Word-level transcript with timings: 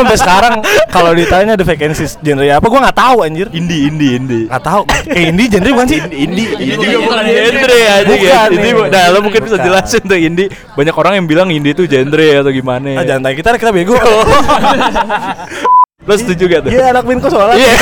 sampai 0.00 0.16
sekarang 0.16 0.54
kalau 0.88 1.10
ditanya 1.12 1.52
ada 1.54 1.62
vacancy 1.62 2.04
genre 2.18 2.46
apa 2.48 2.64
gue 2.64 2.80
nggak 2.80 2.96
tahu 2.96 3.16
anjir 3.20 3.46
Indie, 3.50 3.80
indie, 3.86 4.10
indie. 4.14 4.44
nggak 4.46 4.62
tahu 4.62 4.82
eh 5.06 5.22
ini 5.28 5.44
genre 5.46 5.70
bukan 5.72 5.86
sih 5.86 6.00
Indie, 6.08 6.46
indie 6.54 6.74
bukan 6.74 6.84
juga 6.84 6.98
bukan 7.00 7.16
genre. 7.18 7.50
genre 7.50 7.76
ya. 7.76 7.94
Indie, 8.48 8.72
nah 8.86 9.04
lo 9.08 9.18
mungkin 9.20 9.40
bisa 9.40 9.56
jelasin 9.58 10.02
tuh 10.02 10.16
indie. 10.16 10.46
Banyak 10.72 10.94
orang 10.94 11.12
yang 11.16 11.26
bilang 11.26 11.48
indie 11.48 11.72
itu 11.72 11.84
genre 11.84 12.28
atau 12.38 12.50
gimana. 12.50 12.88
ah, 12.94 13.04
jangan 13.04 13.22
tanya 13.24 13.36
kita 13.36 13.48
kita 13.56 13.72
bego 13.72 13.96
Lo 16.08 16.16
setuju 16.16 16.48
gak 16.48 16.60
tuh? 16.64 16.70
iya 16.72 16.88
anak 16.88 17.04
minko 17.04 17.28
soalnya 17.28 17.60
Iya. 17.60 17.72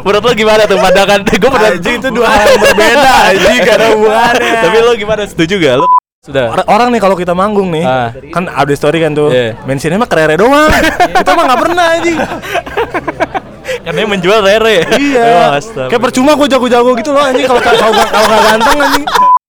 Menurut 0.00 0.22
lo 0.22 0.32
gimana 0.32 0.64
tuh 0.64 0.78
pandangan? 0.78 1.20
Gue 1.26 1.50
pernah 1.50 1.70
Anjing, 1.70 2.00
itu 2.00 2.08
dua 2.08 2.28
hal 2.28 2.46
yang 2.48 2.62
berbeda 2.62 3.12
anjing 3.28 3.58
gak 3.60 3.76
ada 3.76 3.86
hubungannya 3.92 4.52
Tapi 4.64 4.76
lo 4.80 4.92
gimana? 4.96 5.22
Setuju 5.28 5.54
gak? 5.58 5.74
Lo 5.76 5.86
sudah. 6.28 6.46
Or- 6.52 6.68
orang 6.70 6.88
nih 6.90 7.00
kalau 7.00 7.16
kita 7.16 7.32
manggung 7.32 7.68
nih 7.68 7.82
Ah. 7.82 8.12
kan 8.28 8.44
ada 8.46 8.68
story 8.70 9.00
kan 9.00 9.10
tuh 9.10 9.28
Iya. 9.28 9.56
mentionnya 9.64 9.96
mah 9.96 10.06
kerere 10.06 10.36
doang 10.36 10.68
kita 11.18 11.30
mah 11.30 11.44
nggak 11.44 11.60
pernah 11.60 11.84
anjing 11.90 12.18
Karena 13.78 13.98
yang 13.98 14.10
menjual 14.10 14.40
rere. 14.40 14.84
iya 14.94 15.24
Oh, 15.46 15.48
astaga. 15.54 15.88
kayak 15.88 16.02
percuma 16.02 16.32
gue 16.34 16.46
jago-jago 16.46 16.92
gitu 16.94 17.10
loh 17.10 17.22
anjing 17.22 17.44
kalau 17.44 17.60
kalau 17.60 17.90
nggak 17.90 18.08
kalau 18.08 18.26
nggak 18.26 18.42
ganteng 18.46 18.78
anjing 18.78 19.06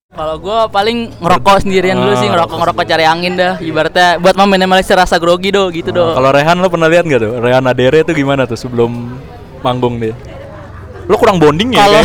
Kalau 0.10 0.36
gue 0.38 0.60
paling 0.70 0.98
ngerokok 1.16 1.64
sendirian 1.64 1.96
dulu 1.96 2.12
sih, 2.14 2.28
Ah, 2.28 2.32
ngerokok 2.34 2.58
ngerokok 2.58 2.84
cari 2.84 3.06
angin 3.06 3.34
dah. 3.34 3.56
Ibaratnya 3.58 4.20
buat 4.20 4.36
meminimalisir 4.36 4.92
rasa 4.94 5.16
grogi 5.16 5.48
do, 5.48 5.72
gitu 5.72 5.92
do. 5.92 6.12
Kalau 6.12 6.28
Rehan 6.30 6.60
lo 6.60 6.68
pernah 6.68 6.88
lihat 6.88 7.04
gak 7.04 7.20
tuh? 7.20 7.40
Rehan 7.40 7.64
Adere 7.64 8.04
tuh 8.04 8.12
gimana 8.12 8.44
tuh 8.44 8.56
sebelum 8.56 9.16
manggung 9.60 9.96
dia? 9.96 10.12
Lo 11.06 11.16
kurang 11.16 11.40
bonding 11.40 11.72
ya? 11.72 11.80
Kalau? 11.82 12.02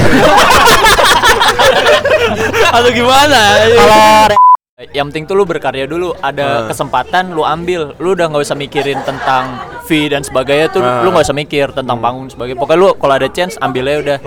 Atau 2.70 2.91
gimana? 3.02 3.41
kalau 3.74 4.38
Yang 4.74 5.06
penting 5.14 5.24
tuh 5.30 5.38
lu 5.38 5.46
berkarya 5.46 5.87
dulu, 5.87 6.19
ada 6.19 6.66
kesempatan 6.66 7.30
lu 7.30 7.46
ambil. 7.46 7.95
Lu 8.02 8.19
udah 8.19 8.27
nggak 8.27 8.42
usah 8.42 8.59
mikirin 8.59 8.98
tentang 9.06 9.55
fee 9.87 10.10
dan 10.10 10.27
sebagainya 10.27 10.66
tuh 10.74 10.82
lu 10.82 11.15
nggak 11.15 11.30
usah 11.30 11.37
mikir 11.38 11.70
tentang 11.70 12.02
panggung 12.02 12.27
sebagainya. 12.27 12.59
Pokoknya 12.59 12.82
lu 12.82 12.88
kalau 12.98 13.15
ada 13.15 13.30
chance 13.30 13.54
ambilnya 13.63 14.02
udah. 14.02 14.18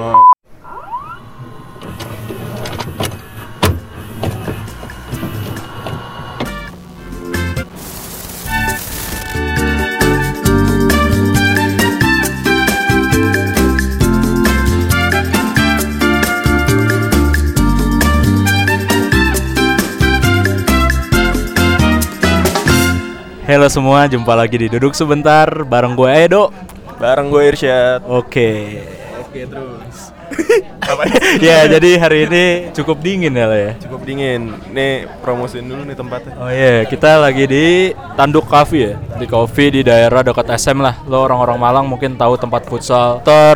Halo 23.48 23.72
semua, 23.72 24.04
jumpa 24.12 24.36
lagi 24.36 24.60
di 24.60 24.68
Duduk 24.68 24.92
Sebentar 24.92 25.48
bareng 25.64 25.96
gue 25.96 26.12
Edo. 26.12 26.52
bareng 27.00 27.32
gue 27.32 27.48
Irsyad 27.48 28.04
Oke. 28.04 28.84
Oke 29.24 29.48
terus. 29.48 30.12
ya 31.48 31.64
jadi 31.72 31.96
hari 31.96 32.28
ini 32.28 32.44
cukup 32.76 33.00
dingin 33.00 33.32
ya 33.32 33.48
lah 33.48 33.56
ya. 33.56 33.72
cukup 33.80 34.04
dingin 34.04 34.52
nih 34.76 35.08
promosiin 35.24 35.64
dulu 35.64 35.88
nih 35.88 35.96
tempatnya 35.96 36.36
Oh 36.36 36.52
iya, 36.52 36.84
kita 36.84 37.24
lagi 37.24 37.48
di 37.48 37.96
Tanduk 38.20 38.52
Cafe 38.52 38.92
ya. 38.92 38.94
Di 39.16 39.24
coffee 39.24 39.80
di 39.80 39.82
daerah 39.88 40.28
dekat 40.28 40.52
SM 40.52 40.84
lah. 40.84 41.00
Lo 41.08 41.24
orang-orang 41.24 41.56
Malang 41.56 41.86
mungkin 41.88 42.20
tahu 42.20 42.36
tempat 42.36 42.68
futsal 42.68 43.24
ter 43.24 43.56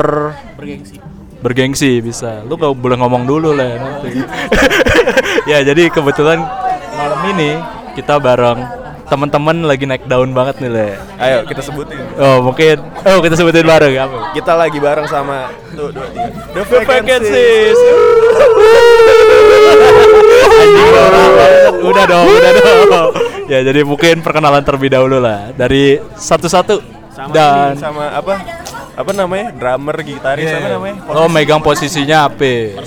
bergengsi. 0.56 1.04
Bergengsi 1.44 1.92
bisa. 2.00 2.48
Lo 2.48 2.56
gak 2.56 2.80
boleh 2.80 2.96
ngomong 2.96 3.28
dulu 3.28 3.52
lah 3.52 3.68
ya 3.68 3.78
nanti. 3.84 4.10
ya, 5.52 5.58
jadi 5.68 5.92
kebetulan 5.92 6.40
malam 6.96 7.20
ini 7.36 7.60
kita 8.00 8.16
bareng 8.24 8.81
teman-teman 9.12 9.68
lagi 9.68 9.84
naik 9.84 10.08
daun 10.08 10.32
banget 10.32 10.64
nih 10.64 10.72
le. 10.72 10.88
ayo 11.20 11.44
kita 11.44 11.60
sebutin 11.60 12.00
Oh 12.16 12.40
mungkin, 12.40 12.80
oh 13.04 13.20
kita 13.20 13.36
sebutin 13.36 13.68
bareng 13.68 13.92
apa? 14.00 14.32
kita 14.32 14.56
lagi 14.56 14.80
bareng 14.80 15.04
sama 15.04 15.52
tuh 15.76 15.92
dua 15.92 16.08
tiga 16.16 16.32
The 16.56 16.64
The 16.64 16.80
Vacancies. 16.88 17.80
Udah 21.82 22.04
dong, 22.08 22.26
udah 22.30 22.52
dong. 22.56 23.12
Ya 23.52 23.60
jadi 23.68 23.84
mungkin 23.84 24.24
perkenalan 24.24 24.64
terlebih 24.64 24.96
dahulu 24.96 25.20
lah 25.20 25.52
dari 25.52 26.00
satu-satu 26.16 26.80
sama 27.12 27.32
dan 27.36 27.76
ini, 27.76 27.84
sama 27.84 28.16
apa 28.16 28.34
apa 28.92 29.12
namanya 29.12 29.52
drummer 29.52 29.96
gitaris 30.00 30.48
Iya. 30.48 30.56
apa 30.56 30.68
namanya 30.72 30.96
lo 31.12 31.28
megang 31.28 31.60
posisinya 31.60 32.32
apa? 32.32 32.80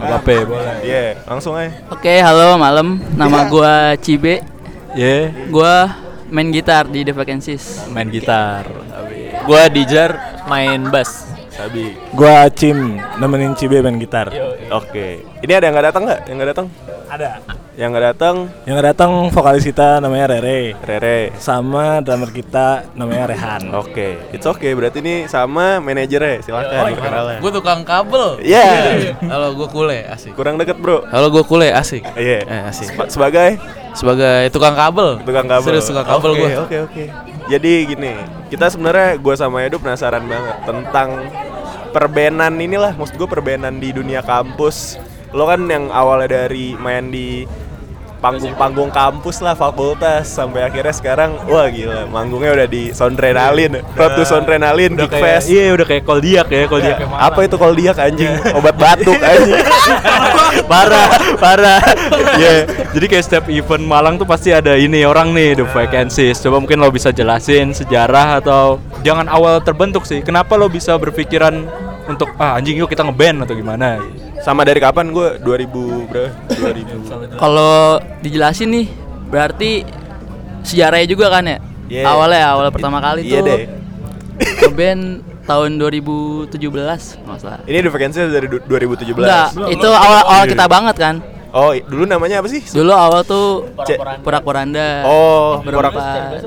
Apa 0.00 0.32
boleh? 0.48 0.76
Iya, 0.80 1.20
langsung 1.28 1.52
aja. 1.52 1.68
Oke, 1.92 2.16
halo 2.16 2.56
malam. 2.56 2.96
Nama 3.12 3.44
gua 3.52 3.92
Cibe. 4.00 4.40
Ya, 4.90 5.30
Gua 5.50 5.86
main 6.30 6.50
gitar 6.50 6.86
di 6.86 7.06
The 7.06 7.14
Vacancies. 7.14 7.86
main 7.90 8.10
gitar. 8.10 8.66
Gua 9.46 9.70
Dijar 9.70 10.42
main 10.46 10.90
bass. 10.90 11.30
Sabi. 11.50 11.94
Gua 12.10 12.48
Cim 12.50 12.98
nemenin 13.18 13.54
Cibe 13.54 13.78
main 13.80 13.98
gitar. 13.98 14.30
Oke. 14.72 15.22
Ini 15.42 15.52
ada 15.54 15.64
yang 15.68 15.74
nggak 15.76 15.86
datang 15.94 16.02
nggak? 16.06 16.20
Yang 16.26 16.36
nggak 16.36 16.50
datang? 16.54 16.66
Ada. 17.10 17.42
Yang 17.74 17.88
nggak 17.90 18.04
datang? 18.14 18.36
Yang 18.62 18.74
nggak 18.76 18.88
datang 18.94 19.10
vokalis 19.28 19.64
kita 19.64 19.98
namanya 19.98 20.30
Rere. 20.30 20.78
Rere. 20.78 21.34
Sama 21.36 21.98
drummer 21.98 22.30
kita 22.30 22.86
namanya 22.94 23.26
Rehan. 23.26 23.74
Oke. 23.74 24.30
It's 24.30 24.46
okay. 24.46 24.70
Berarti 24.72 25.02
ini 25.02 25.26
sama 25.26 25.82
manajernya. 25.82 26.38
Silakan 26.40 26.94
perkenalan. 26.94 27.38
Gue 27.42 27.50
tukang 27.50 27.82
kabel. 27.82 28.38
Iya. 28.40 28.66
Halo, 29.26 29.58
gue 29.58 29.68
kule, 29.68 29.98
asik. 30.06 30.38
Kurang 30.38 30.54
deket 30.54 30.78
bro. 30.78 31.02
Halo, 31.10 31.34
gue 31.34 31.42
kule, 31.42 31.66
asik. 31.68 32.06
Iya. 32.14 32.46
Eh, 32.46 32.62
asik. 32.70 32.94
Seba- 32.94 33.10
sebagai 33.10 33.58
Sebagai 33.90 34.54
tukang 34.54 34.78
kabel. 34.78 35.18
tukang 35.26 35.50
kabel. 35.50 35.66
Serius 35.66 35.90
tukang 35.90 36.06
kabel 36.06 36.30
Oke, 36.30 36.38
gue. 36.38 36.50
Oke 36.62 36.76
oke. 36.86 37.04
Jadi 37.50 37.72
gini, 37.90 38.14
kita 38.46 38.70
sebenarnya 38.70 39.18
gua 39.18 39.34
sama 39.34 39.66
Edo 39.66 39.82
penasaran 39.82 40.22
banget 40.22 40.56
tentang 40.62 41.26
perbenan 41.90 42.54
inilah, 42.54 42.94
maksud 42.94 43.18
gue 43.18 43.26
perbenan 43.26 43.82
di 43.82 43.90
dunia 43.90 44.22
kampus. 44.22 44.94
Lo 45.30 45.46
kan 45.46 45.62
yang 45.70 45.88
awalnya 45.94 46.46
dari 46.46 46.74
main 46.74 47.10
di 47.10 47.46
panggung-panggung 48.20 48.92
kampus 48.92 49.40
lah 49.40 49.56
fakultas 49.56 50.28
sampai 50.28 50.68
akhirnya 50.68 50.92
sekarang 50.92 51.40
wah 51.48 51.64
gila 51.72 52.04
manggungnya 52.04 52.52
udah 52.52 52.68
di 52.68 52.92
Road 52.92 54.12
to 54.12 54.24
Sondrenalin 54.28 54.92
Udah 54.92 55.08
Geek 55.08 55.12
kayak, 55.16 55.24
Fest. 55.24 55.46
iya 55.48 55.72
udah 55.72 55.86
kayak 55.88 56.04
koldiak 56.04 56.46
ya, 56.52 56.68
koldiak. 56.68 56.96
Yang 57.00 57.12
apa 57.16 57.40
itu 57.48 57.56
koldiak 57.56 57.96
anjing? 57.96 58.32
Obat 58.52 58.76
batuk 58.76 59.16
anjing. 59.16 59.56
Parah 60.70 61.08
parah. 61.40 61.80
Ya 62.36 62.68
jadi 62.92 63.06
kayak 63.08 63.24
setiap 63.24 63.44
event 63.48 63.84
Malang 63.88 64.20
tuh 64.20 64.28
pasti 64.28 64.52
ada 64.52 64.76
ini 64.76 65.08
orang 65.08 65.32
nih 65.32 65.56
the 65.56 65.66
vacancies. 65.72 66.38
Coba 66.44 66.60
mungkin 66.60 66.76
lo 66.76 66.92
bisa 66.92 67.10
jelasin 67.10 67.72
sejarah 67.72 68.44
atau 68.44 68.76
jangan 69.00 69.32
awal 69.32 69.64
terbentuk 69.64 70.04
sih 70.04 70.20
kenapa 70.20 70.60
lo 70.60 70.68
bisa 70.68 70.92
berpikiran 71.00 71.64
untuk 72.10 72.34
ah 72.36 72.58
anjing 72.58 72.76
yuk 72.76 72.90
kita 72.90 73.06
ngeband 73.06 73.46
atau 73.46 73.54
gimana 73.54 74.02
sama 74.40 74.66
dari 74.66 74.80
kapan 74.80 75.14
gue 75.14 75.38
2000 75.38 76.10
berapa 76.10 76.30
2000 76.48 77.38
Kalau 77.38 78.00
dijelasin 78.20 78.68
nih, 78.72 78.86
berarti 79.28 79.84
sejarahnya 80.62 81.06
juga 81.06 81.26
kan 81.30 81.44
ya? 81.44 81.58
Iya. 81.90 82.04
Awalnya, 82.06 82.42
awal 82.48 82.66
pertama 82.70 82.98
kali 82.98 83.26
Iya 83.26 83.40
tuh 83.40 83.46
deh. 83.46 83.60
band 84.70 85.02
tahun 85.44 85.70
2017 85.76 86.56
masalah. 87.26 87.60
Ini 87.66 87.82
Vacancy 87.90 88.18
dari 88.30 88.46
du- 88.46 88.62
2017. 88.62 89.18
Enggak, 89.18 89.48
itu 89.68 89.88
awal 89.88 90.20
awal 90.24 90.44
kita 90.46 90.64
banget 90.70 90.96
kan. 90.96 91.14
Oh, 91.50 91.74
dulu 91.74 92.06
namanya 92.06 92.38
apa 92.38 92.46
sih? 92.46 92.62
Dulu 92.62 92.94
awal 92.94 93.26
tuh 93.26 93.66
Porak-poranda. 94.22 95.02
Oh, 95.02 95.58
berempat. 95.60 96.46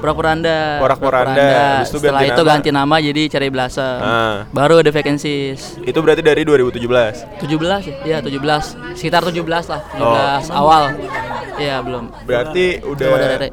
Porak- 0.00 0.16
Porak-poranda. 0.16 0.58
Porak-poranda. 0.80 1.44
Habis 1.76 1.88
itu 1.88 1.98
Setelah 2.00 2.20
ganti 2.20 2.32
itu 2.32 2.40
nama. 2.40 2.50
ganti 2.50 2.70
nama 2.72 2.94
jadi 2.98 3.22
Cari 3.28 3.48
Blossom. 3.48 3.98
Ah. 4.00 4.36
Baru 4.50 4.80
The 4.80 4.90
Vacancies. 4.90 5.76
Itu 5.80 6.00
berarti 6.00 6.24
dari 6.24 6.42
2017. 6.42 7.28
17 7.38 7.84
ya? 7.84 7.94
Iya, 8.02 8.18
17. 8.18 8.74
Sekitar 8.96 9.20
17 9.22 9.68
lah, 9.68 9.80
17 9.92 10.48
Oh. 10.48 10.56
awal. 10.56 10.82
Iya, 11.54 11.84
belum. 11.84 12.08
Berarti 12.24 12.80
ada 12.80 12.84
udah 12.88 13.08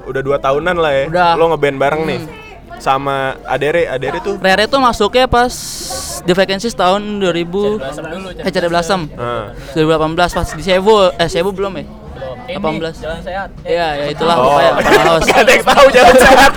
udah 0.08 0.22
dua 0.24 0.38
tahunan 0.40 0.76
lah 0.80 0.92
ya. 0.94 1.04
Udah. 1.08 1.30
Lo 1.36 1.52
ngeband 1.52 1.78
bareng 1.78 2.04
nih. 2.06 2.22
Sama 2.78 3.34
Adere, 3.44 3.90
Adere 3.90 4.22
tuh 4.22 4.38
Rere 4.38 4.70
tuh 4.70 4.78
masuknya 4.78 5.26
pas 5.26 5.50
The 6.22 6.32
Vacancies 6.32 6.72
tahun 6.72 7.18
2000 7.18 7.82
eh 8.38 8.52
Cari 8.54 8.68
Blossom. 8.70 9.10
Ah. 9.18 9.50
2018 9.74 10.14
pas 10.32 10.48
di 10.48 10.62
Sevo, 10.62 11.10
eh 11.10 11.26
Sevo 11.28 11.50
belum 11.50 11.74
ya? 11.74 11.86
18. 12.18 13.04
Jalan 13.04 13.22
sehat. 13.22 13.50
Iya, 13.62 13.88
ya 13.96 14.06
itulah 14.12 14.36
Oh. 14.38 14.44
pokoknya 14.50 14.72
Open 14.74 14.94
House. 15.02 15.26
Gak 15.26 15.40
ada 15.44 15.52
yang 15.52 15.66
tahu 15.66 15.86
jalan 15.92 16.16
sehat 16.26 16.52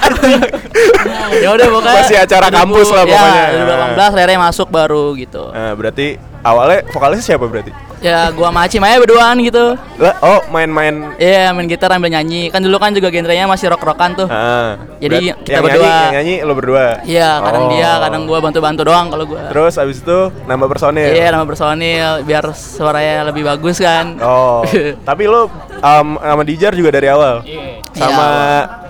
ya 1.40 1.48
udah 1.52 1.66
pokoknya 1.70 1.98
Masih 2.02 2.16
acara 2.20 2.48
kampus 2.48 2.88
lah 2.90 3.04
pokoknya. 3.06 3.44
Ya, 3.50 3.94
2018 3.96 4.18
Rere 4.18 4.34
masuk 4.38 4.68
baru 4.68 5.04
gitu. 5.16 5.42
Nah, 5.50 5.72
berarti 5.74 6.06
awalnya 6.42 6.84
vokalisnya 6.90 7.34
siapa 7.34 7.46
berarti? 7.46 7.72
Ya 8.00 8.32
gua 8.32 8.48
sama 8.48 8.64
Acim 8.64 8.80
aja 8.80 8.96
berduaan 8.96 9.36
gitu. 9.44 9.76
Lah, 10.00 10.16
oh 10.24 10.40
main-main 10.48 11.12
Iya, 11.20 11.52
main 11.52 11.68
gitar 11.68 11.92
sambil 11.92 12.08
nyanyi. 12.08 12.48
Kan 12.48 12.64
dulu 12.64 12.80
kan 12.80 12.96
juga 12.96 13.12
genrenya 13.12 13.44
masih 13.44 13.68
rock-rockan 13.68 14.16
tuh. 14.16 14.24
Ah, 14.24 14.80
Jadi 14.96 15.36
kita 15.44 15.60
yang 15.60 15.64
berdua. 15.68 15.84
Nyanyi, 15.84 16.00
yang 16.00 16.14
nyanyi 16.16 16.34
lo 16.40 16.52
berdua. 16.56 16.84
Iya, 17.04 17.44
kadang 17.44 17.64
Oh. 17.68 17.70
dia, 17.76 17.90
kadang 18.00 18.22
gua 18.24 18.38
bantu-bantu 18.40 18.88
doang 18.88 19.12
kalau 19.12 19.24
gua. 19.28 19.52
Terus 19.52 19.76
abis 19.76 20.00
itu 20.00 20.18
nambah 20.48 20.68
personil. 20.72 21.12
Iya, 21.12 21.28
nama 21.28 21.44
personil 21.44 22.24
biar 22.24 22.44
suaranya 22.56 23.28
lebih 23.28 23.44
bagus 23.44 23.76
kan. 23.76 24.16
Oh, 24.24 24.64
tapi 25.08 25.28
lo 25.28 25.52
um, 25.84 26.08
sama 26.16 26.42
Dijar 26.48 26.72
juga 26.72 26.88
dari 26.96 27.08
awal. 27.12 27.44
Sama 27.92 28.24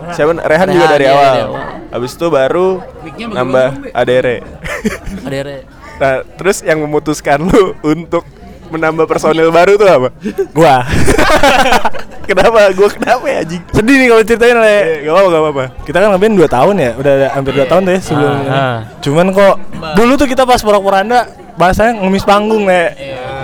Iya. 0.06 0.14
siapa? 0.14 0.38
Rehan, 0.38 0.68
juga 0.70 0.86
dari 0.86 1.04
iya, 1.10 1.14
awal. 1.18 1.26
dari 1.34 1.42
awal. 1.50 1.62
Habis 1.90 2.14
itu 2.14 2.26
baru 2.30 2.78
nambah 3.26 3.90
adere. 3.90 4.46
Adere. 5.26 5.79
Nah, 6.00 6.24
terus 6.24 6.64
yang 6.64 6.80
memutuskan 6.80 7.38
lu 7.38 7.76
untuk 7.84 8.24
menambah 8.70 9.04
personil 9.04 9.50
baru 9.50 9.74
tuh 9.74 9.86
apa? 9.86 10.08
Gua 10.54 10.86
kenapa? 12.28 12.70
Gua 12.70 12.88
kenapa 12.90 13.24
ya 13.26 13.42
anjing? 13.42 13.62
sedih 13.74 13.96
nih 13.98 14.06
kalau 14.08 14.22
ceritain 14.22 14.56
le. 14.56 14.66
Eh, 14.70 14.82
gak 15.02 15.12
apa-apa, 15.12 15.28
gak 15.28 15.42
apa-apa. 15.42 15.64
Kita 15.82 15.96
kan 15.98 16.08
ngeband 16.14 16.34
2 16.38 16.46
tahun 16.46 16.74
ya, 16.78 16.90
udah 16.94 17.12
ada 17.12 17.28
hampir 17.34 17.52
2 17.58 17.66
tahun 17.66 17.82
tuh 17.82 17.92
ya 17.92 18.00
sebelumnya. 18.00 18.50
Ah. 18.50 18.78
Cuman 19.02 19.26
kok 19.34 19.54
dulu 19.98 20.12
tuh 20.14 20.28
kita 20.30 20.42
pas 20.46 20.60
porak-poranda 20.62 21.18
bahasanya 21.58 21.98
ngemis 22.00 22.24
panggung 22.24 22.64
le. 22.64 22.82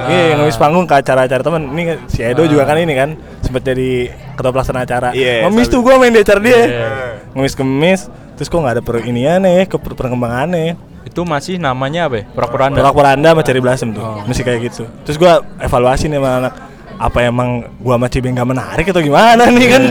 Iya, 0.06 0.38
ngemis 0.38 0.54
panggung 0.54 0.86
ke 0.86 0.94
acara-acara 0.94 1.42
temen. 1.42 1.62
Ini 1.74 1.82
si 2.06 2.22
Edo 2.22 2.46
juga 2.46 2.62
kan 2.62 2.78
ini 2.78 2.94
kan 2.94 3.18
sempat 3.42 3.66
jadi 3.66 4.14
ketua 4.38 4.54
pelaksana 4.54 4.86
acara. 4.86 5.10
Iya, 5.10 5.42
ngemis 5.50 5.66
sabi. 5.66 5.74
tuh 5.74 5.80
gua 5.82 5.94
main 5.98 6.14
di 6.14 6.22
acara 6.22 6.38
dia. 6.38 6.54
Iya. 6.54 6.88
Ngemis-ngemis, 7.34 8.00
terus 8.38 8.46
kok 8.46 8.62
nggak 8.62 8.78
ada 8.78 8.82
per 8.86 9.02
inian 9.02 9.42
nih, 9.42 9.66
ke 9.66 9.76
per- 9.76 9.98
perkembangannya. 9.98 10.78
Itu 11.06 11.22
masih 11.22 11.62
namanya 11.62 12.10
apa 12.10 12.16
ya? 12.20 12.24
Pura-puranda. 12.34 12.82
Porak-poranda 12.82 13.28
sama 13.30 13.42
cari 13.46 13.60
belasem 13.62 13.88
tuh. 13.94 14.02
Masih 14.26 14.42
kayak 14.42 14.60
gitu. 14.68 14.84
Terus 15.06 15.16
gua 15.16 15.38
evaluasi 15.62 16.10
nih 16.10 16.18
sama 16.18 16.30
anak 16.42 16.54
apa 16.96 17.18
emang 17.28 17.48
gua 17.78 18.00
sama 18.00 18.08
Cibeng 18.08 18.32
gak 18.32 18.48
menarik 18.48 18.88
atau 18.88 19.04
gimana 19.04 19.52
nih 19.52 19.68
kan 19.68 19.82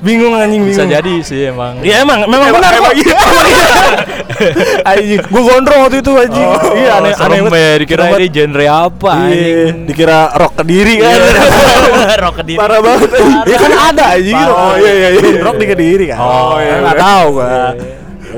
bingung 0.00 0.32
anjing 0.32 0.64
bingung 0.64 0.80
Bisa 0.80 0.88
jadi 0.88 1.14
sih 1.22 1.52
emang. 1.52 1.78
Iya 1.84 2.02
emang, 2.02 2.26
memang 2.26 2.50
benar 2.52 2.72
kok. 2.74 2.92
Anjing, 4.86 5.20
gua 5.32 5.42
gondrong 5.44 5.80
waktu 5.86 5.98
itu 6.00 6.12
anjing. 6.14 6.46
iya 6.78 6.90
aneh 7.02 7.12
aneh 7.12 7.12
Serem 7.16 7.46
ya, 7.50 7.72
dikira 7.78 8.02
Serem 8.06 8.18
ini 8.22 8.28
genre 8.30 8.66
apa 8.70 9.12
Iya, 9.12 9.24
anjing. 9.26 9.76
dikira 9.88 10.20
rock 10.36 10.52
kediri 10.62 10.94
kan. 11.02 11.18
Rock 12.22 12.34
kediri. 12.42 12.58
Parah 12.58 12.78
banget 12.82 13.10
ya 13.46 13.56
kan 13.58 13.72
ada 13.94 14.04
anjing. 14.18 14.36
Oh, 14.38 14.74
iya, 14.78 14.92
iya, 14.94 15.08
iya. 15.14 15.42
Rock 15.42 15.56
di 15.58 15.66
kediri 15.66 16.04
kan. 16.10 16.18
Oh, 16.18 16.58
iya, 16.58 16.74
iya. 16.82 16.92
tahu 16.94 17.26
gua. 17.38 17.46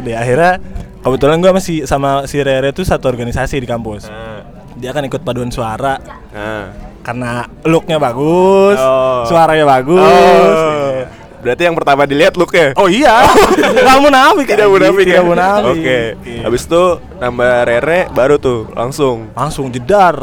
Udah 0.01 0.15
akhirnya 0.21 0.53
kebetulan 1.01 1.37
gua 1.39 1.53
masih 1.53 1.85
sama 1.85 2.25
si 2.25 2.39
Rere 2.39 2.71
tuh 2.71 2.83
satu 2.83 3.07
organisasi 3.07 3.57
di 3.57 3.67
kampus. 3.67 4.07
Nah, 4.07 4.43
Dia 4.73 4.91
kan 4.91 5.03
ikut 5.03 5.21
paduan 5.21 5.49
suara 5.49 6.01
nah. 6.31 6.73
karena 7.01 7.45
looknya 7.63 7.97
bagus, 7.97 8.77
Oh. 8.77 9.25
suaranya 9.25 9.67
bagus. 9.67 10.01
Oh. 10.01 11.05
Berarti 11.41 11.65
yang 11.65 11.73
pertama 11.73 12.05
dilihat 12.05 12.37
look-nya. 12.37 12.77
Oh 12.77 12.85
iya, 12.85 13.25
nggak 13.81 13.99
munafik 13.99 14.45
Tidak 14.47 14.69
munafik 14.69 15.05
tidak 15.05 15.17
ya? 15.17 15.25
munafik. 15.25 15.73
Oke. 15.75 16.01
Iya. 16.21 16.41
Habis 16.45 16.63
itu 16.65 16.83
nambah 17.17 17.55
Rere 17.65 18.01
baru 18.11 18.37
tuh 18.37 18.69
langsung. 18.73 19.33
langsung 19.33 19.69
jedar. 19.69 20.17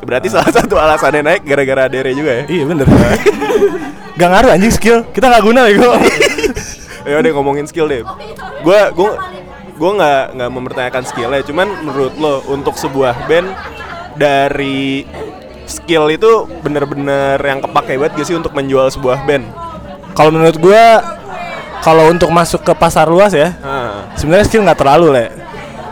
Berarti 0.00 0.28
salah 0.28 0.48
satu 0.48 0.76
alasannya 0.76 1.20
naik 1.22 1.42
gara-gara 1.44 1.88
Dere 1.88 2.12
juga 2.12 2.40
ya. 2.40 2.44
Iya 2.46 2.64
bener. 2.64 2.86
Gak 4.12 4.28
ngaruh 4.28 4.50
anjing 4.50 4.68
skill, 4.70 5.04
kita 5.10 5.28
nggak 5.28 5.42
guna 5.42 5.60
bego. 5.64 5.92
Ya 7.02 7.18
udah 7.18 7.32
ngomongin 7.34 7.66
skill 7.66 7.90
deh. 7.90 8.06
Gua 8.62 8.94
gua 8.94 9.18
gua 9.82 9.92
nggak 9.98 10.22
nggak 10.38 10.50
mempertanyakan 10.54 11.02
skillnya, 11.02 11.42
cuman 11.42 11.66
menurut 11.82 12.14
lo 12.14 12.34
untuk 12.46 12.78
sebuah 12.78 13.26
band 13.26 13.50
dari 14.14 15.02
skill 15.64 16.06
itu 16.06 16.30
bener-bener 16.60 17.40
yang 17.40 17.58
kepake 17.58 17.96
banget 17.96 18.12
gak 18.14 18.26
sih 18.28 18.36
untuk 18.36 18.52
menjual 18.52 18.86
sebuah 18.88 19.24
band? 19.24 19.42
Kalau 20.12 20.30
menurut 20.30 20.54
gua, 20.56 21.00
kalau 21.80 22.12
untuk 22.12 22.28
masuk 22.28 22.62
ke 22.62 22.72
pasar 22.72 23.08
luas 23.08 23.32
ya, 23.32 23.56
Nah, 23.58 24.12
sebenarnya 24.14 24.46
skill 24.46 24.62
nggak 24.62 24.78
terlalu 24.78 25.06
le. 25.10 25.26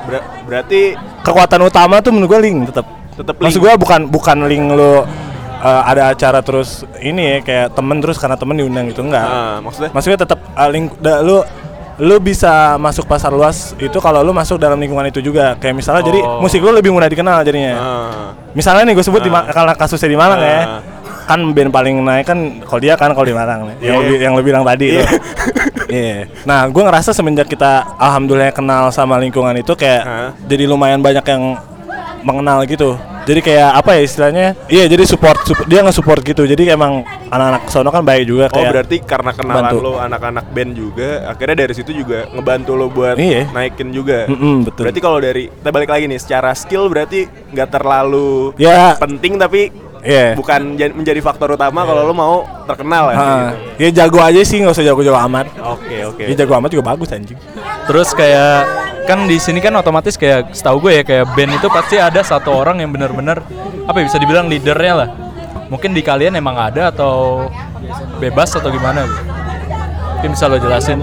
ber- 0.07 0.27
berarti 0.47 0.95
Kekuatan 1.21 1.61
utama 1.61 2.01
tuh 2.01 2.17
menurut 2.17 2.33
gua 2.33 2.41
link 2.41 2.73
tetap. 2.73 2.87
Tetep 3.13 3.37
Maksud 3.37 3.61
gua 3.61 3.77
bukan 3.77 4.09
bukan 4.09 4.49
link 4.49 4.73
lo 4.73 5.05
uh, 5.61 5.83
ada 5.85 6.13
acara 6.13 6.41
terus 6.41 6.81
ini 6.99 7.37
ya 7.37 7.39
kayak 7.41 7.67
temen 7.77 8.01
terus 8.01 8.17
karena 8.17 8.37
temen 8.37 8.57
diundang 8.57 8.89
gitu 8.89 9.05
enggak. 9.05 9.29
nah, 9.29 9.61
maksudnya 9.61 9.91
Maksudnya 9.93 10.19
tetap 10.21 10.41
uh, 10.53 10.69
link 10.73 10.97
da, 11.01 11.21
lu 11.21 11.45
lu 12.01 12.17
bisa 12.17 12.75
masuk 12.77 13.05
pasar 13.05 13.29
luas 13.29 13.77
itu 13.77 13.97
kalau 13.97 14.21
lu 14.21 14.33
masuk 14.33 14.57
dalam 14.57 14.77
lingkungan 14.77 15.05
itu 15.05 15.21
juga 15.21 15.53
kayak 15.55 15.75
misalnya 15.75 16.01
jadi 16.03 16.21
Oh. 16.21 16.41
musik 16.41 16.59
lu 16.59 16.73
lebih 16.73 16.89
mudah 16.89 17.07
dikenal 17.07 17.41
jadinya 17.41 17.73
nah, 17.73 18.11
misalnya 18.51 18.89
nih 18.89 18.95
gue 18.95 19.05
sebut 19.05 19.21
di 19.21 19.29
Ah. 19.29 19.45
Karena 19.47 19.73
kasusnya 19.75 20.09
di 20.09 20.17
Malang 20.17 20.41
ya 20.41 20.61
Ah. 20.61 20.81
kan 21.27 21.41
band 21.47 21.71
paling 21.71 22.01
naik 22.01 22.25
kan 22.25 22.39
kalau 22.61 22.81
dia 22.81 22.97
kan 22.97 23.13
kalau 23.13 23.23
di 23.23 23.31
Malang 23.31 23.63
nih. 23.63 23.77
yang 23.85 23.95
Iya. 23.95 24.03
lebih 24.03 24.17
yang 24.19 24.33
lu 24.35 24.43
bilang 24.43 24.65
tadi 24.65 24.87
Iya. 24.91 25.05
tuh. 25.05 25.19
Iya. 25.87 26.17
Nah, 26.43 26.67
gue 26.67 26.83
ngerasa 26.83 27.11
semenjak 27.11 27.47
kita 27.47 27.71
alhamdulillah 27.95 28.51
kenal 28.51 28.89
sama 28.91 29.15
lingkungan 29.15 29.55
itu 29.55 29.71
kayak 29.75 30.03
Hah? 30.03 30.31
jadi 30.43 30.65
lumayan 30.65 30.99
banyak 30.99 31.23
yang 31.23 31.55
mengenal 32.21 32.65
gitu. 32.65 32.99
Jadi 33.21 33.41
kayak 33.43 33.71
apa 33.75 33.91
ya 33.93 34.01
istilahnya? 34.01 34.47
Iya, 34.67 34.85
jadi 34.87 35.05
support, 35.05 35.39
sup- 35.43 35.65
dia 35.65 35.81
nge-support 35.81 36.21
gitu. 36.21 36.43
Jadi 36.43 36.67
emang 36.67 37.01
anak-anak 37.27 37.63
sono 37.67 37.89
kan 37.89 38.01
baik 38.01 38.25
juga 38.25 38.45
Oh 38.47 38.53
kayak 38.53 38.71
berarti 38.73 38.97
karena 39.01 39.31
kenalan 39.31 39.65
bantu. 39.65 39.77
lo 39.79 39.93
anak-anak 39.97 40.47
band 40.49 40.73
juga 40.73 41.09
akhirnya 41.27 41.57
dari 41.59 41.73
situ 41.73 41.91
juga 41.93 42.27
ngebantu 42.29 42.73
lo 42.75 42.87
buat 42.87 43.15
Iya. 43.15 43.51
naikin 43.51 43.91
juga. 43.91 44.27
Mm-mm, 44.27 44.65
betul. 44.65 44.83
Berarti 44.85 45.01
kalau 45.01 45.19
dari 45.19 45.47
kita 45.49 45.71
balik 45.71 45.89
lagi 45.89 46.05
nih 46.07 46.19
secara 46.19 46.51
skill 46.53 46.87
berarti 46.87 47.25
nggak 47.51 47.69
terlalu 47.71 48.51
Ya. 48.57 48.97
penting 48.97 49.37
tapi 49.37 49.71
Iya. 50.01 50.33
bukan 50.33 50.61
menjadi 50.91 51.21
faktor 51.21 51.55
utama 51.55 51.85
kalau 51.85 52.03
lo 52.03 52.13
mau 52.13 52.35
terkenal 52.65 53.13
ya. 53.13 53.17
Ah, 53.17 53.21
gitu. 53.21 53.53
ya 53.79 53.89
jago 54.01 54.19
aja 54.19 54.41
sih, 54.41 54.57
nggak 54.59 54.73
usah 54.73 54.83
jago-jago 54.83 55.21
amat. 55.23 55.47
Oke 55.61 55.97
oke. 56.05 56.25
Ya 56.25 56.35
jago 56.35 56.57
amat 56.57 56.73
juga 56.73 56.85
bagus 56.87 57.13
anjing. 57.13 57.37
Terus 57.85 58.09
kayak 58.11 58.65
kan 59.11 59.27
di 59.27 59.43
sini 59.43 59.59
kan 59.59 59.75
otomatis 59.75 60.15
kayak 60.15 60.55
setahu 60.55 60.87
gue 60.87 60.93
ya 60.99 61.03
kayak 61.03 61.35
band 61.35 61.59
itu 61.59 61.67
pasti 61.67 61.99
ada 61.99 62.23
satu 62.23 62.55
orang 62.55 62.79
yang 62.79 62.95
benar-benar 62.95 63.43
apa 63.91 63.97
ya 63.99 64.05
bisa 64.07 64.23
dibilang 64.23 64.47
leadernya 64.47 64.95
lah. 64.95 65.09
Mungkin 65.67 65.91
di 65.91 66.03
kalian 66.03 66.39
emang 66.39 66.55
ada 66.55 66.95
atau 66.95 67.47
bebas 68.23 68.55
atau 68.55 68.71
gimana? 68.71 69.11
Mungkin 70.19 70.31
bisa 70.31 70.47
lo 70.47 70.63
jelasin. 70.63 71.03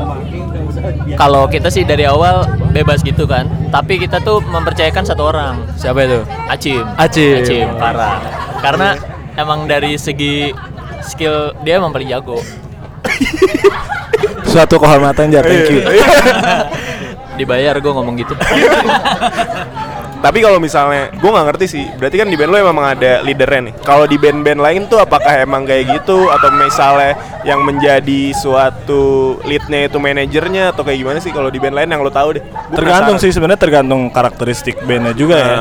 Kalau 1.20 1.52
kita 1.52 1.68
sih 1.68 1.84
dari 1.84 2.08
awal 2.08 2.48
bebas 2.72 3.04
gitu 3.04 3.28
kan, 3.28 3.48
tapi 3.76 4.00
kita 4.00 4.24
tuh 4.24 4.40
mempercayakan 4.40 5.04
satu 5.04 5.28
orang, 5.28 5.68
Siapa 5.76 6.00
itu? 6.08 6.20
Acim. 6.48 6.84
Acim. 6.96 7.44
Acim 7.44 7.68
parah. 7.76 8.24
Karena 8.64 8.96
emang 9.36 9.68
dari 9.68 10.00
segi 10.00 10.56
skill 11.04 11.52
dia 11.68 11.80
emang 11.84 11.92
paling 11.92 12.08
jago. 12.08 12.40
Suatu 14.48 14.80
kehormatan 14.80 15.28
jar, 15.28 15.44
thank 15.44 15.76
you. 15.76 15.84
Dibayar 17.38 17.78
gue 17.78 17.92
ngomong 17.94 18.16
gitu. 18.18 18.34
Tapi 20.18 20.42
kalau 20.42 20.58
misalnya 20.58 21.14
gue 21.14 21.30
nggak 21.30 21.48
ngerti 21.54 21.66
sih, 21.70 21.86
berarti 21.94 22.18
kan 22.18 22.28
di 22.28 22.34
band 22.34 22.50
lo 22.50 22.58
emang 22.58 22.98
ada 22.98 23.22
leadernya 23.22 23.70
nih. 23.70 23.74
Kalau 23.86 24.10
di 24.10 24.18
band-band 24.18 24.60
lain 24.60 24.82
tuh 24.90 24.98
apakah 24.98 25.46
emang 25.46 25.62
kayak 25.64 25.94
gitu 25.94 26.34
atau 26.34 26.50
misalnya 26.58 27.14
yang 27.46 27.62
menjadi 27.62 28.34
suatu 28.34 29.38
leadnya 29.46 29.86
itu 29.86 30.02
manajernya 30.02 30.74
atau 30.74 30.82
kayak 30.82 31.00
gimana 31.06 31.20
sih 31.22 31.30
kalau 31.30 31.54
di 31.54 31.62
band 31.62 31.78
lain 31.78 31.94
yang 31.94 32.02
lo 32.02 32.10
tahu 32.10 32.42
deh? 32.42 32.44
Gua 32.44 32.76
Tergantung 32.76 33.22
penasaran. 33.22 33.30
sih 33.30 33.32
sebenarnya 33.32 33.62
tergantung 33.62 34.02
karakteristik 34.10 34.76
bandnya 34.82 35.14
juga 35.14 35.36
ya. 35.38 35.56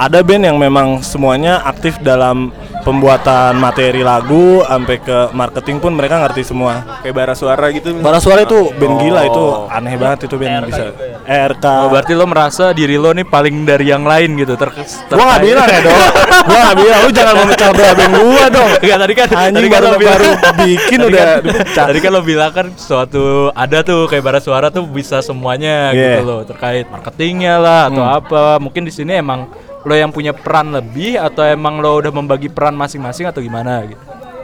Ah. 0.00 0.08
Ada 0.08 0.24
band 0.24 0.42
yang 0.42 0.56
memang 0.56 1.04
semuanya 1.04 1.60
aktif 1.60 2.00
dalam 2.00 2.48
pembuatan 2.80 3.52
materi 3.54 4.00
lagu 4.00 4.64
sampai 4.64 4.96
ke 4.96 5.28
marketing 5.30 5.76
pun 5.76 5.92
mereka 5.92 6.16
ngerti 6.18 6.40
semua. 6.42 6.80
kayak 7.00 7.12
bara 7.12 7.34
suara 7.36 7.68
gitu. 7.68 7.92
Bara 8.00 8.16
suara 8.16 8.40
itu 8.40 8.72
band 8.72 8.88
Oh. 8.90 8.98
gila 8.98 9.20
itu 9.24 9.44
aneh 9.68 9.94
banget 9.94 10.18
itu 10.24 10.36
band 10.36 10.64
bisa. 10.66 10.96
RK. 11.28 11.64
Oh, 11.64 11.88
berarti 11.92 12.12
lo 12.16 12.24
merasa 12.24 12.72
diri 12.72 12.96
lo 12.96 13.12
nih 13.12 13.28
paling 13.28 13.68
dari 13.68 13.92
yang 13.92 14.08
lain 14.08 14.40
gitu 14.40 14.56
ter 14.56 14.72
Gua 15.12 15.24
nggak 15.28 15.42
bilang 15.44 15.68
ya 15.68 15.80
dong. 15.84 16.00
Gua 16.48 16.58
nggak 16.64 16.76
bilang. 16.80 17.00
Lu 17.04 17.10
jangan 17.12 17.34
memecah 17.36 17.68
belah 17.70 17.92
band 17.92 18.12
gua 18.16 18.44
dong. 18.48 18.70
Enggak 18.80 18.98
tadi 19.04 19.12
kan 19.12 19.26
Anjing 19.30 19.52
tadi 19.52 19.68
kan 19.68 19.80
baru, 19.80 19.84
lo 19.84 19.98
baru 20.00 20.30
bikin 20.64 20.98
tadi 20.98 21.08
udah 21.12 21.20
kan, 21.20 21.42
tadi 21.76 21.98
kan 22.00 22.10
lo 22.10 22.20
bilang 22.24 22.50
kan 22.50 22.66
suatu 22.74 23.24
ada 23.52 23.78
tuh 23.84 24.08
kayak 24.08 24.24
bara 24.24 24.40
suara 24.40 24.72
tuh 24.72 24.88
bisa 24.88 25.20
semuanya 25.20 25.92
Yeah. 25.92 26.20
gitu 26.20 26.24
loh 26.24 26.40
terkait 26.48 26.88
marketingnya 26.88 27.60
lah 27.60 27.80
atau 27.92 28.00
Hmm. 28.00 28.16
apa 28.16 28.40
mungkin 28.56 28.88
di 28.88 28.92
sini 28.94 29.20
emang 29.20 29.50
lo 29.80 29.94
yang 29.96 30.12
punya 30.12 30.36
peran 30.36 30.72
lebih 30.72 31.16
atau 31.16 31.40
emang 31.42 31.80
lo 31.80 32.00
udah 32.00 32.12
membagi 32.12 32.52
peran 32.52 32.76
masing-masing 32.76 33.28
atau 33.28 33.40
gimana 33.40 33.84
gitu? 33.88 34.00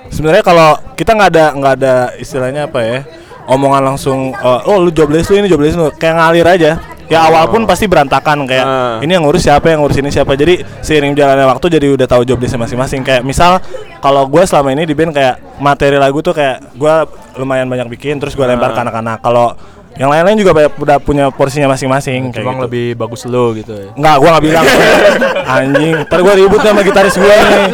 Sebenarnya 0.08 0.44
kalau 0.46 0.78
kita 0.94 1.12
nggak 1.12 1.30
ada 1.34 1.46
nggak 1.52 1.72
ada 1.82 1.94
istilahnya 2.16 2.70
apa 2.70 2.80
ya 2.80 2.98
omongan 3.46 3.82
langsung 3.94 4.32
eh, 4.32 4.60
oh 4.70 4.78
lu 4.80 4.90
jobless 4.90 5.28
lu 5.28 5.38
ini 5.38 5.48
jobless 5.50 5.76
lu 5.76 5.90
kayak 5.94 6.14
ngalir 6.16 6.46
aja. 6.46 6.72
Ya 7.06 7.22
awal 7.22 7.46
pun 7.46 7.62
pasti 7.70 7.86
berantakan 7.86 8.50
kayak 8.50 8.66
Ah. 8.66 8.98
ini 8.98 9.14
yang 9.14 9.22
ngurus 9.22 9.46
siapa 9.46 9.70
yang 9.70 9.78
ngurus 9.78 10.02
ini 10.02 10.10
siapa. 10.10 10.34
Jadi 10.34 10.58
seiring 10.82 11.14
jalannya 11.14 11.46
waktu 11.46 11.78
jadi 11.78 11.94
udah 11.94 12.02
tahu 12.10 12.26
joblessnya 12.26 12.58
masing-masing. 12.58 13.06
Kayak 13.06 13.22
misal 13.22 13.62
kalau 14.02 14.26
gue 14.26 14.42
selama 14.42 14.74
ini 14.74 14.90
di 14.90 14.94
band 14.98 15.14
kayak 15.14 15.62
materi 15.62 16.02
lagu 16.02 16.18
tuh 16.18 16.34
kayak 16.34 16.74
gue 16.74 16.94
lumayan 17.38 17.70
banyak 17.70 17.86
bikin 17.94 18.18
terus 18.18 18.34
gue 18.34 18.42
lempar 18.42 18.74
ke 18.74 18.80
anak-anak. 18.82 19.22
Kalau 19.22 19.54
yang 19.96 20.08
lain-lain 20.08 20.36
juga 20.36 20.52
banyak- 20.52 20.76
udah 20.76 20.96
punya 20.98 21.24
porsinya 21.28 21.68
masing-masing 21.68 22.28
kayak 22.28 22.40
cuma 22.40 22.52
gitu. 22.52 22.64
lebih 22.64 22.86
bagus 22.94 23.24
lo 23.24 23.52
gitu 23.52 23.72
ya 23.72 23.88
Enggak, 23.92 24.16
gua 24.16 24.28
nggak 24.30 24.44
bilang. 24.44 24.64
Anjing, 25.56 25.94
ntar 26.04 26.20
gua 26.20 26.34
ribut 26.34 26.60
sama 26.60 26.80
gitaris 26.80 27.14
gua 27.14 27.32
nih. 27.32 27.64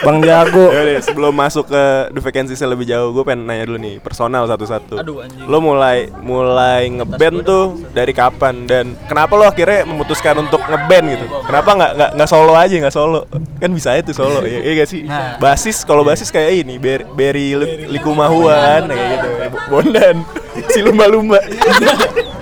Bang 0.00 0.18
Jago. 0.20 0.66
Ya 0.68 0.80
udah, 0.82 1.00
sebelum 1.00 1.32
masuk 1.32 1.64
ke 1.66 1.82
The 2.10 2.20
Vacancies 2.20 2.60
lebih 2.60 2.84
jauh, 2.84 3.10
gue 3.10 3.24
pengen 3.24 3.44
nanya 3.44 3.64
dulu 3.64 3.78
nih 3.78 3.98
personal 3.98 4.44
satu-satu. 4.44 4.96
Aduh, 4.96 5.20
anjing. 5.20 5.44
Lo 5.44 5.58
mulai 5.58 6.06
mulai 6.14 6.86
ngeband 6.90 7.36
tuh 7.42 7.64
dari 7.90 8.12
kapan 8.12 8.64
dan 8.64 8.94
kenapa 9.04 9.34
lo 9.34 9.44
akhirnya 9.44 9.82
memutuskan 9.84 10.38
untuk 10.38 10.60
ngeband 10.62 11.04
gitu? 11.10 11.26
Kenapa 11.42 11.70
nggak 11.72 11.92
nggak 11.94 12.10
nggak 12.14 12.28
solo 12.28 12.52
aja 12.54 12.74
nggak 12.76 12.94
solo? 12.94 13.20
Kan 13.56 13.70
bisa 13.72 13.96
itu 13.96 14.12
solo, 14.12 14.44
ya, 14.44 14.60
iya 14.60 14.72
gak 14.76 14.88
sih? 14.88 15.00
Basis 15.38 15.82
kalau 15.82 16.04
basis 16.04 16.28
kayak 16.28 16.62
ini, 16.62 16.76
Ber 16.76 17.08
Berry 17.08 17.56
Li- 17.56 17.88
Likumahuan 17.88 18.84
kayak 18.84 19.06
gitu, 19.10 19.28
Bondan. 19.66 20.16
si 20.72 20.80
lumba-lumba. 20.82 21.40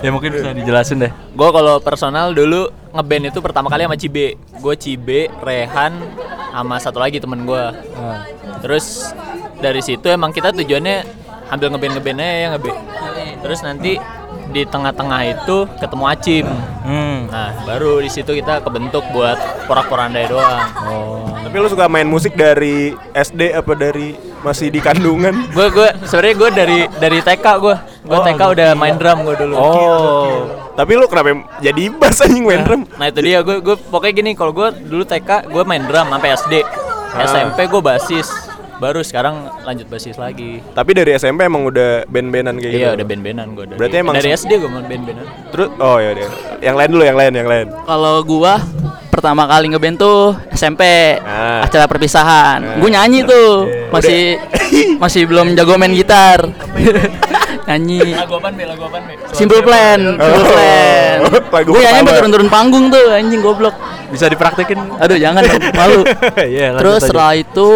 Ya 0.02 0.10
mungkin 0.10 0.34
bisa 0.34 0.50
dijelasin 0.50 0.98
deh. 0.98 1.14
Gue 1.30 1.46
kalau 1.54 1.78
personal 1.78 2.34
dulu 2.34 2.66
ngeband 2.90 3.30
itu 3.30 3.38
pertama 3.38 3.70
kali 3.70 3.86
sama 3.86 3.94
Cibe. 3.94 4.34
Gue 4.58 4.74
Cibe, 4.74 5.30
Rehan, 5.46 5.94
sama 6.50 6.82
satu 6.82 6.98
lagi 6.98 7.22
temen 7.22 7.46
gue. 7.46 7.64
Terus 8.66 9.14
dari 9.62 9.78
situ 9.78 10.02
emang 10.10 10.34
kita 10.34 10.50
tujuannya 10.58 11.06
ambil 11.54 11.70
ngeband 11.70 11.92
ngebandnya 12.02 12.30
ya 12.34 12.46
ngeband. 12.50 12.78
Terus 13.46 13.62
nanti 13.62 13.94
di 14.52 14.62
tengah-tengah 14.68 15.20
itu 15.32 15.64
ketemu 15.80 16.04
Acim. 16.06 16.46
Hmm. 16.84 17.26
Nah 17.32 17.50
baru 17.64 18.04
di 18.04 18.12
situ 18.12 18.36
kita 18.36 18.60
kebentuk 18.60 19.02
buat 19.10 19.40
porak-porandai 19.64 20.28
doang. 20.28 20.68
Tapi 21.42 21.56
lu 21.56 21.68
suka 21.68 21.88
main 21.88 22.08
musik 22.08 22.36
dari 22.36 22.92
SD 23.16 23.56
apa 23.56 23.72
dari 23.72 24.16
masih 24.44 24.68
di 24.68 24.80
kandungan? 24.84 25.32
Gue 25.56 25.68
gue 25.72 25.88
sebenarnya 26.04 26.34
gue 26.36 26.50
dari 26.52 26.78
dari 27.00 27.18
TK 27.24 27.46
gue. 27.60 27.76
Gue 28.04 28.18
TK 28.20 28.42
udah 28.42 28.68
main 28.76 28.96
drum 29.00 29.24
gue 29.24 29.36
dulu. 29.36 29.54
Oh. 29.56 30.48
Tapi 30.72 30.92
lu 30.96 31.04
kenapa 31.06 31.44
jadi 31.60 31.92
bass 31.92 32.24
anjing 32.24 32.44
main 32.44 32.64
drum? 32.64 32.88
Nah 32.96 33.06
itu 33.08 33.20
dia 33.20 33.44
gue 33.44 33.60
gue 33.60 33.76
pokoknya 33.76 34.14
gini 34.16 34.30
kalau 34.32 34.52
gue 34.52 34.68
dulu 34.84 35.04
TK 35.04 35.48
gue 35.48 35.62
main 35.64 35.84
drum 35.84 36.08
sampai 36.08 36.30
SD. 36.36 36.54
SMP 37.12 37.68
gue 37.68 37.82
basis. 37.84 38.51
Baru 38.82 38.98
sekarang 38.98 39.46
lanjut 39.62 39.86
basis 39.86 40.18
lagi. 40.18 40.58
Tapi 40.74 40.90
dari 40.90 41.14
SMP 41.14 41.46
emang 41.46 41.62
udah 41.62 42.02
band-bandan 42.10 42.58
kayak 42.58 42.72
gitu. 42.74 42.82
Iya 42.82 42.98
udah 42.98 43.06
band-bandan 43.06 43.46
gue 43.54 43.64
dari, 43.70 43.78
Berarti 43.78 43.96
emang 44.02 44.14
dari 44.18 44.30
SD 44.34 44.50
gue 44.58 44.66
main 44.66 44.86
band-bandan. 44.90 45.26
Terus 45.54 45.68
oh 45.78 46.02
ya 46.02 46.10
deh. 46.10 46.26
Yang 46.58 46.76
lain 46.76 46.90
dulu, 46.90 47.02
yang 47.06 47.14
lain, 47.14 47.32
yang 47.32 47.46
lain. 47.46 47.66
Kalau 47.86 48.14
gua 48.26 48.58
pertama 49.06 49.46
kali 49.46 49.70
ngeband 49.70 50.02
tuh 50.02 50.34
SMP 50.50 50.82
Ah. 51.22 51.62
acara 51.62 51.86
perpisahan. 51.86 52.82
Gue 52.82 52.90
nyanyi 52.90 53.22
tuh 53.22 53.70
masih 53.94 54.42
masih 54.98 55.30
belum 55.30 55.54
jago 55.54 55.78
main 55.78 55.94
gitar. 55.94 56.42
nyanyi. 57.64 58.00
Lagu 58.12 58.34
apaan 58.36 58.52
be? 58.52 58.64
Lagu 58.64 58.82
apaan 58.84 59.02
be? 59.04 59.14
Simple 59.32 59.62
Plan, 59.62 60.00
Simple 60.14 60.28
Oh. 60.34 60.48
Plan. 60.48 61.16
Lagu 61.22 61.68
Gue 61.68 61.82
nyanyi 61.82 62.10
turun-turun 62.12 62.48
panggung 62.48 62.84
tuh 62.88 63.04
anjing 63.08 63.40
goblok. 63.40 63.74
Bisa 64.08 64.26
dipraktekin. 64.26 64.76
Aduh 64.98 65.16
jangan 65.16 65.40
malu. 65.72 66.04
Iya, 66.36 66.74
lanjut 66.74 66.80
Terus 66.80 66.98
aja. 66.98 67.06
setelah 67.08 67.32
itu 67.34 67.68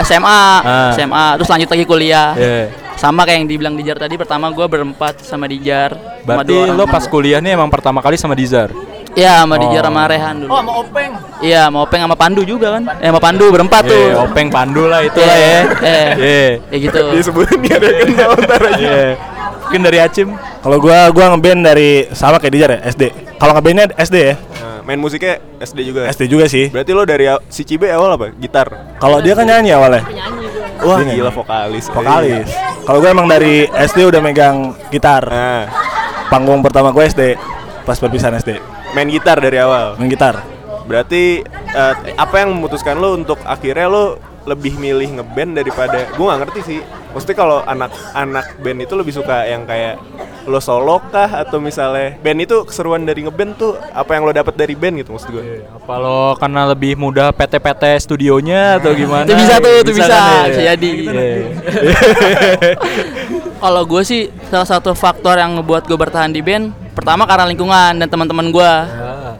SMA, 0.00 0.42
Ah. 0.62 0.92
SMA, 0.92 1.26
terus 1.36 1.48
lanjut 1.48 1.68
lagi 1.68 1.84
kuliah. 1.84 2.32
Iya. 2.32 2.72
Sama 2.94 3.22
kayak 3.22 3.36
yang 3.36 3.48
dibilang 3.48 3.74
Dijar 3.74 3.98
tadi, 3.98 4.14
pertama 4.14 4.46
gue 4.48 4.62
berempat 4.62 5.20
sama 5.20 5.44
Dijar. 5.44 5.90
sama 5.90 6.22
Berarti 6.24 6.54
orang 6.54 6.76
lo 6.76 6.84
pas 6.86 7.04
kuliah 7.04 7.42
nih 7.42 7.52
emang 7.52 7.66
pertama 7.66 7.98
kali 7.98 8.14
sama 8.14 8.32
Dizar. 8.32 8.70
Iya, 9.12 9.42
sama 9.42 9.58
Dijar 9.58 9.82
Oh. 9.82 9.88
sama 9.90 10.02
Rehan 10.06 10.34
dulu. 10.38 10.48
Oh 10.48 10.56
sama 10.56 10.72
Openg. 10.78 11.12
Iya, 11.42 11.62
mau 11.66 11.82
Openg 11.82 12.00
sama 12.00 12.14
Pandu 12.14 12.40
juga 12.42 12.72
kan? 12.72 12.82
Eh, 12.96 13.10
sama 13.10 13.20
Pandu 13.20 13.44
berempat 13.50 13.82
tuh. 13.84 14.06
Iya, 14.08 14.22
Openg 14.22 14.48
Pandu 14.48 14.86
lah 14.86 15.00
itu 15.02 15.18
lah 15.18 15.36
ya. 15.36 15.58
Eh, 15.82 16.10
Iya. 16.14 16.48
ya 16.70 16.76
gitu. 16.80 17.00
Disebutin 17.10 17.58
dia 17.60 17.74
ada 17.76 17.88
kenal 17.90 18.30
ntar 18.38 18.62
aja. 18.70 18.92
Mungkin 19.72 19.88
dari 19.88 20.04
Acim. 20.04 20.28
Kalau 20.36 20.76
gua 20.76 21.08
gua 21.08 21.32
ngeband 21.32 21.64
dari 21.64 22.04
sama 22.12 22.36
kayak 22.36 22.52
Dijar 22.52 22.70
ya, 22.76 22.80
SD. 22.92 23.08
Kalau 23.40 23.56
ngebandnya 23.56 23.88
SD 23.96 24.16
ya, 24.20 24.36
Nah, 24.36 24.84
main 24.84 25.00
musiknya 25.00 25.40
SD 25.64 25.88
juga. 25.88 26.04
SD 26.12 26.28
juga 26.28 26.44
sih. 26.44 26.68
Berarti 26.68 26.92
lo 26.92 27.08
dari 27.08 27.24
si 27.48 27.64
Cibe 27.64 27.88
awal 27.88 28.20
apa? 28.20 28.36
Gitar. 28.36 28.68
Kalau 29.00 29.24
dia 29.24 29.32
kan 29.32 29.48
nyanyi 29.48 29.72
awalnya. 29.72 30.04
Wah, 30.84 31.00
gila 31.00 31.32
vokalis. 31.32 31.88
Vokalis. 31.88 32.52
Kalau 32.84 33.00
gue 33.00 33.08
emang 33.08 33.24
dari 33.24 33.64
SD 33.64 34.12
udah 34.12 34.20
megang 34.20 34.76
gitar. 34.92 35.24
Nah, 35.24 35.72
Panggung 36.28 36.60
pertama 36.60 36.92
gue 36.92 37.08
SD. 37.08 37.40
Pas 37.88 37.96
perpisahan 37.96 38.36
SD. 38.36 38.60
main 38.92 39.08
gitar 39.08 39.40
dari 39.40 39.56
awal. 39.56 39.96
Main 39.96 40.12
gitar. 40.12 40.44
Berarti 40.84 41.40
eh, 41.48 41.94
apa 42.20 42.44
yang 42.44 42.52
memutuskan 42.52 43.00
lo 43.00 43.16
untuk 43.16 43.40
akhirnya 43.48 43.88
lo 43.88 44.20
lebih 44.42 44.74
milih 44.78 45.20
ngeband 45.20 45.58
daripada 45.58 46.08
gue 46.10 46.24
nggak 46.24 46.40
ngerti 46.46 46.60
sih. 46.66 46.80
Maksudnya 47.12 47.36
kalau 47.36 47.58
anak-anak 47.62 48.46
band 48.64 48.78
itu 48.82 48.94
lebih 48.96 49.12
suka 49.12 49.44
yang 49.44 49.68
kayak 49.68 50.00
lo 50.42 50.58
solo 50.58 50.98
kah 51.12 51.46
atau 51.46 51.62
misalnya 51.62 52.18
band 52.18 52.42
itu 52.42 52.56
keseruan 52.66 53.06
dari 53.06 53.22
ngeband 53.22 53.54
tuh 53.54 53.78
apa 53.94 54.18
yang 54.18 54.26
lo 54.26 54.34
dapat 54.34 54.58
dari 54.58 54.74
band 54.74 55.04
gitu 55.04 55.14
maksud 55.14 55.30
gue. 55.30 55.62
Apa 55.70 55.94
lo 56.02 56.34
karena 56.34 56.66
lebih 56.72 56.98
mudah 56.98 57.30
PT-PT 57.30 57.82
studionya 58.02 58.82
atau 58.82 58.90
gimana? 58.90 59.28
Itu 59.28 59.38
bisa 59.38 59.54
tuh, 59.62 59.74
itu 59.78 59.92
bisa. 59.94 60.10
kan, 60.10 60.26
ya? 60.26 60.42
Bisa 60.50 60.62
jadi. 60.74 60.90
Iya. 60.90 61.36
Kalau 63.62 63.82
gue 63.86 64.02
sih 64.02 64.26
salah 64.50 64.66
satu 64.66 64.90
faktor 64.98 65.38
yang 65.38 65.54
ngebuat 65.54 65.86
gue 65.86 65.94
bertahan 65.94 66.34
di 66.34 66.42
band 66.42 66.74
pertama 66.98 67.22
karena 67.30 67.46
lingkungan 67.46 68.02
dan 68.02 68.08
teman-teman 68.10 68.50
gue. 68.50 68.72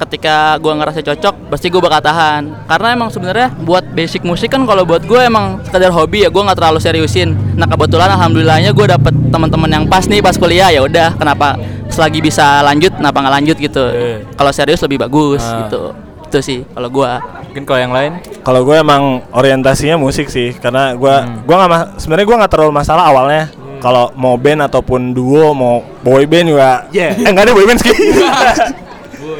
Ketika 0.02 0.58
gue 0.58 0.72
ngerasa 0.72 0.98
cocok, 1.00 1.34
pasti 1.46 1.66
gue 1.66 1.78
bakal 1.78 2.02
tahan. 2.02 2.66
Karena 2.66 2.88
emang 2.90 3.08
sebenarnya 3.08 3.54
buat 3.56 3.86
basic 3.88 4.22
musik 4.22 4.50
kan 4.50 4.66
kalau 4.66 4.82
buat 4.82 5.00
gue 5.00 5.20
emang 5.20 5.62
sekedar 5.62 5.88
hobi 5.88 6.22
ya 6.22 6.28
gue 6.28 6.42
nggak 6.42 6.58
terlalu 6.58 6.78
seriusin. 6.78 7.32
Nah 7.54 7.64
kebetulan 7.64 8.10
alhamdulillahnya 8.10 8.70
gue 8.70 8.86
dapet 8.88 9.14
teman-teman 9.30 9.70
yang 9.70 9.84
pas 9.86 10.02
nih 10.04 10.18
pas 10.18 10.34
kuliah 10.34 10.68
ya 10.68 10.82
udah 10.82 11.14
kenapa 11.14 11.54
selagi 11.86 12.18
bisa 12.18 12.60
lanjut 12.60 12.90
kenapa 12.92 13.22
nggak 13.22 13.34
lanjut 13.36 13.56
gitu. 13.56 13.84
Iya. 13.86 14.16
Kalau 14.34 14.50
serius 14.50 14.82
lebih 14.82 14.98
bagus 14.98 15.40
Ah. 15.40 15.64
gitu. 15.64 15.82
Itu 16.26 16.38
sih 16.40 16.58
kalau 16.66 16.88
gue. 16.88 17.10
Mungkin 17.52 17.62
kalau 17.62 17.80
yang 17.80 17.92
lain? 17.92 18.12
Kalau 18.40 18.64
gue 18.64 18.74
emang 18.74 19.22
orientasinya 19.30 19.94
musik 19.94 20.26
sih, 20.26 20.56
karena 20.56 20.96
gue 20.96 21.14
gua 21.44 21.56
nggak 21.60 21.70
ma- 21.70 21.88
sebenarnya 21.94 22.26
gue 22.26 22.36
nggak 22.40 22.50
terlalu 22.50 22.72
masalah 22.72 23.06
awalnya. 23.06 23.52
Kalau 23.78 24.08
mau 24.14 24.34
band 24.34 24.64
ataupun 24.64 25.10
duo, 25.10 25.52
mau 25.52 25.84
boy 26.00 26.24
band 26.24 26.48
juga. 26.48 26.86
Yeah. 26.90 27.12
Eh 27.14 27.28
nggak 27.28 27.44
ada 27.44 27.52
boy 27.52 27.66
band 27.66 27.78
sih. 27.78 27.92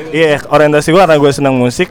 Iya, 0.09 0.41
orientasi 0.45 0.89
gue 0.89 1.01
karena 1.01 1.17
gue 1.17 1.33
senang 1.33 1.55
musik 1.55 1.89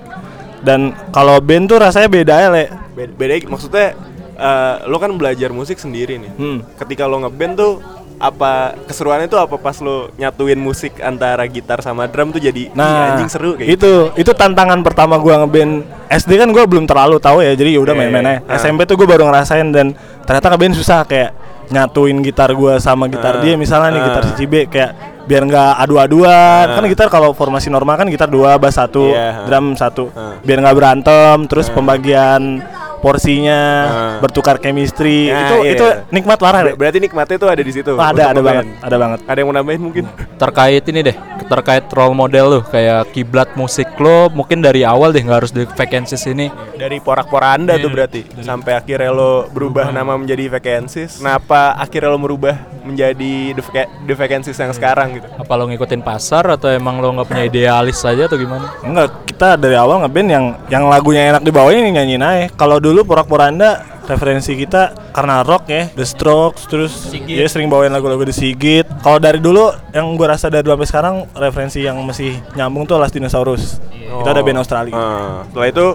dan 0.62 0.94
kalau 1.10 1.42
band 1.42 1.68
tuh 1.68 1.78
rasanya 1.78 2.08
beda 2.08 2.36
ya 2.38 2.50
le. 2.50 2.66
Beda, 2.94 3.12
beda 3.12 3.34
maksudnya 3.48 3.88
eh, 4.34 4.76
lo 4.86 4.98
kan 4.98 5.12
belajar 5.14 5.50
musik 5.50 5.78
sendiri 5.78 6.18
nih. 6.18 6.32
Hmm. 6.34 6.58
Ketika 6.76 7.06
lo 7.06 7.20
ngeband 7.20 7.54
tuh 7.56 7.74
apa 8.22 8.78
keseruannya 8.86 9.26
tuh 9.26 9.42
apa 9.42 9.58
pas 9.58 9.74
lo 9.82 10.14
nyatuin 10.14 10.54
musik 10.56 11.02
antara 11.02 11.42
gitar 11.50 11.82
sama 11.82 12.06
drum 12.06 12.30
tuh 12.30 12.38
jadi 12.38 12.70
"Ih, 12.70 12.78
Nah, 12.78 13.18
anjing 13.18 13.34
seru 13.34 13.58
kayak 13.58 13.66
gitu. 13.66 14.14
itu 14.14 14.22
itu 14.22 14.32
tantangan 14.32 14.78
pertama 14.86 15.18
gua 15.18 15.42
ngeband 15.42 15.82
SD 16.06 16.38
kan 16.38 16.54
gua 16.54 16.70
belum 16.70 16.86
terlalu 16.86 17.18
tahu 17.18 17.42
ya, 17.42 17.58
jadi 17.58 17.82
udah 17.82 17.98
Iya, 17.98 18.00
main-main 18.00 18.26
aja. 18.30 18.40
ah. 18.46 18.62
SMP 18.62 18.86
tuh 18.86 18.94
gua 18.94 19.10
baru 19.10 19.26
ngerasain 19.26 19.74
dan 19.74 19.98
ternyata 20.22 20.54
ngeband 20.54 20.78
susah 20.78 21.02
kayak 21.02 21.34
nyatuin 21.72 22.20
gitar 22.20 22.52
gua 22.52 22.78
sama 22.78 23.08
gitar 23.08 23.34
Ah, 23.34 23.42
dia 23.42 23.56
misalnya 23.56 23.90
nih 23.90 24.02
gitar 24.04 24.24
si 24.26 24.34
Cibe 24.38 24.68
kayak 24.68 24.92
biar 25.22 25.44
nggak 25.44 25.72
adu-aduan 25.80 26.66
Ah. 26.68 26.76
kan 26.76 26.84
gitar 26.86 27.08
kalau 27.08 27.32
formasi 27.32 27.68
normal 27.68 27.96
kan 27.96 28.08
gitar 28.08 28.28
dua 28.28 28.56
bass 28.56 28.76
satu 28.76 29.08
Iya, 29.08 29.24
ah. 29.24 29.46
drum 29.46 29.74
satu 29.74 30.12
Ah. 30.12 30.36
biar 30.40 30.60
nggak 30.60 30.76
berantem 30.76 31.38
terus 31.46 31.68
pembagian 31.68 32.60
porsinya 33.02 33.62
Ah. 33.82 33.92
bertukar 34.20 34.58
chemistry 34.58 35.28
Ya, 35.28 35.42
itu 35.42 35.56
iya. 35.62 35.72
itu 35.74 35.86
nikmat 36.12 36.38
parah 36.38 36.62
Ber- 36.62 36.68
deh 36.68 36.76
berarti 36.76 36.98
nikmatnya 37.00 37.38
tuh 37.38 37.50
ada 37.50 37.62
di 37.62 37.72
situ. 37.72 37.92
Ada 37.94 38.24
ada 38.30 38.42
banget 38.42 38.66
ada 38.78 38.96
banget 38.96 39.20
Ada 39.26 39.38
yang 39.38 39.48
mau 39.48 39.56
nambahin 39.56 39.82
mungkin? 39.82 40.04
terkait 40.36 40.84
ini 40.86 41.00
deh 41.02 41.16
terkait 41.52 41.84
role 41.92 42.16
model 42.16 42.46
lo 42.48 42.60
kayak 42.64 43.12
kiblat 43.12 43.52
musik 43.54 43.92
lo 44.00 44.32
mungkin 44.32 44.64
dari 44.64 44.82
awal 44.82 45.12
deh 45.12 45.20
nggak 45.20 45.38
harus 45.38 45.52
di 45.52 45.68
vacancies 45.68 46.24
ini 46.26 46.48
Dari 46.74 46.98
porak-poranda 46.98 47.76
tuh 47.76 47.92
Iya, 47.92 47.94
berarti 47.94 48.22
sampai 48.40 48.72
akhirnya 48.74 49.12
lo 49.12 49.32
berubah 49.48 49.92
nama 49.92 50.16
menjadi 50.16 50.48
vacancies. 50.50 51.20
Kenapa 51.20 51.76
akhirnya 51.76 52.10
lo 52.10 52.18
merubah 52.18 52.56
menjadi 52.82 53.52
the, 53.52 53.62
Vaca- 53.62 53.92
the 54.02 54.16
vacancies 54.16 54.56
yang 54.56 54.72
sekarang 54.72 55.14
gitu? 55.14 55.28
apa 55.28 55.52
lo 55.54 55.68
ngikutin 55.68 56.02
pasar 56.02 56.48
atau 56.48 56.66
emang 56.68 56.98
lo 56.98 57.12
nggak 57.12 57.28
punya 57.28 57.44
idealis 57.46 57.98
saja 57.98 58.26
atau 58.26 58.34
gimana 58.36 58.72
Enggak, 58.82 59.28
kita 59.28 59.54
dari 59.54 59.76
awal 59.76 60.02
ngeband 60.02 60.30
yang 60.30 60.46
yang 60.66 60.84
lagunya 60.88 61.30
enak 61.30 61.44
dibawain 61.44 61.84
nyanyiin 61.84 62.24
aja. 62.24 62.48
Kalau 62.56 62.80
dulu 62.80 63.04
Porak 63.04 63.28
Poranda 63.28 63.91
referensi 64.06 64.58
kita 64.58 65.14
karena 65.14 65.46
rock 65.46 65.70
ya, 65.70 65.90
The 65.94 66.06
Strokes, 66.06 66.66
terus 66.68 66.92
dia 67.12 67.46
sering 67.48 67.70
bawain 67.70 67.94
lagu-lagu 67.94 68.26
The 68.26 68.36
Sigit. 68.36 68.88
Kalau 69.02 69.20
dari 69.22 69.38
dulu 69.38 69.72
yang 69.94 70.14
gue 70.18 70.28
rasa 70.28 70.50
dari 70.50 70.66
dulu 70.66 70.80
sampai 70.80 70.90
sekarang 70.90 71.16
referensi 71.38 71.80
yang 71.84 72.00
masih 72.02 72.38
nyambung 72.58 72.90
tuh 72.90 72.98
Last 72.98 73.14
Dinosaurus. 73.14 73.78
Itu 73.94 74.28
ada 74.28 74.42
band 74.44 74.60
Australia. 74.60 74.94
Ah, 74.96 75.48
setelah 75.48 75.68
itu 75.70 75.86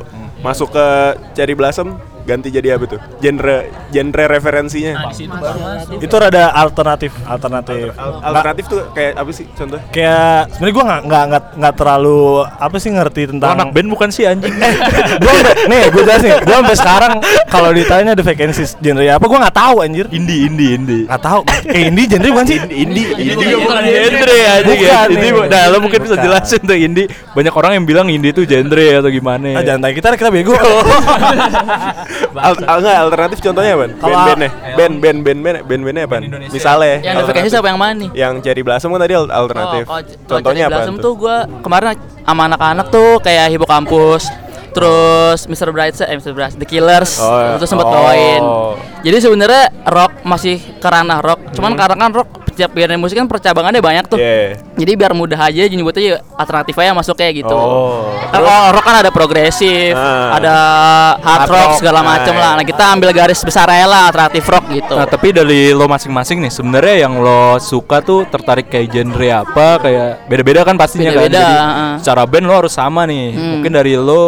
masuk 0.41 0.69
ke 0.73 0.87
Cherry 1.35 1.55
Blossom 1.57 1.99
ganti 2.27 2.51
jadi 2.51 2.75
apa 2.75 2.85
tuh? 2.87 2.99
Genre 3.19 3.57
genre 3.89 4.25
referensinya. 4.27 5.07
Itu 5.97 6.15
rada 6.17 6.51
alternatif, 6.53 7.15
alternatif. 7.23 7.95
Al- 7.95 8.21
alternatif 8.21 8.65
tuh 8.67 8.81
kayak 8.91 9.13
apa 9.15 9.31
sih 9.31 9.47
contoh? 9.49 9.79
Kayak 9.89 10.51
sebenarnya 10.53 10.75
gue 10.75 10.85
nggak 10.85 11.01
nggak 11.07 11.25
nggak 11.31 11.43
nggak 11.57 11.75
terlalu 11.75 12.21
apa 12.43 12.77
sih 12.77 12.91
ngerti 12.91 13.23
Lo 13.23 13.31
tentang 13.33 13.51
anak 13.55 13.69
band 13.71 13.89
bukan 13.89 14.09
sih 14.11 14.27
anjing? 14.27 14.51
Gue 15.23 15.33
nih 15.67 15.89
gue 15.89 16.03
jelasin 16.03 16.43
gue 16.43 16.57
sampai 16.57 16.77
sekarang 16.77 17.13
kalau 17.47 17.71
ditanya 17.71 18.13
the 18.13 18.23
vacancies 18.23 18.75
genre 18.77 19.07
apa 19.07 19.23
gue 19.23 19.39
nggak 19.39 19.55
tahu 19.55 19.77
anjir. 19.81 20.07
Indie 20.11 20.47
indie 20.47 20.75
indie. 20.75 21.03
Nggak 21.07 21.23
tahu. 21.23 21.41
Eh 21.67 21.89
indie 21.89 22.07
genre 22.07 22.29
bukan 22.33 22.47
sih? 22.47 22.59
Indie 22.67 23.07
indie 23.15 23.55
bukan 23.55 23.77
bukan 23.79 23.83
genre. 23.87 24.35
ya 24.35 24.51
anjing 24.59 24.81
ya. 24.81 24.99
Bu- 25.33 25.47
nah 25.47 25.63
lo 25.69 25.79
mungkin 25.79 26.01
bisa 26.01 26.17
Bukan. 26.17 26.25
jelasin 26.27 26.61
tuh 26.61 26.75
indie. 26.75 27.07
Banyak 27.33 27.55
orang 27.55 27.73
yang 27.77 27.85
bilang 27.85 28.07
indie 28.09 28.33
itu 28.33 28.43
genre 28.43 28.87
atau 28.99 29.11
gimana. 29.11 29.47
Ah, 29.53 29.63
jangan 29.63 29.81
tanya 29.83 29.95
kita 29.95 30.09
kita 30.17 30.31
bego 30.33 30.55
Al- 32.37 32.81
enggak 32.81 32.97
alternatif 33.03 33.39
contohnya 33.41 33.73
apa? 33.75 33.87
Band-bandnya. 33.97 34.51
Band 34.77 34.95
band 34.99 35.19
band 35.21 35.39
band 35.41 35.59
band 35.65 35.83
bandnya 35.83 36.03
apa? 36.05 36.17
Misalnya 36.49 36.95
Yang 37.01 37.15
vacancy 37.25 37.51
siapa 37.51 37.69
yang 37.69 37.81
mana 37.81 37.93
nih? 37.97 38.11
yang 38.13 38.33
Cherry 38.41 38.63
Blossom 38.63 38.93
kan 38.93 39.01
tadi 39.01 39.15
al- 39.15 39.31
alternatif. 39.31 39.85
Oh, 39.87 40.01
Contohnya 40.27 40.65
apa 40.67 40.81
Blossom 40.81 40.97
tuh 40.99 41.13
gue 41.17 41.37
kemarin 41.61 41.97
sama 42.23 42.43
anak-anak 42.47 42.87
tuh 42.89 43.21
kayak 43.21 43.51
Hibo 43.51 43.65
Kampus 43.65 44.29
Terus 44.73 45.49
Mr. 45.49 45.73
Brightside, 45.73 46.05
eh 46.05 46.21
Mr. 46.21 46.37
Brightside, 46.37 46.61
The 46.61 46.69
Killers, 46.69 47.17
Oh, 47.17 47.57
itu 47.57 47.65
sempet 47.65 47.89
oh. 47.89 47.93
bawain. 47.97 48.43
Jadi 49.01 49.17
sebenarnya 49.25 49.73
rock 49.89 50.21
masih 50.21 50.61
ke 50.61 50.85
ranah 50.85 51.25
rock, 51.25 51.41
cuman 51.57 51.73
Hmm. 51.73 51.81
karena 51.81 51.97
kan 51.97 52.11
rock 52.13 52.29
setiap 52.57 52.73
genre 52.73 52.97
musik 52.97 53.21
kan 53.21 53.29
percabangannya 53.29 53.85
banyak 53.85 54.05
tuh. 54.09 54.17
Iya. 54.17 54.57
Jadi 54.81 54.93
biar 54.97 55.13
mudah 55.13 55.37
aja 55.37 55.69
nyebutnya 55.69 56.03
ya 56.03 56.17
alternatif 56.41 56.73
aja 56.81 56.97
masuk 56.97 57.13
kayak 57.21 57.45
gitu. 57.45 57.53
Oh. 57.53 58.09
Kan 58.33 58.41
kalau 58.41 58.73
rock 58.73 58.85
kan 58.89 58.97
ada 59.05 59.11
progresif, 59.13 59.93
Ah. 59.93 60.41
ada 60.41 60.57
hard, 61.21 61.45
Hard 61.45 61.51
rock 61.53 61.69
rock, 61.77 61.79
segala 61.85 62.01
ah, 62.01 62.05
macem 62.17 62.33
iya. 62.33 62.41
lah. 62.41 62.53
Nah 62.57 62.65
kita 62.65 62.85
ambil 62.97 63.11
garis 63.13 63.41
besar 63.45 63.69
aja 63.69 63.85
lah 63.85 64.03
alternatif 64.09 64.45
rock 64.49 64.65
gitu. 64.73 64.95
Nah, 64.97 65.05
tapi 65.05 65.29
dari 65.37 65.77
lo 65.77 65.85
masing-masing 65.85 66.41
nih, 66.49 66.53
sebenarnya 66.57 66.97
yang 67.05 67.21
lo 67.21 67.61
suka 67.61 68.01
tuh 68.01 68.25
tertarik 68.25 68.73
kayak 68.73 68.89
genre 68.89 69.29
apa? 69.45 69.69
Kayak 69.85 70.09
beda-beda 70.33 70.61
kan 70.65 70.81
pastinya 70.81 71.13
Beda-beda, 71.13 71.37
kan. 71.37 71.45
Jadi 71.45 71.57
heeh. 71.61 71.93
secara 72.01 72.23
band 72.25 72.47
lo 72.49 72.55
harus 72.57 72.73
sama 72.73 73.05
nih. 73.05 73.37
Hmm. 73.37 73.51
Mungkin 73.61 73.73
dari 73.77 73.93
lo 74.01 74.25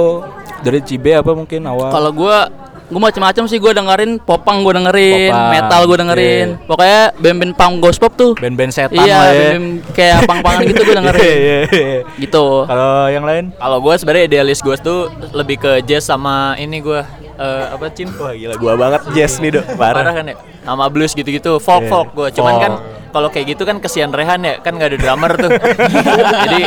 dari 0.60 0.84
Cibe 0.84 1.16
apa 1.16 1.32
mungkin 1.32 1.64
awal? 1.64 1.88
Kalau 1.88 2.10
gua 2.12 2.67
gua 2.88 3.00
macam-macam 3.04 3.44
sih 3.44 3.58
gua 3.58 3.72
dengerin 3.72 4.16
popang 4.18 4.60
gua 4.60 4.74
dengerin, 4.74 5.28
Popang, 5.28 5.50
metal 5.50 5.80
gua 5.84 5.96
dengerin. 5.98 6.48
iya. 6.54 6.64
Pokoknya 6.64 7.00
band-band 7.14 7.52
punk 7.54 7.74
ghost 7.78 7.98
pop 7.98 8.12
tuh. 8.12 8.32
band-band 8.34 8.70
setan 8.70 8.96
Iya, 8.96 9.04
lah 9.14 9.24
ya. 9.26 9.32
band-band 9.34 9.66
kayak 9.92 10.18
pang-pangan 10.24 10.60
gitu 10.66 10.82
gua 10.82 10.96
dengerin. 10.96 11.20
Iya, 11.28 11.36
iya, 11.36 11.58
iya. 11.68 12.00
Gitu. 12.16 12.44
Kalau 12.64 12.92
yang 13.06 13.24
lain? 13.24 13.44
Kalau 13.54 13.78
gue 13.78 13.94
sebenarnya 13.94 14.24
idealis 14.26 14.58
gue 14.58 14.76
tuh 14.78 15.00
lebih 15.32 15.56
ke 15.56 15.82
jazz 15.82 16.04
sama 16.04 16.56
ini 16.56 16.78
gue 16.78 17.00
eh, 17.38 17.64
apa 17.70 17.86
cim? 17.90 18.08
Wah 18.12 18.32
gila 18.32 18.54
gua 18.54 18.74
banget 18.74 19.02
jazz 19.12 19.38
nih, 19.38 19.50
Dok. 19.54 19.64
Parah 19.74 20.02
Parah. 20.02 20.12
kan 20.12 20.24
ya? 20.26 20.36
Sama 20.60 20.84
blues 20.86 21.12
gitu-gitu, 21.12 21.56
folk 21.58 21.82
Iya. 21.82 21.90
folk 21.90 22.08
gue. 22.12 22.28
Cuman 22.34 22.52
Folk. 22.52 22.62
kan 22.62 22.72
kalau 23.08 23.28
kayak 23.32 23.56
gitu 23.56 23.64
kan 23.64 23.80
kesian 23.80 24.12
Rehan 24.12 24.42
ya, 24.42 24.60
kan 24.60 24.76
nggak 24.76 24.92
ada 24.92 24.98
drummer 24.98 25.32
tuh. 25.34 25.48
jadi 26.44 26.60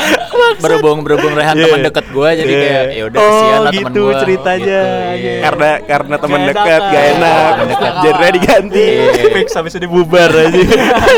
berhubung 0.58 1.06
berhubung 1.06 1.32
Rehan 1.32 1.54
Iya. 1.54 1.64
teman 1.64 1.80
deket 1.86 2.06
gue, 2.10 2.30
jadi 2.34 2.50
Iya. 2.50 2.62
kayak 2.66 2.86
ya 2.90 3.04
udah 3.06 3.20
kesian 3.22 3.38
oh, 3.38 3.62
lah 3.62 3.72
teman 3.72 3.78
gitu 3.86 4.02
gue. 4.02 4.14
ceritanya. 4.18 4.82
iya. 5.14 5.34
Karena 5.44 5.70
karena 5.86 6.16
teman 6.18 6.40
Gak 6.40 6.48
dekat 6.50 6.82
enak, 6.82 6.90
gak 6.90 7.04
enak. 7.14 7.52
teman 7.54 7.68
dekat. 7.70 7.92
Genre 8.02 8.28
diganti. 8.34 8.88
Iya. 8.90 9.24
Fix 9.32 9.48
habis 9.54 9.74
ini 9.76 9.86
bubar 9.86 10.32
aja. 10.34 10.62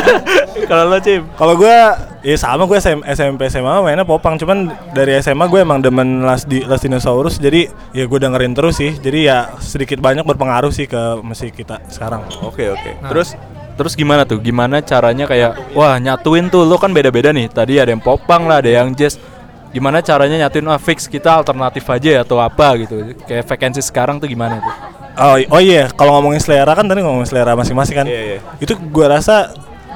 Kalau 0.70 0.84
lo, 0.86 0.98
Cim? 1.00 1.22
Kalau 1.34 1.56
gue 1.56 1.78
ya 2.24 2.40
sama 2.40 2.64
gue 2.64 2.80
SM, 2.80 3.04
SMP 3.04 3.52
SMA 3.52 3.84
mainnya 3.84 4.08
popang 4.08 4.40
cuman 4.40 4.72
dari 4.96 5.20
SMA 5.20 5.46
gue 5.52 5.60
emang 5.60 5.84
demen 5.84 6.24
Last 6.24 6.48
di 6.48 6.64
Last 6.64 6.88
Dinosaurus 6.88 7.36
jadi 7.38 7.68
ya 7.92 8.08
gue 8.08 8.20
dengerin 8.20 8.56
terus 8.56 8.80
sih 8.80 8.96
jadi 8.96 9.20
ya 9.28 9.38
sedikit 9.60 10.00
banyak 10.00 10.24
berpengaruh 10.24 10.72
sih 10.72 10.88
ke 10.88 11.20
musik 11.20 11.54
kita 11.54 11.84
sekarang. 11.92 12.24
Oke, 12.42 12.72
oke. 12.72 12.92
Terus 13.12 13.36
Terus 13.74 13.98
gimana 13.98 14.22
tuh? 14.22 14.38
Gimana 14.38 14.86
caranya 14.86 15.26
kayak 15.26 15.74
wah 15.74 15.98
nyatuin 15.98 16.46
tuh 16.54 16.62
lo 16.62 16.78
kan 16.78 16.94
beda-beda 16.94 17.34
nih. 17.34 17.50
Tadi 17.50 17.82
ada 17.82 17.90
yang 17.90 18.04
popang 18.06 18.46
lah, 18.46 18.62
ada 18.62 18.70
yang 18.70 18.94
jazz. 18.94 19.18
Gimana 19.74 20.06
caranya 20.06 20.46
nyatuin 20.46 20.70
ah 20.70 20.78
fix 20.78 21.10
kita 21.10 21.42
alternatif 21.42 21.82
aja 21.90 22.10
ya 22.14 22.22
atau 22.22 22.38
apa 22.38 22.78
gitu. 22.86 23.18
Kayak 23.26 23.50
vacancy 23.50 23.82
sekarang 23.82 24.22
tuh 24.22 24.30
gimana 24.30 24.62
tuh? 24.62 24.76
Oh, 25.14 25.38
oh 25.58 25.62
iya 25.62 25.90
kalau 25.94 26.18
ngomongin 26.18 26.42
selera 26.42 26.74
kan 26.78 26.86
tadi 26.86 27.02
ngomongin 27.02 27.26
selera 27.26 27.58
masing-masing 27.58 27.96
kan. 27.98 28.06
Iya, 28.06 28.22
iya. 28.22 28.40
Itu 28.62 28.78
gue 28.78 29.06
rasa 29.10 29.50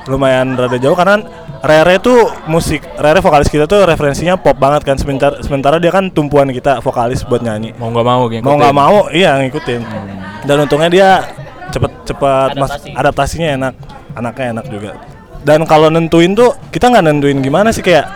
lumayan 0.10 0.57
rada 0.57 0.77
jauh 0.81 0.98
karena 0.98 1.22
Rere 1.57 1.97
tuh 1.97 2.29
musik 2.45 2.85
Rere 2.95 3.17
vokalis 3.17 3.49
kita 3.49 3.65
tuh 3.65 3.81
referensinya 3.83 4.37
pop 4.37 4.53
banget 4.55 4.85
kan 4.85 4.95
sementara 4.95 5.41
sementara 5.41 5.77
dia 5.77 5.89
kan 5.89 6.07
tumpuan 6.09 6.47
kita 6.49 6.79
vokalis 6.79 7.25
buat 7.25 7.41
nyanyi. 7.41 7.73
Mau 7.77 7.89
nggak 7.89 8.05
mau 8.05 8.25
ngikutin. 8.25 8.43
mau 8.45 8.55
nggak 8.55 8.75
mau 8.75 8.97
iya 9.09 9.41
ngikutin 9.41 9.81
dan 10.45 10.55
untungnya 10.61 10.89
dia 10.89 11.09
cepet 11.67 11.91
cepet 12.07 12.49
mas 12.55 12.71
Adaptasi. 12.71 12.89
adaptasinya 12.95 13.47
enak 13.59 13.73
anaknya 14.15 14.45
enak 14.55 14.65
juga 14.71 14.91
dan 15.43 15.67
kalau 15.67 15.91
nentuin 15.91 16.31
tuh 16.31 16.55
kita 16.71 16.87
nggak 16.87 17.03
nentuin 17.03 17.37
gimana 17.41 17.75
sih 17.75 17.83
kayak 17.83 18.07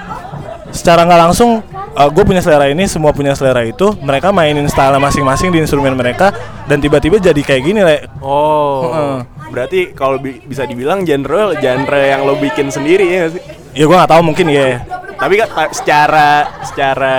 secara 0.72 1.04
nggak 1.04 1.22
langsung 1.28 1.60
gue 1.92 2.24
punya 2.24 2.40
selera 2.40 2.72
ini 2.72 2.88
semua 2.88 3.12
punya 3.12 3.36
selera 3.36 3.68
itu 3.68 3.92
mereka 4.00 4.32
mainin 4.32 4.64
style 4.72 4.96
masing-masing 4.96 5.52
di 5.52 5.60
instrumen 5.60 5.92
mereka 5.92 6.32
dan 6.64 6.80
tiba-tiba 6.80 7.20
jadi 7.20 7.42
kayak 7.44 7.62
gini 7.68 7.84
le 7.84 8.08
Oh. 8.24 9.20
Berarti 9.52 9.92
kalau 9.92 10.16
bi- 10.16 10.40
bisa 10.42 10.64
dibilang 10.64 11.04
genre 11.04 11.54
genre 11.56 12.02
yang 12.02 12.24
lo 12.24 12.34
bikin 12.36 12.72
sendiri 12.72 13.04
ya 13.06 13.28
sih? 13.28 13.44
ya 13.72 13.84
gue 13.84 13.94
nggak 13.94 14.10
tahu 14.10 14.22
mungkin 14.22 14.48
ya 14.48 14.84
Tapi 15.16 15.38
kan 15.38 15.48
secara 15.70 16.28
secara 16.66 17.16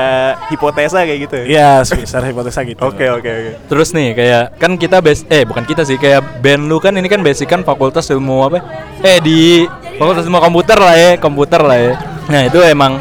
hipotesa 0.51 1.01
kayak 1.01 1.21
gitu. 1.23 1.35
ya? 1.39 1.45
Iya, 1.47 1.71
secara 2.03 2.27
hipotesa 2.27 2.67
gitu. 2.67 2.83
Oke, 2.83 3.07
oke, 3.07 3.31
oke. 3.31 3.53
Terus 3.71 3.95
nih 3.95 4.11
kayak 4.13 4.59
kan 4.59 4.75
kita 4.75 4.99
base 4.99 5.23
eh 5.29 5.47
bukan 5.47 5.63
kita 5.63 5.87
sih 5.87 5.97
kayak 5.97 6.43
band 6.43 6.67
lu 6.67 6.77
kan 6.77 6.91
ini 6.93 7.07
kan 7.07 7.23
basic 7.23 7.47
kan 7.47 7.63
fakultas 7.63 8.11
ilmu 8.11 8.43
apa? 8.43 8.59
Eh 8.99 9.23
di 9.23 9.63
fakultas 9.95 10.27
ilmu 10.27 10.43
komputer 10.43 10.77
lah 10.77 10.97
ya, 10.99 11.11
komputer 11.15 11.63
lah 11.63 11.79
ya. 11.79 11.95
Nah, 12.27 12.43
itu 12.43 12.59
emang 12.59 12.99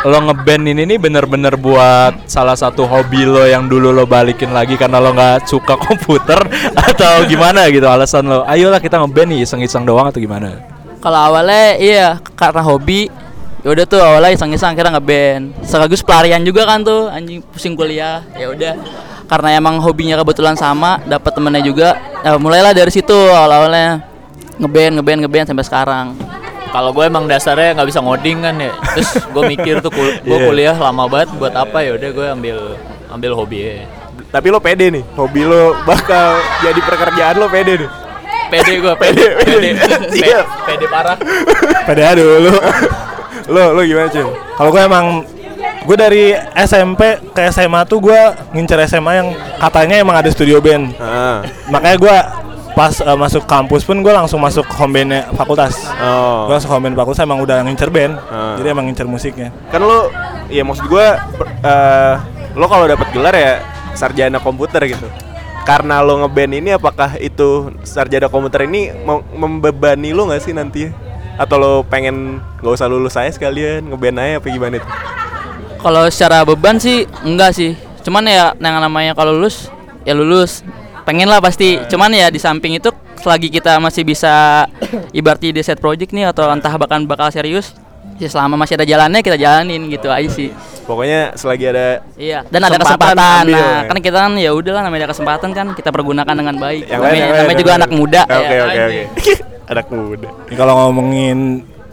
lo 0.00 0.16
ngeband 0.16 0.64
ini 0.64 0.82
nih 0.88 0.96
bener-bener 0.96 1.60
buat 1.60 2.24
salah 2.24 2.56
satu 2.56 2.88
hobi 2.88 3.28
lo 3.28 3.44
yang 3.44 3.68
dulu 3.68 3.92
lo 3.92 4.08
balikin 4.08 4.48
lagi 4.48 4.80
karena 4.80 4.96
lo 4.96 5.12
nggak 5.12 5.44
suka 5.44 5.76
komputer 5.76 6.40
atau 6.88 7.28
gimana 7.28 7.68
gitu 7.68 7.84
alasan 7.84 8.24
lo. 8.24 8.40
Ayolah 8.48 8.80
kita 8.80 8.96
ngeband 8.96 9.28
nih 9.36 9.44
iseng-iseng 9.44 9.84
doang 9.84 10.08
atau 10.08 10.16
gimana? 10.16 10.56
Kalau 11.04 11.20
awalnya 11.20 11.76
iya 11.76 12.08
karena 12.32 12.64
hobi 12.64 13.12
ya 13.60 13.68
udah 13.76 13.84
tuh 13.84 14.00
awalnya 14.00 14.32
iseng-iseng 14.32 14.72
akhirnya 14.72 14.96
ngeband. 14.96 15.68
Sekaligus 15.68 16.00
pelarian 16.00 16.40
juga 16.48 16.64
kan 16.64 16.80
tuh 16.80 17.12
anjing 17.12 17.44
pusing 17.44 17.76
kuliah 17.76 18.24
ya 18.40 18.48
udah. 18.48 18.74
Karena 19.28 19.54
emang 19.54 19.78
hobinya 19.84 20.16
kebetulan 20.16 20.56
sama 20.56 20.98
dapat 21.04 21.36
temennya 21.36 21.60
juga. 21.60 22.00
Ya 22.24 22.40
mulailah 22.40 22.72
dari 22.72 22.88
situ 22.88 23.14
awal-awalnya. 23.14 24.08
Ngeband 24.60 24.92
ngeband 25.00 25.18
ngeband 25.24 25.46
sampai 25.52 25.64
sekarang 25.64 26.06
Kalau 26.70 26.90
gue 26.90 27.02
emang 27.02 27.26
dasarnya 27.26 27.74
nggak 27.74 27.88
bisa 27.88 27.98
ngoding 27.98 28.38
kan 28.40 28.54
ya. 28.56 28.72
Terus 28.94 29.10
gue 29.20 29.42
mikir 29.44 29.74
tuh 29.80 29.90
kul- 29.90 30.18
gue 30.20 30.32
Iya. 30.32 30.46
kuliah 30.46 30.76
lama 30.76 31.04
banget 31.04 31.34
buat 31.34 31.50
apa 31.52 31.82
ya 31.82 31.94
udah 31.94 32.10
gue 32.10 32.26
ambil 32.30 32.58
ambil 33.10 33.32
hobi 33.34 33.58
ya. 33.60 33.74
Tapi 34.30 34.46
lo 34.48 34.58
pede 34.58 34.86
nih, 34.88 35.02
hobi 35.14 35.42
lo 35.42 35.74
bakal 35.82 36.38
jadi 36.62 36.78
pekerjaan 36.78 37.34
lo 37.36 37.46
pede 37.46 37.74
nih. 37.76 37.90
Pede 38.46 38.72
gue, 38.78 38.94
pede, 38.96 39.24
pede, 39.36 39.68
pede, 39.74 40.14
Siap. 40.16 40.46
pede 40.66 40.86
parah. 40.86 41.18
PDA 41.84 42.14
dulu. 42.14 42.50
Lo 43.46 43.74
lo 43.74 43.82
gimana, 43.82 44.06
Cim? 44.06 44.26
Kalau 44.54 44.70
gue 44.70 44.78
emang 44.80 45.06
gue 45.80 45.96
dari 45.96 46.24
SMP 46.56 47.00
ke 47.30 47.46
SMA 47.48 47.82
tuh 47.84 47.98
gue 48.00 48.20
ngincer 48.52 48.78
SMA 48.86 49.12
yang 49.16 49.28
katanya 49.56 49.96
emang 49.98 50.14
ada 50.14 50.26
studio 50.28 50.58
band. 50.58 50.94
Ah. 50.96 51.42
Makanya 51.66 51.96
gue 51.96 52.16
pas 52.76 52.94
eh, 53.00 53.18
masuk 53.18 53.44
kampus 53.44 53.82
pun 53.84 53.98
gue 54.00 54.12
langsung 54.12 54.40
masuk 54.40 54.64
home 54.76 54.94
bandnya 54.96 55.28
fakultas. 55.34 55.76
Oh. 55.98 56.48
Gue 56.48 56.56
masuk 56.56 56.70
home 56.70 56.90
band 56.90 56.96
fakultas 56.96 57.20
emang 57.22 57.40
udah 57.42 57.62
ngincer 57.66 57.90
band. 57.90 58.16
Ah. 58.30 58.56
Jadi 58.56 58.68
emang 58.70 58.84
ngincer 58.88 59.06
musiknya. 59.06 59.48
Kan 59.68 59.84
lo 59.84 60.08
ya 60.50 60.62
maksud 60.66 60.86
gua 60.90 61.18
per- 61.34 61.50
eh, 61.62 62.14
lo 62.56 62.66
kalau 62.66 62.84
dapat 62.88 63.08
gelar 63.14 63.34
ya 63.34 63.52
sarjana 63.94 64.38
komputer 64.40 64.82
gitu. 64.88 65.06
Karena 65.66 66.00
lo 66.00 66.24
ngeband 66.24 66.52
ini 66.56 66.70
apakah 66.74 67.20
itu 67.20 67.70
sarjana 67.84 68.26
komputer 68.32 68.64
ini 68.64 68.90
mem- 68.90 69.26
membebani 69.36 70.10
lo 70.16 70.26
nggak 70.26 70.42
sih 70.42 70.54
nanti? 70.56 70.88
Atau 71.36 71.56
lo 71.56 71.72
pengen 71.84 72.40
nggak 72.60 72.74
usah 72.74 72.88
lulus 72.88 73.16
saya 73.16 73.28
sekalian 73.32 73.86
ngeband 73.88 74.18
aja 74.20 74.40
apa 74.40 74.46
gimana 74.48 74.76
itu? 74.80 74.88
kalau 75.80 76.04
secara 76.12 76.44
beban 76.44 76.76
sih 76.76 77.08
enggak 77.24 77.56
sih 77.56 77.72
cuman 78.04 78.28
ya 78.28 78.52
yang 78.60 78.76
namanya 78.80 79.16
kalau 79.16 79.32
lulus 79.32 79.72
ya 80.04 80.12
lulus 80.12 80.60
pengen 81.04 81.28
lah 81.28 81.40
pasti 81.40 81.80
cuman 81.88 82.10
ya 82.12 82.28
di 82.28 82.40
samping 82.40 82.76
itu 82.76 82.90
selagi 83.20 83.48
kita 83.52 83.76
masih 83.78 84.02
bisa 84.04 84.64
ibaratnya 85.18 85.50
di 85.56 85.62
set 85.64 85.78
project 85.80 86.12
nih 86.12 86.30
atau 86.30 86.48
entah 86.48 86.72
bahkan 86.76 87.04
bakal 87.04 87.28
serius 87.28 87.76
ya 88.20 88.28
selama 88.28 88.60
masih 88.60 88.76
ada 88.76 88.84
jalannya 88.84 89.20
kita 89.24 89.36
jalanin 89.40 89.88
gitu 89.88 90.08
aja 90.12 90.28
sih 90.28 90.52
Pokoknya 90.80 91.38
selagi 91.38 91.70
ada 91.70 92.02
Iya, 92.18 92.42
dan 92.50 92.66
ada 92.66 92.74
Kesempatan 92.82 93.14
ambil, 93.46 93.54
nah, 93.54 93.86
ya. 93.86 93.86
kan 93.86 93.96
kita 94.02 94.18
kan 94.26 94.32
ya 94.34 94.50
udahlah 94.50 94.82
namanya 94.82 95.06
ada 95.06 95.14
kesempatan 95.14 95.54
kan 95.54 95.66
kita 95.78 95.94
pergunakan 95.94 96.34
dengan 96.34 96.58
baik. 96.58 96.90
yang 96.90 96.98
lain, 96.98 96.98
namanya, 96.98 97.14
yang 97.14 97.30
lain, 97.30 97.38
namanya 97.38 97.46
yang 97.54 97.60
juga 97.62 97.70
lain. 97.70 97.78
anak 97.78 97.90
muda. 97.94 98.22
Oke 98.26 98.34
ya. 98.50 98.62
oke 98.66 98.80
oke. 98.82 99.02
Anak 99.70 99.86
muda. 99.94 100.28
Ini 100.50 100.56
kalau 100.58 100.74
ngomongin 100.82 101.38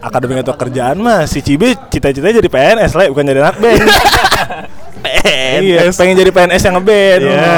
akademik 0.02 0.42
atau 0.42 0.58
kerjaan 0.58 0.98
mah 0.98 1.30
si 1.30 1.38
Cibe 1.46 1.78
cita-citanya 1.94 2.42
jadi 2.42 2.50
PNS 2.50 2.92
lah 2.98 3.06
bukan 3.06 3.22
jadi 3.22 3.40
anak 3.46 3.56
band. 3.62 3.86
Iya, 5.58 5.90
pengen 5.92 6.16
jadi 6.16 6.30
PNS 6.30 6.62
yang 6.68 6.74
ngeband. 6.80 7.22
Iya. 7.24 7.52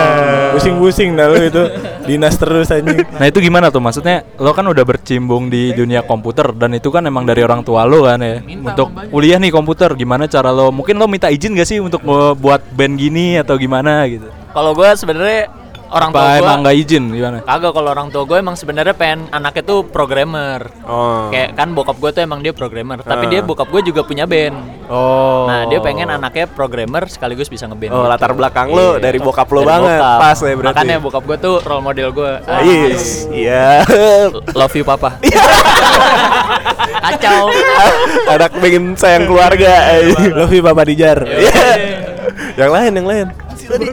Pusing-pusing 0.57 1.15
dah 1.15 1.27
lu 1.31 1.39
itu. 1.41 1.63
Dinas 2.09 2.35
terus 2.41 2.69
anjing. 2.73 3.07
Nah 3.07 3.27
itu 3.29 3.39
gimana 3.39 3.71
tuh 3.71 3.79
maksudnya 3.79 4.27
lo 4.41 4.51
kan 4.51 4.67
udah 4.67 4.83
bercimbung 4.83 5.47
di 5.53 5.71
dunia 5.77 6.03
komputer 6.03 6.51
dan 6.57 6.75
itu 6.75 6.91
kan 6.91 7.07
emang 7.07 7.23
dari 7.23 7.45
orang 7.45 7.63
tua 7.63 7.87
lo 7.87 8.03
kan 8.03 8.19
ya 8.19 8.43
untuk 8.43 8.91
kuliah 9.13 9.39
nih 9.39 9.53
komputer 9.53 9.95
gimana 9.95 10.27
cara 10.27 10.51
lo 10.51 10.75
mungkin 10.75 10.99
lo 10.99 11.07
minta 11.07 11.31
izin 11.31 11.55
gak 11.55 11.69
sih 11.69 11.79
untuk 11.79 12.03
buat 12.41 12.65
band 12.75 12.99
gini 12.99 13.39
atau 13.39 13.55
gimana 13.61 14.09
gitu 14.11 14.27
Kalau 14.51 14.75
gue 14.75 14.91
sebenarnya 14.99 15.60
orang 15.91 16.11
tua 16.11 16.21
apa 16.21 16.31
gue 16.31 16.41
emang 16.41 16.59
nggak 16.63 16.77
izin 16.79 17.05
gimana 17.11 17.39
kagak 17.43 17.73
kalau 17.73 17.89
orang 17.91 18.09
tua 18.09 18.23
gue 18.25 18.37
emang 18.37 18.55
sebenarnya 18.55 18.95
pengen 18.95 19.27
anaknya 19.31 19.63
tuh 19.63 19.81
programmer. 19.83 20.71
Oh. 20.83 21.29
Kayak 21.29 21.55
kan 21.55 21.69
bokap 21.71 21.97
gue 21.97 22.11
tuh 22.11 22.23
emang 22.23 22.41
dia 22.41 22.51
programmer, 22.51 22.99
tapi 23.01 23.27
Ah. 23.27 23.31
dia 23.31 23.41
bokap 23.41 23.69
gue 23.69 23.83
juga 23.85 24.01
punya 24.01 24.25
band. 24.25 24.57
Oh. 24.87 25.47
Nah, 25.47 25.67
dia 25.67 25.79
pengen 25.79 26.09
anaknya 26.09 26.47
programmer 26.47 27.07
sekaligus 27.07 27.47
bisa 27.47 27.67
ngeband. 27.67 27.91
Oh, 27.91 28.03
gitu. 28.03 28.09
latar 28.09 28.33
belakang 28.33 28.69
lo 28.69 28.97
dari 28.97 29.19
bokap 29.19 29.47
lo 29.47 29.61
Dari 29.61 29.69
banget. 29.69 29.99
bokap. 29.99 30.19
Pas 30.19 30.39
ya 30.39 30.53
berarti. 30.53 30.67
Makanya 30.73 30.97
bokap 30.99 31.23
gue 31.25 31.37
tuh 31.39 31.55
role 31.61 31.83
model 31.83 32.09
gue. 32.11 32.33
Ah, 32.45 32.61
Yes. 32.63 33.27
Iya. 33.29 33.83
Love 34.53 34.75
you 34.75 34.85
papa. 34.85 35.19
Kacau. 37.03 37.45
Anak 38.29 38.53
pengen 38.57 38.95
sayang 38.95 39.27
keluarga. 39.27 39.73
Love 40.33 40.53
you 40.53 40.63
Bapak 40.63 40.87
Dijar. 40.87 41.19
Iya. 41.25 41.67
yang 42.57 42.71
lain, 42.71 42.93
yang 42.95 43.09
lain. 43.09 43.27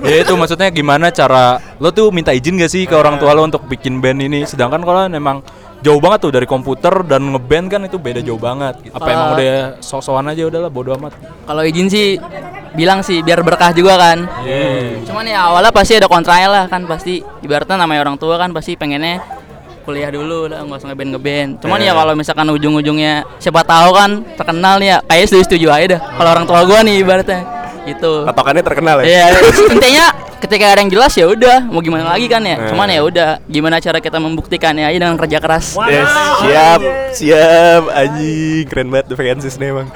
Ya 0.03 0.17
itu 0.25 0.33
maksudnya 0.33 0.69
gimana 0.73 1.13
cara 1.13 1.61
lo 1.77 1.93
tuh 1.93 2.09
minta 2.09 2.33
izin 2.33 2.57
gak 2.57 2.71
sih 2.71 2.83
ke 2.89 2.95
orang 2.97 3.21
tua 3.21 3.33
lo 3.37 3.45
untuk 3.45 3.65
bikin 3.69 4.01
band 4.01 4.23
ini 4.23 4.43
sedangkan 4.43 4.81
kalau 4.81 5.05
memang 5.07 5.41
jauh 5.77 6.01
banget 6.01 6.19
tuh 6.25 6.31
dari 6.33 6.49
komputer 6.49 7.05
dan 7.05 7.21
ngeband 7.33 7.65
kan 7.69 7.81
itu 7.85 8.01
beda 8.01 8.17
jauh 8.25 8.41
banget. 8.41 8.81
Apa 8.91 8.97
Kalau- 8.97 9.13
emang 9.13 9.29
udah 9.37 9.55
sok-sokan 9.77 10.25
aja 10.33 10.49
udahlah 10.49 10.71
bodo 10.73 10.89
amat. 10.97 11.13
Kalau 11.45 11.61
izin 11.61 11.87
sih 11.87 12.17
bilang 12.73 13.05
sih 13.05 13.21
biar 13.21 13.45
berkah 13.45 13.69
juga 13.77 13.93
kan. 13.93 14.25
Cuman 15.05 15.25
ya 15.29 15.53
awalnya 15.53 15.69
pasti 15.69 15.93
ada 16.01 16.09
kontranya 16.09 16.49
lah 16.49 16.63
kan 16.65 16.81
pasti 16.89 17.21
ibaratnya 17.45 17.77
namanya 17.77 18.09
orang 18.09 18.17
tua 18.17 18.41
kan 18.41 18.49
pasti 18.57 18.73
pengennya 18.73 19.21
kuliah 19.85 20.11
dulu 20.11 20.51
lah 20.51 20.65
nggak 20.65 20.81
usah 20.81 20.89
ngeband 20.91 21.09
ngeband. 21.13 21.49
Cuman 21.61 21.79
ya 21.79 21.93
kalau 21.93 22.13
misalkan 22.17 22.47
ujung-ujungnya 22.51 23.23
siapa 23.37 23.61
tahu 23.63 23.89
kan 23.93 24.25
terkenal 24.33 24.81
nih 24.81 24.87
ya 24.91 24.97
kayak 25.05 25.29
setuju 25.29 25.43
setuju 25.45 25.67
aja 25.71 25.85
dah. 25.95 26.01
Kalau 26.17 26.29
orang 26.33 26.45
tua 26.49 26.61
gua 26.65 26.79
nih 26.81 27.05
ibaratnya 27.05 27.39
gitu. 27.87 28.27
Patokannya 28.27 28.63
terkenal 28.63 29.01
ya. 29.01 29.05
Iya, 29.07 29.25
intinya 29.71 30.05
ketika 30.37 30.65
ada 30.75 30.79
yang 30.83 30.91
jelas 30.91 31.11
ya 31.15 31.25
udah 31.25 31.65
mau 31.65 31.81
gimana 31.81 32.13
lagi 32.13 32.27
kan 32.27 32.43
ya. 32.43 32.57
Eh. 32.59 32.69
Cuman 32.69 32.87
ya 32.91 33.01
udah 33.01 33.29
gimana 33.47 33.79
cara 33.79 34.03
kita 34.03 34.19
membuktikannya 34.19 34.85
aja 34.85 34.97
dengan 34.99 35.17
kerja 35.17 35.37
keras. 35.39 35.79
Yes, 35.87 36.11
siap, 36.43 36.79
siap, 37.15 37.81
anjing, 37.89 38.65
keren 38.67 38.87
banget 38.91 39.05
The 39.11 39.15
Vacancies 39.15 39.55
nih 39.57 39.71
emang. 39.73 39.87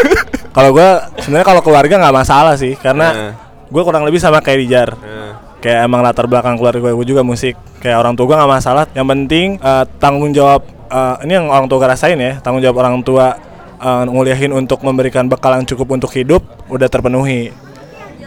Kalau 0.56 0.74
gue 0.74 0.88
sebenarnya 1.22 1.46
kalau 1.46 1.62
keluarga 1.62 1.94
nggak 1.94 2.16
masalah 2.26 2.58
sih 2.58 2.74
karena 2.74 3.38
gue 3.70 3.82
kurang 3.86 4.02
lebih 4.02 4.18
sama 4.18 4.42
kayak 4.42 4.58
Dijar. 4.66 4.90
Heeh. 4.98 5.30
Kayak 5.62 5.86
emang 5.86 6.02
latar 6.02 6.26
belakang 6.26 6.58
keluarga 6.58 6.90
gue 6.90 7.06
juga 7.06 7.22
musik. 7.22 7.54
Kayak 7.78 8.02
orang 8.02 8.18
tua 8.18 8.26
gue 8.26 8.36
nggak 8.36 8.50
masalah. 8.50 8.84
Yang 8.90 9.06
penting 9.14 9.46
eh, 9.62 9.84
tanggung 10.02 10.34
jawab 10.34 10.66
eh, 10.90 11.22
ini 11.22 11.38
yang 11.38 11.46
orang 11.46 11.70
tua 11.70 11.78
gue 11.78 11.88
rasain 11.94 12.18
ya. 12.18 12.42
Tanggung 12.42 12.58
jawab 12.66 12.82
orang 12.82 12.98
tua 13.06 13.38
eh, 13.80 14.04
nguliahin 14.06 14.52
untuk 14.52 14.84
memberikan 14.84 15.26
bekal 15.26 15.56
yang 15.56 15.64
cukup 15.64 15.96
untuk 15.96 16.12
hidup 16.12 16.44
udah 16.68 16.86
terpenuhi. 16.86 17.50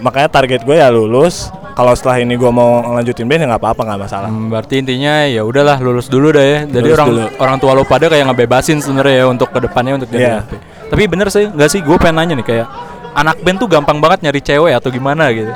Makanya 0.02 0.28
target 0.28 0.66
gue 0.66 0.76
ya 0.76 0.90
lulus. 0.92 1.48
Kalau 1.74 1.90
setelah 1.98 2.22
ini 2.22 2.38
gue 2.38 2.52
mau 2.54 2.86
lanjutin 2.86 3.26
band 3.26 3.42
ya 3.42 3.48
nggak 3.50 3.62
apa-apa 3.66 3.82
nggak 3.82 4.02
masalah. 4.06 4.30
Hmm, 4.30 4.46
berarti 4.54 4.78
intinya 4.78 5.26
ya 5.26 5.42
udahlah 5.42 5.82
lulus 5.82 6.06
dulu 6.06 6.30
dah 6.30 6.46
ya. 6.46 6.60
Jadi 6.70 6.86
Lulus 6.92 6.98
orang 7.00 7.08
dulu. 7.10 7.24
orang 7.42 7.58
tua 7.58 7.72
lo 7.74 7.84
pada 7.88 8.06
kayak 8.14 8.26
ngebebasin 8.30 8.78
sebenarnya 8.78 9.16
ya 9.22 9.26
untuk 9.26 9.50
ke 9.50 9.58
depannya 9.58 9.98
untuk 9.98 10.10
jadi 10.14 10.44
apa. 10.46 10.54
Tapi 10.94 11.04
bener 11.10 11.34
sih, 11.34 11.50
nggak 11.50 11.70
sih? 11.74 11.82
Gue 11.82 11.98
pengen 11.98 12.22
nanya 12.22 12.34
nih 12.38 12.46
kayak 12.46 12.68
anak 13.14 13.38
band 13.42 13.58
tuh 13.62 13.70
gampang 13.70 13.98
banget 14.02 14.30
nyari 14.30 14.42
cewek 14.42 14.74
atau 14.74 14.90
gimana 14.90 15.30
gitu. 15.32 15.52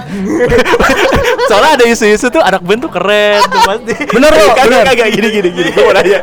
Soalnya 1.50 1.80
ada 1.80 1.86
isu-isu 1.88 2.28
tuh 2.28 2.44
anak 2.44 2.62
band 2.62 2.84
tuh 2.84 2.92
keren 2.92 3.40
tuh 3.48 3.62
pasti. 3.64 3.94
Bener 4.14 4.32
lo, 4.32 4.48
kagak 4.54 4.84
kagak 4.94 5.10
gini 5.16 5.28
gini 5.32 5.50
gini. 5.52 5.70
Gue 5.72 5.84
mau 5.86 5.94
nanya. 5.96 6.22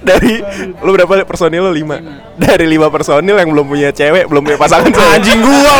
Dari 0.00 0.32
lu 0.80 0.90
berapa 0.96 1.24
personil 1.28 1.60
lu 1.60 1.72
lima? 1.76 2.00
Dari 2.40 2.64
lima 2.64 2.88
personil 2.88 3.36
yang 3.36 3.50
belum 3.52 3.66
punya 3.68 3.90
cewek, 3.92 4.26
belum 4.26 4.42
punya 4.42 4.58
pasangan. 4.58 4.90
Anjing 4.90 5.40
gua. 5.44 5.76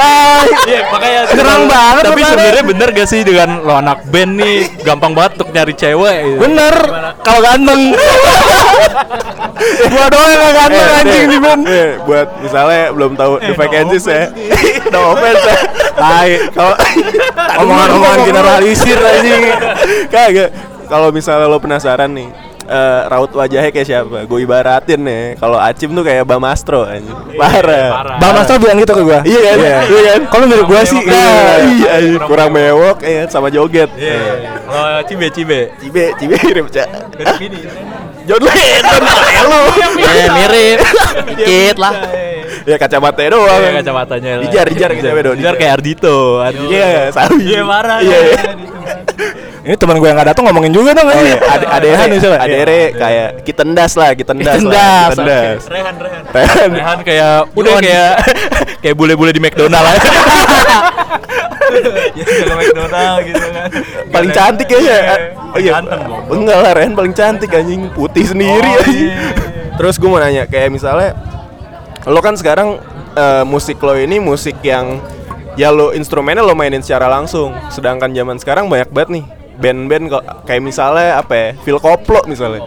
Iya, 0.70 0.80
makanya 0.92 1.20
Serang 1.32 1.64
banget 1.66 2.02
Tapi 2.06 2.20
sebenarnya 2.24 2.64
bener 2.64 2.88
gak 2.94 3.08
sih 3.08 3.20
dengan 3.24 3.48
lo 3.64 3.74
anak 3.78 3.98
band 4.08 4.32
nih 4.38 4.58
gampang 4.82 5.12
banget 5.12 5.40
untuk 5.40 5.50
nyari 5.52 5.74
cewek 5.74 6.18
gitu. 6.26 6.38
Bener, 6.40 6.74
kalau 7.20 7.40
ganteng. 7.42 7.80
gua 9.90 10.06
doang 10.08 10.28
yang 10.30 10.40
nggak 10.40 10.56
ganteng 10.56 10.88
anjing 10.96 11.24
di 11.28 11.38
band. 11.38 11.62
Eh, 11.68 11.90
buat 12.04 12.28
misalnya 12.40 12.82
belum 12.96 13.12
tahu 13.16 13.32
The 13.44 13.54
Vacancies 13.56 14.06
ya. 14.08 14.22
no 14.92 14.98
offense 15.16 15.42
ya. 15.44 15.56
Tai. 15.96 16.30
Kalau 16.54 16.74
Omongan-omongan 17.60 18.20
generalisir 18.24 18.98
anjing. 18.98 19.42
Kagak. 20.08 20.50
Kalau 20.90 21.14
misalnya 21.14 21.46
lo 21.46 21.62
penasaran 21.62 22.10
nih, 22.10 22.34
eh, 22.70 23.00
raut 23.10 23.30
wajahnya 23.34 23.70
kayak 23.74 23.86
siapa? 23.86 24.24
Gue 24.30 24.46
ibaratin 24.46 25.02
nih, 25.02 25.34
kalau 25.42 25.58
Acim 25.58 25.90
tuh 25.90 26.06
kayak 26.06 26.22
Bang 26.22 26.46
Astro 26.46 26.86
anjing. 26.86 27.10
Parah. 27.34 28.16
Bang 28.22 28.32
Mas 28.38 28.46
tuh 28.46 28.62
bilang 28.62 28.78
gitu 28.78 28.94
ke 28.94 29.02
gua. 29.02 29.20
Iya 29.26 29.40
kan? 29.42 29.56
Iya 29.90 30.00
kan? 30.06 30.20
Kalau 30.30 30.44
menurut 30.46 30.66
gua 30.70 30.82
sih 30.86 31.00
iya. 31.02 31.32
iya, 31.66 31.92
iya. 31.98 32.18
kurang 32.22 32.54
mewok 32.54 33.02
ya 33.02 33.26
sama 33.26 33.50
joget. 33.50 33.90
Oh, 34.70 34.98
cibe 35.04 35.26
cibe. 35.34 35.74
Cibe, 35.82 36.14
cibe 36.16 36.34
mirip 36.46 36.66
cak. 36.70 36.88
John 38.28 38.42
Lennon, 38.46 39.02
kayak 39.02 39.44
lu. 39.48 39.62
Ya 39.98 40.26
mirip 40.30 40.78
dikit 41.34 41.76
lah. 41.80 41.94
Ya 42.68 42.76
kacamata 42.76 43.24
doang. 43.24 43.60
Iya, 43.60 43.70
kacamatanya. 43.80 44.32
Dijar, 44.44 44.66
dijar 44.68 44.90
kayak 45.56 45.72
Ardito. 45.80 46.38
Ardito. 46.44 46.70
Iya, 46.70 47.10
sawi. 47.10 47.56
Iya, 47.56 47.60
parah. 47.64 47.98
Iya. 48.04 48.20
Iya. 49.62 49.66
Ini 49.66 49.76
teman 49.76 49.96
gue 49.96 50.04
yang 50.04 50.16
nggak 50.16 50.28
datang 50.28 50.44
ngomongin 50.46 50.70
juga 50.70 50.90
dong 50.90 51.04
Oh 51.04 51.12
anjing. 51.12 51.26
iya, 51.26 51.36
ade 51.46 51.66
adere, 51.66 51.90
Rehan 51.90 52.06
nih, 52.06 52.18
siapa? 52.18 52.36
adere 52.38 52.80
kayak 52.92 53.28
kitendas 53.42 53.92
lah, 53.94 54.10
kitendas 54.12 54.46
lah, 54.56 54.56
Kitendas, 54.56 55.10
kitendas. 55.10 55.62
Rehan, 55.66 55.94
Rehan. 55.96 56.22
Rehan. 56.26 56.70
Rehan 56.72 56.98
kayak 57.02 57.34
udah 57.52 57.74
kayak 57.78 58.12
kayak 58.82 58.94
bule-bule 58.94 59.30
di 59.30 59.38
McDonald 59.38 59.86
aja. 59.86 60.10
ya 62.12 62.24
jaga 62.24 62.54
McDonald 62.56 63.18
gitu 63.22 63.46
kan. 63.46 63.68
paling 64.08 64.30
cantik 64.30 64.66
kayaknya. 64.66 64.98
Oh 65.46 65.58
iya. 65.58 65.72
Goblok. 65.78 66.22
Enggak 66.30 66.58
lah, 66.58 66.72
Ren 66.72 66.92
paling 66.92 67.14
cantik 67.14 67.50
anjing, 67.50 67.80
putih 67.90 68.24
sendiri 68.26 68.70
Oh, 68.70 68.80
anjing. 68.80 69.08
iya. 69.08 69.18
Terus 69.76 69.94
gue 69.96 70.08
mau 70.08 70.18
nanya 70.18 70.44
kayak 70.44 70.68
misalnya 70.68 71.16
lo 72.02 72.20
kan 72.20 72.34
sekarang 72.34 72.80
eh, 73.12 73.44
musik 73.44 73.76
lo 73.78 73.92
ini 73.92 74.18
musik 74.18 74.56
yang 74.62 75.00
ya 75.54 75.68
lo 75.68 75.92
instrumennya 75.92 76.40
lo 76.40 76.52
mainin 76.52 76.80
secara 76.80 77.06
langsung. 77.06 77.52
Sedangkan 77.68 78.10
zaman 78.10 78.36
sekarang 78.36 78.66
banyak 78.66 78.88
banget 78.88 79.10
nih 79.12 79.24
band-band 79.60 80.04
kok 80.08 80.24
kayak 80.48 80.62
misalnya 80.64 81.20
apa 81.20 81.34
ya? 81.36 81.48
Phil 81.60 81.78
Koplo 81.78 82.24
misalnya. 82.24 82.64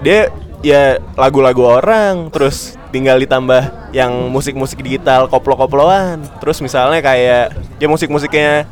Dia 0.00 0.30
ya 0.62 0.96
lagu-lagu 1.18 1.64
orang 1.66 2.28
terus 2.30 2.78
tinggal 2.94 3.18
ditambah 3.18 3.92
yang 3.92 4.30
musik-musik 4.30 4.80
digital 4.80 5.26
koplo-koploan. 5.26 6.22
Terus 6.38 6.62
misalnya 6.62 7.02
kayak 7.02 7.54
ya 7.82 7.86
musik-musiknya 7.90 8.64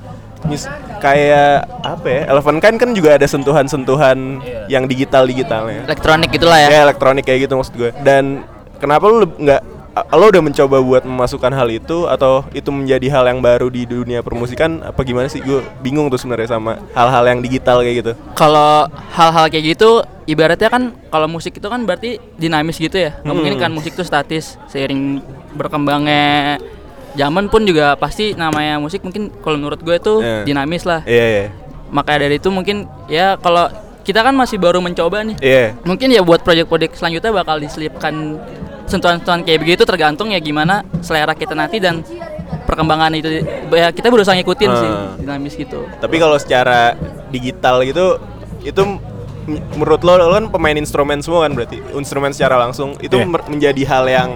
mis- 0.47 0.71
kayak 1.03 1.67
apa 1.83 2.07
ya? 2.07 2.23
Eleven 2.31 2.59
Kind 2.63 2.79
kan 2.79 2.91
juga 2.95 3.19
ada 3.19 3.27
sentuhan-sentuhan 3.27 4.43
yang 4.71 4.87
digital-digitalnya 4.87 5.87
Elektronik 5.87 6.31
gitulah 6.31 6.59
ya. 6.59 6.69
ya 6.71 6.81
elektronik 6.87 7.25
kayak 7.27 7.49
gitu 7.49 7.55
maksud 7.59 7.75
gue 7.75 7.91
dan 8.03 8.43
kenapa 8.79 9.07
lu 9.11 9.27
nggak 9.27 9.78
lo 10.09 10.27
udah 10.27 10.41
mencoba 10.41 10.77
buat 10.79 11.03
memasukkan 11.03 11.51
hal 11.51 11.69
itu 11.69 12.05
atau 12.05 12.45
itu 12.51 12.69
menjadi 12.69 13.07
hal 13.11 13.25
yang 13.27 13.39
baru 13.39 13.67
di 13.67 13.83
dunia 13.83 14.21
permusikan 14.21 14.83
apa 14.83 15.01
gimana 15.01 15.27
sih 15.27 15.39
gue 15.39 15.61
bingung 15.79 16.07
tuh 16.07 16.17
sebenarnya 16.17 16.51
sama 16.51 16.77
hal-hal 16.93 17.25
yang 17.27 17.41
digital 17.41 17.81
kayak 17.81 17.97
gitu 17.99 18.13
Kalau 18.33 18.87
hal-hal 19.11 19.47
kayak 19.47 19.65
gitu 19.73 20.01
ibaratnya 20.25 20.69
kan 20.69 20.83
kalau 21.07 21.27
musik 21.27 21.53
itu 21.53 21.65
kan 21.65 21.83
berarti 21.83 22.21
dinamis 22.35 22.77
gitu 22.77 22.99
ya. 22.99 23.17
Nggak 23.19 23.35
mungkin 23.35 23.55
Hmm. 23.55 23.63
kan 23.63 23.71
musik 23.71 23.93
itu 23.93 24.03
statis 24.03 24.61
seiring 24.67 25.25
berkembangnya 25.53 26.59
zaman 27.15 27.47
pun 27.47 27.63
juga 27.63 27.95
pasti 27.95 28.33
namanya 28.33 28.77
musik 28.77 29.01
mungkin 29.01 29.33
kalau 29.39 29.57
menurut 29.57 29.81
gue 29.81 29.97
tuh 29.99 30.21
Iya. 30.21 30.45
dinamis 30.45 30.85
lah. 30.85 31.01
iya 31.05 31.27
iya 31.27 31.45
Makanya 31.89 32.19
dari 32.23 32.37
itu 32.37 32.49
mungkin 32.49 32.77
ya 33.07 33.35
kalau 33.37 33.67
kita 34.03 34.21
kan 34.21 34.33
masih 34.33 34.57
baru 34.57 34.79
mencoba 34.79 35.21
nih. 35.23 35.37
iya 35.39 35.65
Mungkin 35.83 36.09
ya 36.09 36.21
buat 36.21 36.41
proyek-proyek 36.41 36.93
selanjutnya 36.93 37.29
bakal 37.31 37.57
diselipkan 37.57 38.37
sentuhan-sentuhan 38.89 39.45
kayak 39.45 39.61
begitu 39.61 39.83
tergantung 39.85 40.29
ya 40.29 40.41
gimana 40.41 40.83
selera 41.01 41.33
kita 41.33 41.53
nanti 41.53 41.79
dan 41.79 42.01
perkembangan 42.65 43.13
itu 43.15 43.45
ya 43.71 43.89
kita 43.89 44.09
berusaha 44.09 44.35
ngikutin 44.35 44.71
sih 44.73 44.91
Ah. 44.91 45.13
dinamis 45.17 45.55
gitu. 45.55 45.85
tapi 46.01 46.17
kalau 46.17 46.37
secara 46.37 46.97
digital 47.29 47.81
gitu 47.83 48.17
itu 48.61 48.83
menurut 49.73 50.01
lo 50.03 50.17
lo 50.19 50.33
kan 50.35 50.45
pemain 50.49 50.77
instrumen 50.77 51.21
semua 51.21 51.49
kan 51.49 51.53
berarti 51.53 51.81
instrumen 51.95 52.33
secara 52.33 52.57
langsung 52.59 52.97
itu 52.99 53.17
Iya. 53.17 53.25
mer- 53.25 53.49
menjadi 53.49 53.83
hal 53.87 54.05
yang 54.05 54.31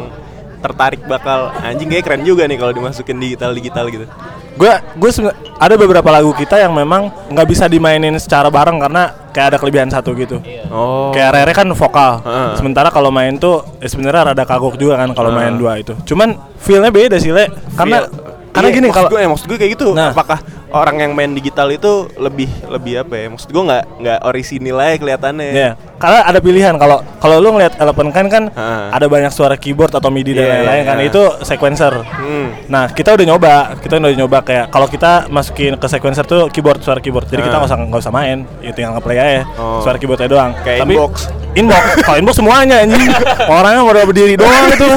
tertarik 0.62 1.02
bakal 1.04 1.50
anjing 1.58 1.90
kayak 1.90 2.04
keren 2.06 2.22
juga 2.22 2.46
nih 2.46 2.54
kalau 2.54 2.70
dimasukin 2.70 3.18
digital 3.18 3.50
digital 3.52 3.88
gitu 3.88 4.06
Gue 4.52 4.68
gue 4.94 5.10
ada 5.58 5.74
beberapa 5.74 6.06
lagu 6.06 6.30
kita 6.32 6.56
yang 6.56 6.72
memang 6.72 7.08
nggak 7.28 7.48
bisa 7.48 7.64
dimainin 7.66 8.12
secara 8.16 8.46
bareng 8.46 8.76
karena 8.78 9.10
kayak 9.32 9.46
ada 9.52 9.58
kelebihan 9.58 9.88
satu 9.88 10.12
gitu. 10.12 10.38
oh 10.68 11.10
Kayak 11.10 11.30
Rere 11.40 11.52
kan 11.56 11.68
vokal. 11.72 12.20
Heeh. 12.22 12.50
Sementara 12.60 12.88
kalau 12.92 13.08
main 13.08 13.34
tuh 13.40 13.64
ya 13.80 13.88
sebenarnya 13.88 14.32
rada 14.32 14.44
kagok 14.44 14.76
juga 14.76 15.00
kan 15.00 15.16
kalau 15.16 15.32
main 15.32 15.56
dua 15.56 15.80
itu. 15.80 15.96
Cuman 16.04 16.36
feel-nya 16.60 16.92
beda 16.92 17.16
sih, 17.18 17.32
Le. 17.32 17.48
Karena 17.74 18.06
karena 18.52 18.68
Iya, 18.68 18.76
gini 18.76 18.86
kalau 18.92 19.08
gue, 19.08 19.20
ya, 19.24 19.28
maksud 19.32 19.48
gue 19.48 19.56
kayak 19.56 19.72
gitu. 19.80 19.96
Nah. 19.96 20.12
Apakah 20.12 20.38
orang 20.72 20.96
yang 20.98 21.12
main 21.12 21.32
digital 21.32 21.68
itu 21.68 22.08
lebih 22.16 22.48
lebih 22.66 23.00
apa 23.00 23.14
ya? 23.14 23.26
Maksud 23.28 23.48
gue 23.48 23.62
nggak 23.62 23.84
nggak 24.00 24.18
orisinil 24.24 24.76
aja 24.76 24.96
kelihatannya. 24.96 25.48
Ya, 25.52 25.70
karena 25.96 26.20
ada 26.24 26.38
pilihan 26.38 26.74
kalau 26.74 26.98
kalau 27.16 27.36
lu 27.38 27.52
ngeliat 27.52 27.76
Eleven 27.76 28.08
kan 28.10 28.26
kan 28.26 28.44
Heeh. 28.48 28.84
ada 28.90 29.06
banyak 29.06 29.30
suara 29.30 29.54
keyboard 29.54 29.92
atau 29.92 30.08
MIDI 30.08 30.32
dan 30.32 30.42
Iya, 30.42 30.52
lain-lain 30.58 30.82
kan 30.82 30.96
iya. 30.98 31.06
itu 31.06 31.22
sequencer. 31.42 31.94
Hmm. 32.02 32.46
Nah 32.66 32.88
kita 32.88 33.12
udah 33.12 33.26
nyoba, 33.26 33.54
kita 33.78 33.96
udah 33.96 34.16
nyoba 34.16 34.38
kayak 34.40 34.66
kalau 34.68 34.88
kita 34.88 35.28
masukin 35.28 35.76
ke 35.76 35.86
sequencer 35.86 36.24
tuh 36.24 36.48
keyboard 36.48 36.80
suara 36.80 36.98
keyboard, 36.98 37.28
jadi 37.28 37.42
kita 37.42 37.54
Ah. 37.54 37.60
nggak 37.60 37.70
usah 37.70 37.78
nggak 37.78 38.02
usah 38.02 38.12
main, 38.12 38.38
ya 38.58 38.72
tinggal 38.72 38.96
ngeplay 38.96 39.16
aja 39.16 39.42
Oh. 39.54 39.78
suara 39.80 39.96
keyboardnya 39.96 40.26
doang. 40.26 40.52
Kayak 40.60 40.82
Tapi 40.82 40.94
inbox. 40.94 41.14
inbox, 41.52 41.84
kalau 42.00 42.16
inbox 42.16 42.34
semuanya 42.34 42.80
anjing, 42.80 43.12
orangnya 43.52 43.82
modal 43.82 44.04
berdiri 44.04 44.34
doang 44.34 44.64
itu. 44.68 44.88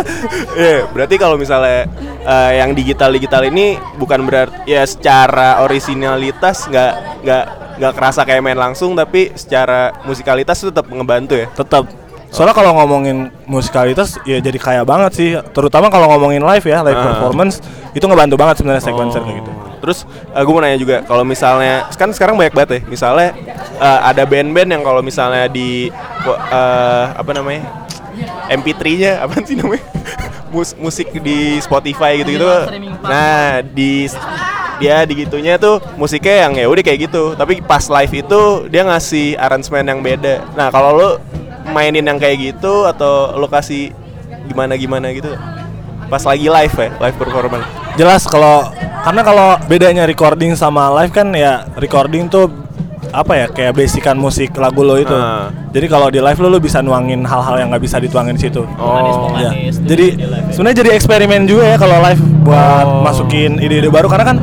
Iya, 0.55 0.87
berarti 0.87 1.15
kalau 1.19 1.35
misalnya 1.35 1.83
eh, 2.23 2.51
yang 2.57 2.71
digital 2.71 3.11
digital 3.11 3.43
ini 3.43 3.75
bukan 3.95 4.23
berarti 4.23 4.63
ya 4.65 4.87
secara 4.87 5.59
originalitas 5.65 6.69
nggak 6.69 6.93
nggak 7.25 7.43
nggak 7.75 7.93
kerasa 7.93 8.21
kayak 8.23 8.41
main 8.41 8.55
langsung, 8.55 8.93
tapi 8.93 9.33
secara 9.33 9.91
musikalitas 10.05 10.61
tetap 10.61 10.85
ngebantu 10.87 11.35
ya. 11.35 11.47
Tetap. 11.51 11.89
Soalnya 12.31 12.51
kalau 12.51 12.75
ngomongin 12.75 13.31
musikalitas 13.47 14.19
ya 14.23 14.37
jadi 14.37 14.59
kaya 14.59 14.81
banget 14.83 15.11
sih, 15.15 15.29
terutama 15.55 15.87
kalau 15.87 16.11
ngomongin 16.11 16.43
live 16.43 16.63
ya, 16.63 16.83
live 16.83 16.99
Ah. 16.99 17.05
performance 17.09 17.63
itu 17.91 18.03
ngebantu 18.03 18.35
banget 18.35 18.55
sebenarnya 18.59 18.83
sequencer 18.83 19.23
kayak 19.23 19.37
gitu. 19.39 19.51
Terus 19.79 19.99
gue 20.33 20.51
mau 20.51 20.59
nanya 20.59 20.79
juga 20.81 20.97
kalau 21.03 21.23
misalnya 21.23 21.87
kan 21.93 22.09
sekarang 22.11 22.35
banyak 22.35 22.51
banget 22.51 22.69
ya. 22.71 22.81
Misalnya 22.87 23.29
eh, 23.77 23.99
ada 24.03 24.23
band-band 24.23 24.69
yang 24.71 24.83
kalau 24.83 24.99
misalnya 24.99 25.47
di 25.47 25.87
eh, 26.27 27.05
apa 27.11 27.31
namanya? 27.31 27.87
MP3-nya 28.47 29.19
apa 29.23 29.39
sih 29.43 29.55
namanya? 29.55 29.83
Mus- 30.55 30.75
musik 30.75 31.11
di 31.19 31.59
Spotify 31.59 32.19
gitu-gitu. 32.19 32.47
Nah, 33.01 33.59
di 33.61 34.07
dia 34.81 35.07
digitunya 35.07 35.55
tuh 35.55 35.79
musiknya 35.95 36.47
yang 36.47 36.53
ya 36.59 36.65
udah 36.67 36.83
kayak 36.83 36.99
gitu. 37.09 37.33
Tapi 37.37 37.63
pas 37.63 37.83
live 37.87 38.13
itu 38.25 38.41
dia 38.67 38.83
ngasih 38.83 39.39
aransemen 39.39 39.87
yang 39.87 39.99
beda. 40.03 40.43
Nah, 40.55 40.67
kalau 40.71 40.91
lu 40.95 41.09
mainin 41.71 42.05
yang 42.05 42.21
kayak 42.21 42.53
gitu 42.53 42.85
atau 42.85 43.33
lu 43.35 43.49
kasih 43.49 43.91
gimana-gimana 44.45 45.09
gitu 45.15 45.33
pas 46.05 46.21
lagi 46.21 46.47
live 46.47 46.75
ya, 46.77 46.89
live 47.01 47.17
performance. 47.17 47.65
Jelas 47.97 48.23
kalau 48.29 48.69
karena 49.05 49.21
kalau 49.25 49.49
bedanya 49.65 50.03
recording 50.05 50.53
sama 50.53 50.89
live 51.01 51.13
kan 51.13 51.33
ya 51.33 51.65
recording 51.77 52.29
tuh 52.29 52.49
apa 53.15 53.33
ya 53.37 53.45
kayak 53.47 53.77
basican 53.77 54.17
musik 54.19 54.51
lagu 54.59 54.83
lo 54.83 54.99
itu. 54.99 55.13
Ah. 55.13 55.49
Jadi 55.71 55.87
kalau 55.87 56.11
di 56.11 56.19
live 56.19 56.39
lo 56.41 56.47
lo 56.51 56.59
bisa 56.59 56.83
nuangin 56.83 57.23
hal-hal 57.23 57.55
yang 57.61 57.67
nggak 57.71 57.83
bisa 57.83 57.97
dituangin 58.01 58.35
di 58.35 58.43
situ. 58.49 58.67
Oh. 58.77 59.31
Ya. 59.39 59.51
Manis, 59.55 59.79
Jadi 59.81 60.19
ya. 60.19 60.51
sebenarnya 60.51 60.77
jadi 60.83 60.89
eksperimen 60.99 61.47
juga 61.47 61.63
ya 61.73 61.77
kalau 61.79 61.97
live 62.03 62.21
buat 62.45 62.87
masukin 63.01 63.57
ide-ide 63.57 63.89
baru 63.89 64.05
karena 64.11 64.35
kan 64.35 64.37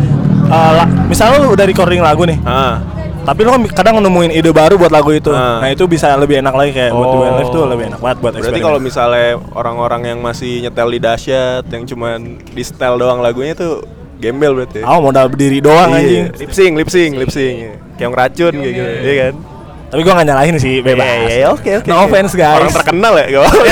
uh, 0.53 0.85
misalnya 1.09 1.41
lo 1.41 1.49
udah 1.51 1.65
recording 1.65 1.99
lagu 1.99 2.23
nih, 2.23 2.37
Ah. 2.45 2.85
tapi 3.25 3.43
lo 3.43 3.57
kan 3.57 3.63
kadang 3.73 3.95
nemuin 3.99 4.31
ide 4.31 4.53
baru 4.53 4.77
buat 4.77 4.93
lagu 4.93 5.11
itu. 5.11 5.33
Ah. 5.33 5.65
Nah 5.65 5.73
itu 5.73 5.89
bisa 5.89 6.13
lebih 6.15 6.39
enak 6.39 6.53
lagi 6.53 6.71
kayak 6.71 6.93
buat 6.93 7.09
Oh. 7.09 7.25
live 7.41 7.51
tuh 7.51 7.63
lebih 7.65 7.85
enak 7.89 8.01
banget 8.01 8.19
buat 8.21 8.33
Berarti 8.37 8.61
kalau 8.61 8.79
misalnya 8.79 9.29
orang-orang 9.53 10.03
yang 10.07 10.19
masih 10.21 10.61
nyetel 10.61 10.89
di 10.89 11.01
dahsyat 11.01 11.65
yang 11.67 11.83
cuman 11.83 12.19
di 12.39 12.63
setel 12.63 13.01
doang 13.01 13.19
lagunya 13.19 13.57
tuh 13.57 13.81
gembel 14.21 14.55
berarti. 14.55 14.85
Ah 14.85 15.01
modal 15.01 15.27
berdiri 15.27 15.59
doang 15.59 15.91
anjing. 15.91 16.31
Iya, 16.31 16.39
lip 16.39 16.53
sync, 16.53 16.73
lip 16.79 16.91
sync, 16.91 17.13
lip 17.17 17.31
sync. 17.33 17.57
Kayak 17.97 18.11
ngeracun 18.13 18.53
kayak 18.55 18.73
gitu, 18.73 18.93
iya 19.03 19.15
kan? 19.19 19.35
Tapi 19.93 20.01
gua 20.01 20.17
gak 20.17 20.25
nyalahin 20.25 20.57
sih, 20.57 20.81
bebas. 20.81 21.05
Iya, 21.05 21.35
iya, 21.37 21.47
oke, 21.53 21.71
oke. 21.83 21.85
No 21.85 22.01
oke. 22.01 22.09
offense 22.09 22.33
guys. 22.33 22.57
Orang 22.57 22.73
terkenal 22.73 23.13
ya, 23.13 23.27
gak 23.29 23.41
apa-apa. 23.45 23.65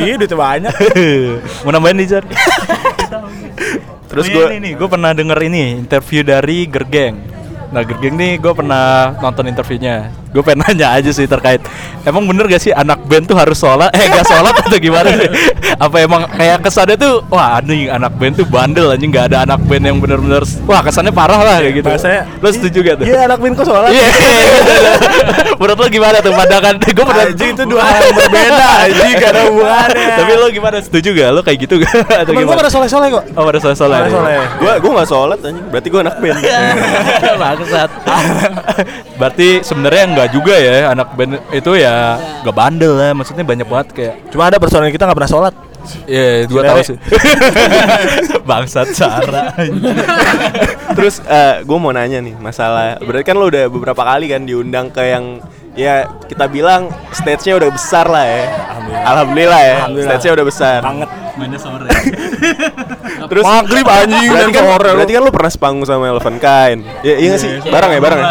Iya, 0.00 0.14
duitnya 0.16 0.38
banyak. 0.40 0.74
Mau 1.68 1.70
nambahin 1.70 1.96
nih 2.00 2.06
Jar? 2.08 2.24
Terus 4.08 4.24
Oh 4.24 4.30
iya, 4.32 4.36
gue 4.36 4.44
nih, 4.56 4.60
nih 4.64 4.72
gue 4.80 4.88
pernah 4.88 5.12
denger 5.12 5.38
ini 5.44 5.62
interview 5.84 6.24
dari 6.24 6.64
Gergeng. 6.64 7.37
Nah 7.68 7.84
Gergeng 7.84 8.16
nih 8.16 8.40
gue 8.40 8.52
pernah 8.56 9.12
nonton 9.20 9.44
interviewnya. 9.44 10.08
Gue 10.32 10.44
pengen 10.44 10.64
nanya 10.64 10.92
aja 10.92 11.08
sih 11.12 11.24
terkait. 11.24 11.60
Emang 12.04 12.24
bener 12.24 12.48
gak 12.48 12.60
sih 12.60 12.72
anak 12.72 13.00
band 13.04 13.28
tuh 13.28 13.36
harus 13.36 13.56
sholat? 13.60 13.92
Eh 13.96 14.08
gak 14.08 14.28
sholat 14.28 14.56
atau 14.56 14.76
gimana 14.80 15.08
sih? 15.12 15.28
Apa 15.76 16.04
emang 16.04 16.24
kayak 16.28 16.64
kesannya 16.64 16.96
tuh 17.00 17.24
wah 17.28 17.60
nih 17.64 17.92
anak 17.92 18.12
band 18.16 18.40
tuh 18.40 18.46
bandel 18.48 18.92
anjing 18.92 19.12
nggak 19.12 19.32
ada 19.32 19.44
anak 19.44 19.60
band 19.68 19.84
yang 19.84 19.96
bener-bener 20.00 20.44
wah 20.64 20.80
kesannya 20.80 21.12
parah 21.12 21.40
lah 21.40 21.56
kayak 21.60 21.80
gitu. 21.80 21.88
Bahasanya, 21.88 22.22
Lo 22.40 22.48
setuju 22.52 22.78
gak 22.84 22.94
tuh? 23.00 23.06
Iya, 23.08 23.18
anak 23.28 23.38
bin 23.40 23.52
kok 23.56 23.66
sholat. 23.68 23.90
Iya. 23.92 24.08
Menurut 25.60 25.76
lo 25.80 25.86
gimana 25.92 26.16
tuh 26.24 26.32
pandangan? 26.32 26.74
Gue 26.80 27.04
pernah 27.04 27.26
Anjing, 27.28 27.52
itu 27.52 27.64
dua 27.68 27.82
hal 27.84 28.00
yang 28.00 28.16
berbeda, 28.16 28.66
anjing, 28.88 29.14
gak 29.20 29.30
ada 29.32 29.42
hubungannya. 29.48 30.08
Tapi 30.16 30.32
lo 30.36 30.46
gimana? 30.48 30.76
Setuju 30.80 31.08
gak? 31.12 31.28
Lo 31.36 31.40
kayak 31.44 31.58
gitu 31.68 31.74
gak? 31.84 31.92
Atau 32.24 32.32
Temen 32.32 32.48
gua 32.48 32.56
pada 32.56 32.70
soleh-soleh 32.72 33.08
kok. 33.12 33.24
Oh 33.36 33.44
pada. 33.44 33.58
Pada 33.60 33.76
soleh. 33.76 34.40
gue 34.60 34.72
gue 34.80 34.90
nggak 34.92 35.08
sholat 35.08 35.38
anjing. 35.44 35.66
Berarti 35.68 35.88
gue 35.88 36.00
anak 36.00 36.16
band. 36.20 36.38
Bangsat. 37.58 37.90
Berarti 39.18 39.48
sebenarnya 39.66 40.02
enggak 40.06 40.28
juga 40.30 40.54
ya 40.54 40.94
anak 40.94 41.18
band 41.18 41.42
itu 41.50 41.74
ya 41.74 42.14
enggak 42.46 42.54
bandel 42.54 42.94
lah. 42.94 43.10
Maksudnya 43.18 43.42
banyak 43.42 43.66
banget 43.66 43.88
kayak 43.90 44.14
Cuma 44.30 44.46
ada 44.46 44.62
personil 44.62 44.94
kita 44.94 45.10
gak 45.10 45.18
pernah 45.18 45.32
sholat. 45.32 45.54
Iya, 46.04 46.44
dua 46.46 46.62
Cewek. 46.62 46.70
tahu 46.70 46.80
sih. 46.84 46.96
Bangsat 48.48 48.88
Sarah. 48.94 49.56
Terus 50.96 51.18
gue 51.64 51.78
mau 51.78 51.90
nanya 51.90 52.22
nih 52.22 52.38
masalah. 52.38 53.00
Berarti 53.02 53.24
kan 53.26 53.36
lo 53.38 53.50
udah 53.50 53.66
beberapa 53.66 54.02
kali 54.06 54.30
kan 54.30 54.44
diundang 54.46 54.92
ke 54.92 55.02
yang 55.02 55.40
ya 55.78 56.10
kita 56.26 56.50
bilang 56.50 56.90
stage-nya 57.14 57.54
udah 57.56 57.70
besar 57.70 58.06
lah 58.10 58.26
ya. 58.26 58.44
Alhamdulillah, 59.06 59.60
ya. 59.62 59.76
Alhamdulillah. 59.82 60.10
Stage-nya 60.12 60.32
udah 60.34 60.46
besar. 60.46 60.78
Banget. 60.84 61.08
Mainnya 61.38 61.60
sore. 61.62 61.88
Terus 63.28 63.44
Maghrib, 63.44 63.86
anjing, 64.00 64.28
Berarti 64.28 64.40
dan 64.40 64.50
kan, 64.50 64.62
lu. 64.64 64.94
berarti 64.96 65.12
kan 65.12 65.22
lu 65.22 65.30
pernah 65.30 65.50
sepanggung 65.52 65.84
sama 65.84 66.04
Eleven 66.08 66.36
Kain. 66.40 66.78
Ya, 67.00 67.14
iya 67.16 67.36
sih? 67.36 67.60
Bareng 67.62 67.90
ya, 67.92 68.00
bareng 68.00 68.18
ya? 68.18 68.28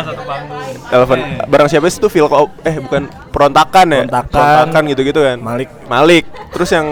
Eleven 0.87 1.19
bareng 1.45 1.67
siapa 1.67 1.85
sih 1.87 1.99
itu 1.99 2.07
Phil 2.07 2.25
eh 2.63 2.75
bukan 2.79 3.03
perontakan 3.29 3.85
ya? 3.87 4.01
Perontakan. 4.25 4.81
gitu-gitu 4.87 5.19
kan. 5.19 5.37
Malik. 5.37 5.69
Malik. 5.85 6.25
Terus 6.49 6.69
yang 6.71 6.87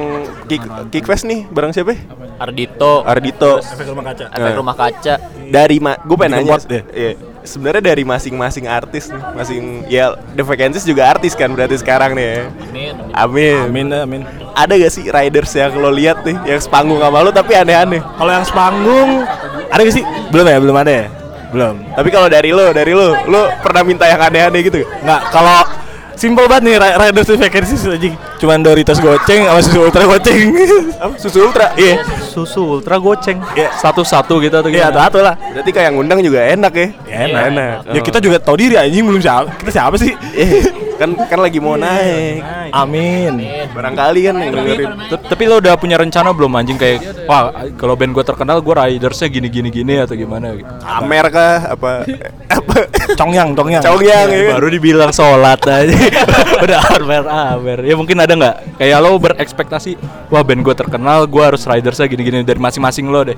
Kick 0.46 0.62
Kickfest 0.92 1.26
nih 1.26 1.48
bareng 1.48 1.74
siapa? 1.74 1.96
Ardito, 2.36 3.02
Ardito. 3.02 3.58
Efek 3.58 3.88
rumah 3.88 4.06
kaca. 4.06 4.26
efek 4.30 4.52
Eh. 4.52 4.56
rumah 4.56 4.76
kaca. 4.76 5.16
Dari 5.48 5.78
ma 5.80 5.96
gue 5.98 6.16
pengen 6.16 6.44
nanya. 6.44 6.60
Iya. 6.92 7.35
Sebenarnya 7.46 7.94
dari 7.94 8.02
masing-masing 8.02 8.66
artis 8.66 9.08
nih, 9.14 9.24
masing 9.38 9.64
ya 9.86 10.18
The 10.34 10.42
Vacancies 10.42 10.84
juga 10.84 11.14
artis 11.14 11.38
kan 11.38 11.54
berarti 11.54 11.78
sekarang 11.78 12.18
nih 12.18 12.26
ya. 12.26 12.42
Amin. 12.68 12.94
Amin. 13.14 13.58
Amin, 13.70 13.88
amin. 13.94 14.22
Ada 14.58 14.76
gak 14.76 14.92
sih 14.92 15.06
riders 15.08 15.54
yang 15.54 15.78
lo 15.78 15.94
lihat 15.94 16.26
nih 16.26 16.36
yang 16.50 16.60
sepanggung 16.60 16.98
sama 16.98 17.22
lo 17.22 17.30
tapi 17.30 17.54
aneh-aneh? 17.54 18.02
Kalau 18.02 18.32
yang 18.34 18.46
sepanggung 18.46 19.24
ada 19.70 19.80
gak 19.80 19.96
sih? 19.96 20.04
Belum 20.34 20.46
ya, 20.50 20.58
belum 20.58 20.76
ada 20.76 20.92
ya? 20.92 21.06
Belum. 21.54 21.76
Tapi 21.94 22.10
kalau 22.12 22.28
dari 22.28 22.50
lo, 22.52 22.74
dari 22.74 22.92
lo, 22.92 23.16
lo 23.30 23.48
pernah 23.64 23.86
minta 23.86 24.10
yang 24.10 24.20
aneh-aneh 24.20 24.60
gitu? 24.66 24.84
Nggak, 25.06 25.22
kalau 25.30 25.85
simple 26.16 26.46
banget 26.46 26.64
nih 26.64 26.76
Ri- 26.78 26.98
Riders 26.98 27.28
with 27.28 27.40
Vacancies 27.40 27.84
anjing. 27.84 28.16
Cuman 28.36 28.60
Doritos 28.60 28.98
goceng 28.98 29.44
sama 29.44 29.60
susu 29.60 29.80
ultra 29.82 30.04
goceng. 30.04 30.52
Apa? 31.04 31.14
Susu 31.16 31.38
ultra? 31.42 31.72
Iya. 31.76 31.96
Susu 32.22 32.62
ultra 32.72 32.96
goceng. 32.98 33.40
Iya. 33.54 33.70
Satu-satu 33.74 34.40
gitu 34.40 34.56
atau 34.56 34.68
Iya, 34.68 34.88
gimana? 34.88 35.00
satu 35.04 35.18
lah. 35.20 35.36
Berarti 35.36 35.72
kayak 35.72 35.90
ngundang 35.92 36.20
juga 36.20 36.40
enak 36.42 36.74
ya? 36.74 36.88
Ya, 37.06 37.18
enak. 37.28 37.42
enak. 37.50 37.76
Ya 37.92 38.02
kita 38.02 38.20
juga 38.20 38.38
tahu 38.38 38.56
diri 38.56 38.76
anjing 38.76 39.04
belum 39.04 39.20
siapa. 39.20 39.52
Kita 39.56 39.72
siapa 39.72 39.96
sih? 39.96 40.12
Kan 40.96 41.12
kan 41.18 41.40
lagi 41.40 41.60
mau 41.60 41.76
naik. 41.76 42.40
Amin. 42.72 43.34
Barangkali 43.72 44.20
kan 44.24 44.36
yang 44.40 44.52
dengerin. 44.54 44.90
T- 45.12 45.24
Tapi 45.28 45.44
lo 45.44 45.60
udah 45.60 45.76
punya 45.76 46.00
rencana 46.00 46.32
belum 46.32 46.56
anjing? 46.56 46.80
Kayak 46.80 47.28
wah 47.28 47.52
kalau 47.76 47.94
band 47.94 48.16
gue 48.16 48.24
terkenal 48.24 48.60
gue 48.60 48.74
ridersnya 48.74 49.28
gini 49.28 49.48
gini 49.48 49.68
gini 49.68 50.00
atau 50.00 50.16
gimana 50.16 50.56
gitu. 50.56 50.72
Amer 50.82 51.26
kah? 51.28 51.76
Apa? 51.76 52.08
Apa? 52.58 52.76
Congyang, 53.16 53.52
Congyang. 53.52 53.84
Congyang 53.84 54.28
ya. 54.32 54.56
Baru 54.56 54.68
dibilang 54.72 55.12
sholat 55.12 55.60
aja. 55.68 55.96
Udah 56.64 56.80
amer 56.96 57.24
amer. 57.28 57.80
Ya 57.84 57.96
mungkin 57.96 58.16
ada 58.16 58.32
nggak? 58.32 58.80
Kayak 58.80 58.98
lo 59.04 59.20
berekspektasi 59.20 60.00
Wah 60.32 60.42
band 60.42 60.64
gue 60.64 60.76
terkenal 60.76 61.28
Gue 61.28 61.44
harus 61.44 61.68
ridersnya 61.68 62.08
gini-gini. 62.08 62.42
Dari 62.42 62.58
masing-masing 62.58 63.12
lo 63.12 63.28
deh. 63.28 63.38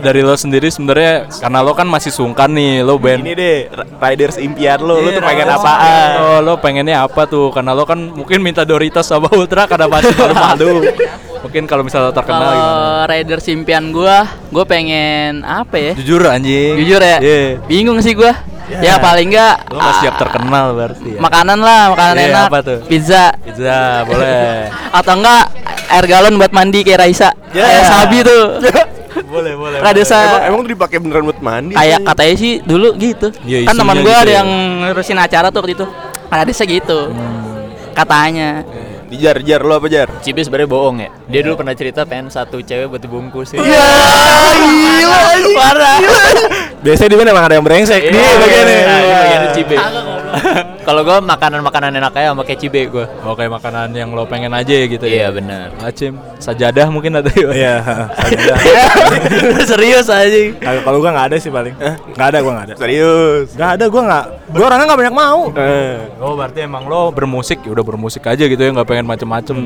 Dari 0.00 0.24
lo 0.24 0.32
sendiri 0.34 0.72
sebenarnya 0.72 1.28
Karena 1.28 1.60
lo 1.60 1.76
kan 1.76 1.84
masih 1.84 2.08
sungkan 2.08 2.48
nih 2.48 2.80
Lo 2.80 2.96
band. 2.96 3.20
Ini 3.20 3.32
deh 3.36 3.58
riders 4.00 4.36
impian 4.40 4.80
lo, 4.80 4.96
lo 4.96 5.08
Iya, 5.08 5.20
tuh 5.20 5.24
pengen 5.24 5.48
apaan? 5.48 6.08
Oh, 6.18 6.38
lo 6.40 6.52
pengennya 6.56 6.93
apa 6.96 7.26
tuh? 7.26 7.50
Karena 7.50 7.74
lo 7.74 7.82
kan 7.82 7.98
mungkin 7.98 8.38
minta 8.38 8.62
Doritos 8.62 9.04
sama 9.04 9.26
Ultra 9.32 9.66
karena 9.66 9.90
masih 9.90 10.14
malu-malu. 10.14 10.86
mungkin 11.44 11.68
kalau 11.68 11.84
misalnya 11.84 12.08
terkenal 12.08 12.40
Kalau 12.40 12.56
gimana? 12.56 13.04
rider 13.04 13.40
impian 13.52 13.84
gua, 13.92 14.24
gua 14.48 14.64
pengen 14.64 15.44
apa 15.44 15.76
ya? 15.76 15.92
Jujur 15.92 16.24
anjing. 16.24 16.80
Jujur 16.80 17.00
ya? 17.04 17.18
Iya. 17.20 17.60
Bingung 17.68 18.00
sih 18.00 18.16
gua. 18.16 18.32
Ya 18.64 18.96
paling 18.96 19.28
enggak 19.28 19.60
Lo 19.68 19.76
nggak 19.76 19.94
siap 20.00 20.14
ah, 20.16 20.20
terkenal 20.24 20.66
berarti 20.72 21.08
ya. 21.14 21.20
Makanan 21.20 21.58
lah, 21.60 21.82
makanan 21.92 22.14
Iya, 22.16 22.26
enak. 22.32 22.44
apa 22.48 22.58
tuh? 22.64 22.78
Pizza. 22.88 23.24
Pizza 23.44 24.08
boleh. 24.08 24.72
Atau 24.98 25.20
enggak 25.20 25.44
air 25.92 26.04
galon 26.08 26.40
buat 26.40 26.48
mandi 26.48 26.80
kayak 26.80 27.04
Raisa. 27.04 27.28
Ya. 27.52 27.60
Kayak 27.68 27.84
Sabi 27.92 28.16
tuh. 28.24 28.44
boleh, 29.36 29.52
boleh. 29.52 29.78
Rider 29.84 30.00
Emang, 30.00 30.08
sa 30.08 30.48
emang 30.48 30.60
tuh 30.64 30.72
dipakai 30.72 30.96
beneran 30.96 31.28
buat 31.28 31.40
mandi? 31.44 31.76
kayak 31.76 32.00
katanya 32.08 32.34
sih 32.40 32.52
dulu 32.64 32.88
gitu. 32.96 33.28
Iya, 33.44 33.68
kan 33.68 33.74
teman 33.76 33.96
gua 34.00 34.16
gitu 34.16 34.22
ada 34.24 34.32
ya. 34.32 34.36
yang 34.40 34.48
ngurusin 34.80 35.18
acara 35.20 35.46
tuh 35.52 35.60
waktu 35.60 35.74
itu. 35.76 35.86
Radisnya 36.30 36.66
gitu. 36.68 37.00
Katanya. 37.94 38.64
Dijar, 39.04 39.36
jar 39.46 39.62
lo 39.62 39.78
apa 39.78 39.86
jar? 39.86 40.08
Cibe 40.24 40.42
sebenarnya 40.42 40.68
bohong 40.70 40.96
ya. 40.98 41.10
Dia 41.30 41.40
dulu 41.46 41.60
pernah 41.62 41.76
cerita 41.76 42.02
pengen 42.02 42.32
satu 42.32 42.58
cewek 42.64 42.90
buat 42.90 42.98
dibungkus. 42.98 43.54
Iya, 43.54 43.88
gila, 44.58 45.20
parah. 45.54 45.98
Biasanya 46.82 47.10
di 47.12 47.18
mana 47.20 47.28
emang 47.30 47.44
ada 47.46 47.54
yang 47.54 47.66
brengsek. 47.66 48.00
Iya, 48.00 48.10
Nih 48.10 48.34
bagiannya. 48.40 48.80
Nah, 48.82 48.98
ini 48.98 49.12
bagiannya 49.14 49.50
Cibe. 49.54 49.76
Kalau 50.88 51.00
gua 51.00 51.18
makanan-makanan 51.18 51.96
enak 51.96 52.12
aja 52.12 52.28
sama 52.30 52.42
kayak 52.42 52.60
Cibe 52.60 52.80
gua. 52.88 53.06
Oh, 53.22 53.32
kayak 53.32 53.52
makanan 53.52 53.90
yang 53.90 54.12
lo 54.12 54.24
pengen 54.24 54.50
aja 54.50 54.74
gitu 54.74 55.04
ya. 55.04 55.26
Iya 55.26 55.28
benar. 55.32 55.68
Acim, 55.80 56.18
sajadah 56.36 56.86
mungkin 56.88 57.16
ada 57.16 57.30
ya. 57.30 57.48
Iya, 57.50 57.74
sajadah. 58.20 58.56
Serius 59.70 60.06
aja. 60.08 60.38
Kalau 60.60 60.80
kalau 60.82 60.98
gua 61.00 61.10
nggak 61.12 61.26
ada 61.32 61.36
sih 61.38 61.48
paling. 61.48 61.74
Nggak 62.14 62.28
ada 62.28 62.38
gua 62.40 62.52
nggak 62.52 62.66
ada. 62.68 62.74
Serius. 62.76 63.46
Nggak 63.54 63.70
ada 63.76 63.84
gua 63.88 64.02
nggak. 64.04 64.24
Gua 64.54 64.64
orangnya 64.66 64.84
nggak 64.86 65.00
banyak 65.00 65.16
mau. 65.16 65.40
Eh, 65.54 65.96
Oh, 66.20 66.34
berarti 66.34 66.58
emang 66.62 66.84
lo 66.86 67.10
bermusik 67.10 67.60
ya 67.62 67.70
udah 67.70 67.84
bermusik 67.84 68.24
aja 68.24 68.44
gitu 68.44 68.58
ya, 68.58 68.70
nggak 68.72 68.88
pengen 68.88 69.04
macem-macem. 69.04 69.56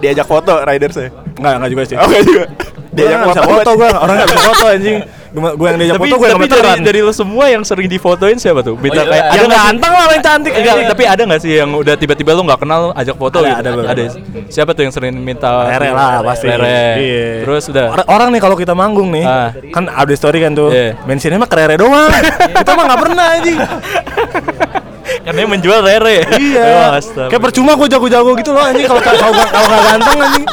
diajak 0.00 0.24
foto 0.24 0.64
riders 0.64 0.96
ya? 0.96 1.08
Nggak 1.36 1.52
nggak 1.60 1.70
juga 1.70 1.82
sih. 1.84 1.96
Oh 1.96 2.06
enggak 2.06 2.22
juga. 2.24 2.44
Dia 2.90 2.96
Diajak 2.96 3.16
nggak 3.16 3.30
bisa 3.30 3.42
foto 3.46 3.70
gua. 3.76 3.90
Orang 4.00 4.14
nggak 4.16 4.28
bisa 4.28 4.42
foto 4.42 4.64
anjing. 4.66 4.98
Gua, 5.30 5.54
gua 5.54 5.66
yang 5.70 5.78
diajak 5.78 5.94
tapi 5.94 6.10
foto 6.10 6.16
gue 6.18 6.26
yang 6.26 6.40
tapi 6.42 6.48
dari, 6.50 6.70
dari 6.82 7.00
lo 7.06 7.12
semua 7.14 7.44
yang 7.46 7.62
sering 7.62 7.86
difotoin 7.86 8.34
siapa 8.34 8.66
tuh? 8.66 8.74
Bintang 8.74 9.06
iya. 9.06 9.14
kayak 9.14 9.24
Yang 9.38 9.50
ganteng 9.54 9.92
lah 9.94 10.04
yang 10.10 10.24
cantik 10.26 10.52
Enggak, 10.58 10.74
tapi 10.90 11.02
ada 11.06 11.22
nggak 11.22 11.40
sih 11.40 11.52
yang 11.54 11.70
udah 11.70 11.94
tiba-tiba 11.94 12.30
lo 12.34 12.42
nggak 12.42 12.60
kenal 12.60 12.82
ajak 12.98 13.14
foto 13.14 13.38
Ada, 13.38 13.50
gitu? 13.62 13.70
ada 13.70 13.90
ada. 13.94 14.02
Siapa 14.50 14.70
tuh 14.74 14.82
yang 14.82 14.92
sering 14.94 15.14
minta? 15.14 15.70
Rere 15.70 15.94
lah 15.94 16.26
pasti. 16.26 16.50
Rere. 16.50 16.82
Iya. 16.98 17.26
Terus 17.46 17.64
udah. 17.70 17.86
Or- 17.94 18.08
orang 18.10 18.28
nih 18.34 18.40
kalau 18.42 18.56
kita 18.58 18.74
manggung 18.74 19.14
nih, 19.14 19.22
Ah. 19.22 19.54
kan 19.70 19.86
update 19.86 20.18
story 20.18 20.42
kan 20.42 20.50
tuh. 20.50 20.74
Iya. 20.74 20.98
Mentionnya 21.06 21.38
mah 21.38 21.50
kerere 21.50 21.78
doang. 21.78 22.10
kita 22.50 22.70
mah 22.74 22.84
nggak 22.90 23.00
pernah 23.00 23.26
anjing. 23.38 23.58
Karena 25.20 25.38
yang 25.44 25.52
menjual 25.52 25.80
Rere. 25.84 26.24
iya. 26.40 26.96
Astaga. 26.96 27.28
Kayak 27.28 27.42
percuma 27.52 27.76
gue 27.76 27.88
jago-jago 27.92 28.30
gitu 28.40 28.50
loh 28.56 28.64
anjing 28.64 28.88
kalau 28.88 29.02
kalau 29.04 29.32
kalau 29.36 29.66
nggak 29.68 29.82
ganteng 29.84 30.18
anjing. 30.24 30.46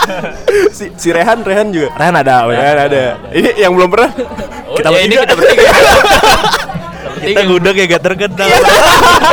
si, 0.76 0.86
si 1.00 1.08
Rehan 1.16 1.40
Rehan 1.42 1.68
juga 1.72 1.90
Rehan 1.96 2.16
ada, 2.20 2.36
oh 2.46 2.52
ya. 2.52 2.60
Rehan 2.60 2.80
ada 2.92 3.04
ini 3.32 3.50
yang 3.56 3.72
belum 3.74 3.90
pernah 3.90 4.12
Kita 4.76 4.90
ya, 4.92 5.00
ini 5.08 5.14
kita 5.16 5.34
bertiga. 5.34 5.70
kita 7.28 7.42
gudeg 7.50 7.76
ya 7.76 7.86
gak 7.98 8.04
terkenal. 8.04 8.48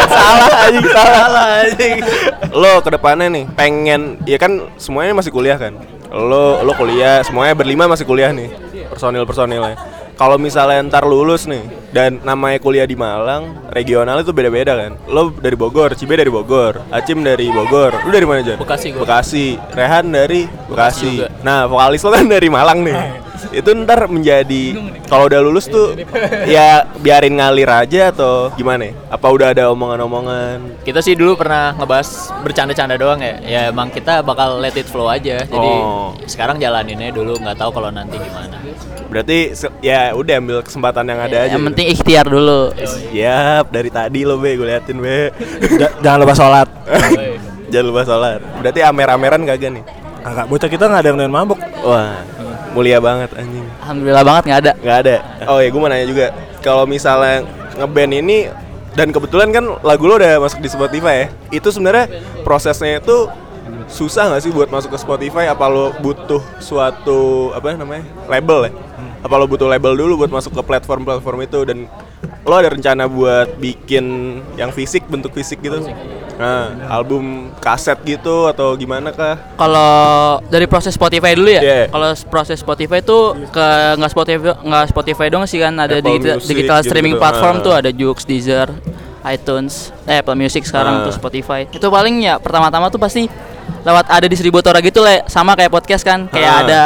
salah 0.09 0.49
anjing 0.66 0.87
salah 0.88 1.47
anjing 1.62 1.97
lo 2.55 2.73
ke 2.81 2.90
depannya 2.90 3.29
nih 3.31 3.44
pengen 3.55 4.18
ya 4.25 4.38
kan 4.40 4.73
semuanya 4.81 5.12
masih 5.14 5.31
kuliah 5.31 5.57
kan 5.61 5.77
lo 6.11 6.62
lo 6.64 6.73
kuliah 6.75 7.20
semuanya 7.27 7.55
berlima 7.55 7.85
masih 7.90 8.07
kuliah 8.09 8.31
nih 8.33 8.51
personil 8.88 9.27
personilnya 9.29 9.77
kalau 10.14 10.37
misalnya 10.37 10.79
ntar 10.85 11.05
lulus 11.05 11.44
nih 11.44 11.62
dan 11.90 12.18
namanya 12.20 12.59
kuliah 12.59 12.85
di 12.85 12.94
Malang 12.94 13.66
regional 13.68 14.18
itu 14.18 14.31
beda-beda 14.31 14.74
kan 14.74 14.92
lo 15.07 15.31
dari 15.31 15.55
Bogor 15.55 15.94
Cibe 15.94 16.14
dari 16.14 16.31
Bogor 16.31 16.83
Acim 16.88 17.20
dari 17.20 17.46
Bogor 17.48 17.98
lu 18.03 18.11
dari 18.11 18.22
mana 18.22 18.40
Jan 18.40 18.59
Bekasi 18.59 18.90
gua. 18.90 19.03
Bekasi 19.03 19.46
Rehan 19.70 20.07
dari 20.09 20.46
Bekasi 20.66 21.11
juga. 21.18 21.29
nah 21.42 21.66
vokalis 21.66 22.00
lo 22.00 22.11
kan 22.11 22.27
dari 22.27 22.46
Malang 22.46 22.83
nih 22.83 22.98
itu 23.61 23.70
ntar 23.77 24.07
menjadi 24.07 24.79
kalau 25.05 25.29
udah 25.29 25.38
lulus 25.38 25.68
tuh 25.68 25.92
ya 26.48 26.88
biarin 26.96 27.37
ngalir 27.37 27.68
aja 27.68 28.09
atau 28.09 28.48
gimana 28.55 28.88
ya? 28.88 28.92
apa 29.12 29.27
udah 29.29 29.53
ada 29.53 29.68
omongan-omongan 29.68 30.81
Kita 30.81 30.98
sih 30.98 31.12
dulu 31.12 31.37
pernah 31.37 31.74
ngebahas 31.74 32.33
bercanda-canda 32.40 32.96
doang 32.96 33.20
ya. 33.20 33.37
Ya 33.40 33.61
emang 33.68 33.88
kita 33.88 34.20
bakal 34.20 34.61
let 34.61 34.74
it 34.74 34.85
flow 34.85 35.07
aja. 35.07 35.44
Jadi 35.44 35.70
Oh. 35.77 36.12
sekarang 36.24 36.57
jalaninnya 36.57 37.09
dulu 37.09 37.37
nggak 37.37 37.57
tahu 37.57 37.70
kalau 37.72 37.88
nanti 37.88 38.16
gimana. 38.16 38.59
Berarti 39.14 39.55
ya 39.79 40.11
udah 40.11 40.35
ambil 40.37 40.59
kesempatan 40.59 41.07
yang 41.07 41.20
ada 41.20 41.37
aja 41.38 41.46
Yang 41.46 41.55
gitu. 41.55 41.68
penting 41.70 41.87
ikhtiar 41.88 42.27
dulu. 42.27 42.74
siap 42.83 43.70
dari 43.70 43.87
tadi 43.88 44.27
lo 44.27 44.35
be 44.37 44.59
gue 44.59 44.66
liatin 44.66 44.98
be 44.98 45.31
Ja- 45.79 45.94
jangan 46.03 46.18
lupa 46.20 46.35
sholat. 46.35 46.66
jangan 47.70 47.87
lupa 47.87 48.03
sholat 48.03 48.42
berarti 48.59 48.81
amer-ameran 48.83 49.42
kagak 49.44 49.70
nih 49.72 49.85
Kakak 50.18 50.46
bocah 50.48 50.68
kita 50.68 50.85
nggak 50.88 51.03
ada 51.05 51.11
yang 51.14 51.31
mabuk. 51.31 51.61
wah 51.81 52.16
mulia 52.72 52.98
banget 52.98 53.31
anjing 53.35 53.62
Alhamdulillah 53.79 54.24
banget 54.24 54.42
nggak 54.44 54.61
ada. 54.61 54.72
nggak 54.74 54.98
ada 54.98 55.16
oh 55.46 55.59
ya 55.62 55.68
gue 55.70 55.79
mau 55.79 55.87
nanya 55.87 56.07
juga 56.09 56.27
kalau 56.59 56.85
misalnya 56.85 57.46
ngeband 57.77 58.12
ini 58.16 58.38
dan 58.94 59.11
kebetulan 59.11 59.50
kan 59.50 59.64
lagu 59.81 60.03
lo 60.03 60.16
udah 60.16 60.42
masuk 60.42 60.59
di 60.59 60.66
Spotify 60.66 61.14
ya 61.14 61.27
itu 61.53 61.70
sebenarnya 61.70 62.11
prosesnya 62.42 62.98
itu 62.98 63.31
susah 63.85 64.29
nggak 64.29 64.42
sih 64.42 64.50
buat 64.50 64.68
masuk 64.68 64.90
ke 64.90 64.98
Spotify 64.98 65.44
apa 65.46 65.66
lo 65.66 65.92
butuh 65.94 66.40
suatu 66.59 67.53
apa 67.53 67.74
namanya 67.74 68.03
label 68.27 68.66
ya 68.66 68.72
apa 69.25 69.41
lo 69.41 69.49
butuh 69.49 69.65
label 69.65 69.97
dulu 69.97 70.21
buat 70.21 70.29
masuk 70.29 70.53
ke 70.53 70.63
platform-platform 70.63 71.49
itu 71.49 71.65
dan 71.65 71.89
lo 72.45 72.55
ada 72.61 72.69
rencana 72.69 73.09
buat 73.09 73.57
bikin 73.57 74.05
yang 74.61 74.69
fisik 74.69 75.09
bentuk 75.09 75.33
fisik 75.33 75.65
gitu 75.65 75.81
nah 76.37 76.69
album 76.93 77.49
kaset 77.57 77.97
gitu 78.05 78.51
atau 78.53 78.77
gimana 78.77 79.17
kah 79.17 79.39
Kalau 79.57 79.89
dari 80.53 80.67
proses 80.67 80.93
Spotify 80.93 81.33
dulu 81.39 81.47
ya. 81.47 81.63
Yeah. 81.63 81.85
Kalau 81.89 82.11
proses 82.27 82.59
Spotify 82.59 83.01
itu 83.01 83.19
ke 83.49 83.67
nggak 83.97 84.11
Spotify 84.11 84.51
nggak 84.59 84.85
Spotify 84.91 85.27
dong 85.31 85.47
sih 85.47 85.63
kan 85.63 85.73
ada 85.79 86.03
Apple 86.03 86.11
digital, 86.11 86.37
Music 86.43 86.51
digital 86.51 86.79
streaming 86.83 87.17
platform 87.17 87.57
Ah. 87.57 87.65
tuh 87.65 87.73
ada 87.79 87.91
Joox, 87.95 88.27
Deezer, 88.27 88.67
iTunes, 89.23 89.95
eh 90.05 90.19
Apple 90.21 90.35
Music 90.35 90.67
sekarang 90.67 91.01
Ah. 91.01 91.05
tuh 91.07 91.15
Spotify. 91.15 91.71
Itu 91.71 91.87
paling 91.87 92.19
ya 92.19 92.43
pertama-tama 92.43 92.91
tuh 92.91 92.99
pasti 92.99 93.31
lewat 93.85 94.09
ada 94.09 94.27
distributor 94.27 94.72
gitu 94.81 95.00
lah 95.00 95.24
sama 95.27 95.53
kayak 95.53 95.68
podcast 95.68 96.00
kan 96.00 96.24
kayak 96.27 96.48
Ah. 96.48 96.61
ada 96.62 96.83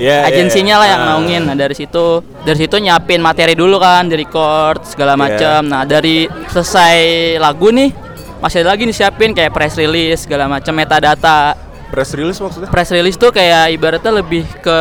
Yeah, 0.00 0.24
yeah, 0.24 0.28
agensinya 0.28 0.74
yeah. 0.74 0.80
lah 0.80 0.88
yang 0.88 1.00
Ah. 1.00 1.08
naungin 1.12 1.42
nah 1.44 1.54
dari 1.54 1.72
situ 1.72 2.04
dari 2.42 2.56
situ 2.56 2.76
nyiapin 2.76 3.20
materi 3.20 3.52
dulu 3.52 3.76
kan 3.76 4.08
di 4.08 4.16
record 4.16 4.82
segala 4.82 5.12
Yeah. 5.12 5.20
macam 5.20 5.60
nah 5.68 5.82
dari 5.84 6.24
selesai 6.48 6.96
lagu 7.36 7.68
nih 7.68 7.92
masih 8.40 8.64
ada 8.64 8.74
lagi 8.74 8.82
nih 8.82 8.96
siapin 8.96 9.30
kayak 9.30 9.52
press 9.52 9.76
release 9.76 10.26
segala 10.26 10.48
macam 10.48 10.74
metadata 10.74 11.54
press 11.92 12.16
release 12.16 12.40
maksudnya 12.40 12.72
press 12.72 12.88
release 12.88 13.14
tuh 13.14 13.28
kayak 13.28 13.68
ibaratnya 13.70 14.12
lebih 14.14 14.48
ke 14.58 14.78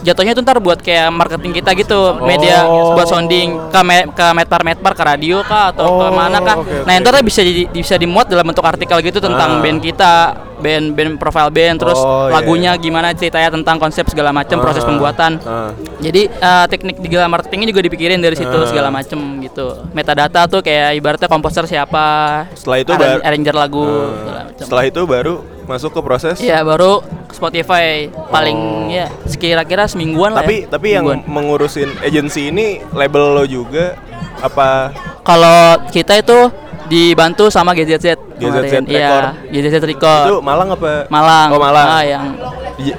jatuhnya 0.00 0.30
tuh 0.30 0.46
ntar 0.46 0.62
buat 0.62 0.78
kayak 0.78 1.10
marketing 1.10 1.52
kita 1.52 1.74
gitu 1.74 2.22
media 2.22 2.62
buat 2.94 3.04
sounding 3.04 3.58
ke 3.66 3.80
me, 3.82 4.06
ke 4.08 4.26
medpar 4.30 4.62
medpar 4.62 4.92
ke 4.94 5.02
radio 5.02 5.42
kah 5.42 5.74
atau 5.74 5.98
ke 5.98 6.06
Oh, 6.06 6.12
mana 6.12 6.38
kah 6.38 6.56
oke, 6.56 6.86
nah 6.86 6.94
oke. 6.94 7.02
ntar 7.02 7.18
bisa 7.20 7.42
di, 7.42 7.66
bisa 7.66 7.98
dimuat 7.98 8.30
dalam 8.30 8.46
bentuk 8.46 8.62
artikel 8.62 9.02
gitu 9.02 9.18
tentang 9.18 9.58
Ah. 9.58 9.60
band 9.60 9.82
kita 9.82 10.12
band 10.60 10.92
band 10.92 11.16
profile 11.16 11.48
band 11.48 11.80
terus 11.80 11.96
Oh, 11.96 12.28
iya, 12.28 12.32
lagunya 12.32 12.72
iya. 12.72 12.78
gimana 12.78 13.10
ceritanya 13.10 13.50
tentang 13.50 13.80
konsep 13.80 14.06
segala 14.06 14.30
macam 14.30 14.60
proses 14.60 14.84
Ah, 14.84 14.86
pembuatan 14.86 15.32
ah. 15.42 15.72
jadi 15.98 16.28
eh, 16.28 16.64
teknik 16.68 17.00
digital 17.00 17.26
marketingnya 17.26 17.66
juga 17.66 17.82
dipikirin 17.82 18.20
dari 18.20 18.36
situ 18.36 18.54
Ah. 18.54 18.68
segala 18.68 18.88
macem 18.88 19.18
gitu 19.40 19.82
metadata 19.90 20.46
tuh 20.46 20.60
kayak 20.60 20.94
ibaratnya 20.94 21.26
komposer 21.26 21.66
siapa 21.66 22.06
Setelah 22.54 22.78
itu 22.78 22.92
arranger 23.18 23.56
lagu 23.56 23.82
Ah. 23.82 24.46
setelah 24.54 24.84
itu 24.84 25.00
baru 25.02 25.34
masuk 25.64 25.90
ke 25.90 26.00
proses 26.02 26.19
Iya 26.38 26.58
baru 26.60 27.00
Spotify 27.30 28.10
paling 28.28 28.58
ya 28.90 29.06
sekira-kira 29.24 29.86
semingguan 29.86 30.34
lah 30.34 30.42
tapi 30.42 30.66
ya. 30.66 30.68
tapi 30.68 30.88
yang 30.92 31.04
Semingguan. 31.06 31.30
mengurusin 31.30 31.88
agensi 32.00 32.50
ini 32.50 32.82
label 32.90 33.32
lo 33.32 33.44
juga 33.44 33.96
apa 34.38 34.90
kalau 35.22 35.78
kita 35.88 36.16
itu 36.16 36.38
dibantu 36.86 37.46
sama 37.48 37.70
GZZ 37.70 38.18
GZZ 38.34 38.82
kemarin. 38.82 38.82
Iya, 38.84 38.98
Record. 38.98 39.24
GZZ 39.48 39.74
Record. 39.86 40.24
itu 40.26 40.36
Malang 40.42 40.68
apa 40.74 40.90
Malang. 41.06 41.48
oh 41.54 41.60
Malang 41.60 41.86
Ah, 41.86 42.02
yang 42.02 42.24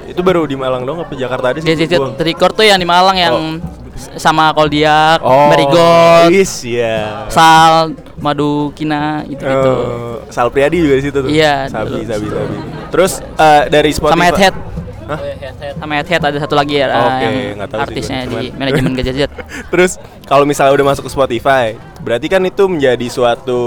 itu 0.08 0.22
baru 0.22 0.48
di 0.48 0.56
Malang 0.56 0.86
dong 0.86 1.04
apa 1.04 1.12
Jakarta 1.12 1.52
ada 1.52 1.60
sih 1.60 1.68
GZZ 1.68 2.00
Record 2.16 2.54
tuh 2.56 2.64
yang 2.64 2.80
di 2.80 2.88
Malang 2.88 3.18
yang 3.18 3.36
sama 4.18 4.50
Koldiak, 4.56 5.20
oh 5.22 5.52
Marigold, 5.54 6.32
is 6.34 6.52
ya 6.66 7.28
Sal, 7.30 7.94
Madu 8.18 8.72
Kina 8.74 9.22
gitu-gitu. 9.28 9.74
Eh, 9.74 10.16
Sal 10.34 10.48
Priadi 10.50 10.82
juga 10.82 10.96
di 10.98 11.04
situ 11.04 11.18
tuh 11.22 11.30
Iya, 11.30 11.70
Sabi 11.70 11.90
dulu. 11.90 12.04
Sabi 12.08 12.26
Sabi 12.32 12.56
terus 12.92 13.14
eh, 13.24 13.64
dari 13.72 13.92
Spotify 13.96 14.14
sama 14.16 14.24
Head 14.28 14.40
Head. 14.40 14.56
Hah? 15.08 15.20
Sama 15.76 15.94
Head 15.98 16.08
Head 16.08 16.24
ada 16.24 16.38
satu 16.38 16.54
lagi 16.54 16.78
ya 16.78 16.88
Oke, 16.88 17.26
yang 17.26 17.60
tahu 17.64 17.80
sih 17.80 17.84
artisnya 17.84 18.18
gua, 18.26 18.40
di 18.40 18.48
manajemen 18.54 18.92
GZZ. 18.94 19.22
Terus 19.74 19.92
kalau 20.24 20.46
misalnya 20.46 20.74
udah 20.74 20.88
masuk 20.88 21.08
ke 21.08 21.12
Spotify, 21.12 21.66
berarti 22.00 22.28
kan 22.28 22.42
itu 22.44 22.64
menjadi 22.66 23.08
suatu 23.08 23.60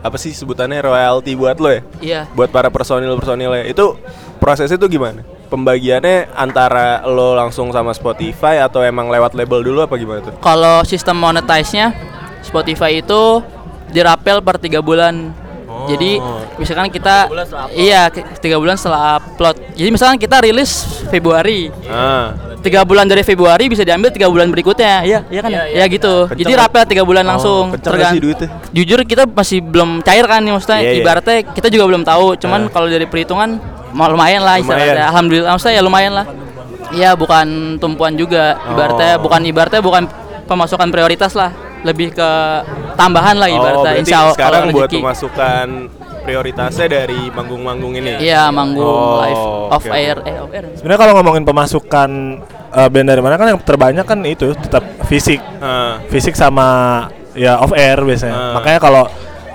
apa 0.00 0.16
sih 0.16 0.32
sebutannya 0.32 0.80
royalty 0.80 1.34
buat 1.34 1.58
lo 1.58 1.68
ya? 1.68 1.80
Iya. 2.00 2.20
Buat 2.32 2.48
para 2.48 2.68
personil-personilnya. 2.68 3.66
Itu 3.66 4.00
prosesnya 4.38 4.76
tuh 4.76 4.88
gimana? 4.88 5.20
Pembagiannya 5.48 6.32
antara 6.32 7.02
lo 7.02 7.32
langsung 7.32 7.68
sama 7.70 7.92
Spotify 7.92 8.60
atau 8.60 8.80
emang 8.80 9.08
lewat 9.08 9.32
label 9.32 9.60
dulu 9.60 9.80
apa 9.80 9.96
gimana 9.96 10.20
tuh? 10.20 10.34
Kalau 10.38 10.84
sistem 10.84 11.16
monetize-nya 11.16 11.92
Spotify 12.40 12.98
itu 12.98 13.42
dirapel 13.88 14.40
per 14.40 14.56
tiga 14.56 14.80
bulan. 14.80 15.32
Jadi 15.88 16.20
misalkan 16.56 16.88
kita 16.88 17.28
iya 17.70 18.08
ke- 18.08 18.24
tiga 18.38 18.58
bulan 18.58 18.76
setelah 18.76 19.16
upload. 19.18 19.56
Jadi 19.78 19.88
misalkan 19.88 20.18
kita 20.18 20.42
rilis 20.42 20.70
Februari, 21.06 21.70
Ah, 21.86 22.34
tiga 22.58 22.82
bulan 22.82 23.06
dari 23.06 23.22
Februari 23.22 23.70
bisa 23.70 23.86
diambil 23.86 24.10
tiga 24.10 24.26
bulan 24.26 24.50
berikutnya. 24.50 25.06
Iya, 25.06 25.22
iya 25.24 25.38
kan? 25.38 25.50
ya? 25.50 25.62
Ya 25.70 25.84
gitu. 25.86 26.26
Kenceng 26.26 26.42
Jadi 26.42 26.52
kan? 26.52 26.60
rapel 26.60 26.82
tiga 26.84 27.02
bulan 27.06 27.22
langsung. 27.22 27.70
kenceng 27.70 27.94
nggak 27.94 28.10
sih 28.10 28.20
duitnya? 28.20 28.48
Jujur 28.74 28.98
kita 29.06 29.22
masih 29.24 29.62
belum 29.62 30.02
cair 30.02 30.26
kan 30.26 30.42
nih 30.42 30.50
maksudnya. 30.50 30.78
Iya, 30.82 30.90
iya. 30.90 30.98
Ibaratnya 30.98 31.36
kita 31.46 31.68
juga 31.70 31.84
belum 31.86 32.02
tahu. 32.02 32.34
Cuman 32.36 32.66
Ah. 32.66 32.70
kalau 32.74 32.90
dari 32.90 33.06
perhitungan 33.06 33.62
lumayan 33.94 34.42
lah 34.42 34.58
Lumayan. 34.58 34.66
istilahnya. 34.66 35.04
Alhamdulillah 35.08 35.50
maksudnya 35.54 35.74
ya 35.74 35.82
lumayan 35.86 36.12
lah. 36.12 36.26
Iya, 36.90 37.10
bukan 37.14 37.46
tumpuan 37.78 38.18
juga. 38.18 38.58
Ibaratnya 38.66 39.14
Oh. 39.14 39.22
bukan 39.22 39.40
ibaratnya 39.46 39.78
bukan 39.78 40.02
pemasukan 40.44 40.90
prioritas 40.90 41.32
lah. 41.32 41.54
Lebih 41.78 42.10
ke 42.10 42.30
tambahan 42.94 43.38
lah 43.38 43.46
oh, 43.46 43.54
ibaratnya. 43.54 43.94
berarti 43.94 44.02
Insya 44.02 44.16
Allah 44.18 44.34
sekarang 44.34 44.60
kalau 44.60 44.74
buat 44.74 44.90
rezeki. 44.90 44.98
pemasukan 44.98 45.66
prioritasnya 46.28 46.86
dari 46.92 47.32
manggung-manggung 47.32 47.96
ini. 47.96 48.20
Iya, 48.20 48.52
manggung 48.52 48.84
Oh, 48.84 49.16
live 49.24 49.44
off 49.72 49.84
oke, 49.88 49.96
air. 49.96 50.16
Eh, 50.28 50.36
off 50.36 50.52
air. 50.52 50.64
Sebenarnya 50.76 51.00
kalau 51.00 51.12
ngomongin 51.16 51.44
pemasukan 51.48 52.10
eh, 52.68 52.88
band 52.92 53.08
dari 53.08 53.22
mana 53.24 53.40
kan 53.40 53.48
yang 53.48 53.60
terbanyak 53.64 54.04
kan 54.04 54.18
itu 54.28 54.52
tetap 54.52 54.84
fisik, 55.08 55.40
Ah, 55.64 56.04
fisik 56.12 56.36
sama 56.36 56.68
ya 57.32 57.56
off 57.56 57.72
air 57.72 57.96
biasanya. 58.04 58.36
Ah. 58.36 58.52
Makanya 58.60 58.80
kalau 58.84 59.04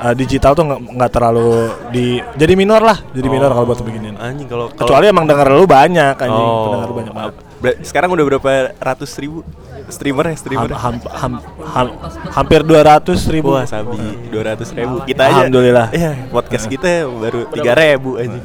eh, 0.04 0.14
digital 0.14 0.52
tuh 0.52 0.64
nggak 0.68 1.10
terlalu 1.10 1.50
di 1.90 2.06
jadi 2.36 2.54
minor 2.54 2.80
lah, 2.80 3.00
jadi 3.10 3.28
minor 3.28 3.50
kalau 3.50 3.66
buat 3.66 3.80
beginian. 3.80 4.16
anjing 4.16 4.46
kalau 4.46 4.68
kalau- 4.68 4.84
Kecuali 4.84 5.06
emang 5.08 5.24
denger 5.24 5.48
lu 5.50 5.64
banyak 5.64 6.16
anjing, 6.16 6.44
Oh. 6.46 6.64
pendengar 6.68 6.88
lu 6.88 6.96
banyak 6.96 7.14
banget. 7.14 7.34
Sekarang 7.82 8.12
udah 8.12 8.26
berapa 8.28 8.50
ratus 8.76 9.16
ribu 9.16 9.40
streamer 9.88 10.26
ya 10.28 10.36
streamer? 10.36 10.68
Ham, 10.70 11.00
ham, 11.00 11.06
ham, 11.08 11.34
ham- 11.64 11.96
hampir 12.30 12.60
200 12.60 13.24
ribu. 13.26 13.56
Wah 13.56 13.64
sabi 13.64 13.96
dua 14.28 14.44
ratus 14.52 14.72
ribu 14.72 15.00
kita 15.04 15.24
aja. 15.24 15.48
Alhamdulillah. 15.48 15.88
Iya 15.92 16.28
podcast 16.28 16.68
kita 16.68 17.08
baru 17.08 17.48
tiga 17.50 17.72
ribu 17.74 18.20
aja. 18.20 18.40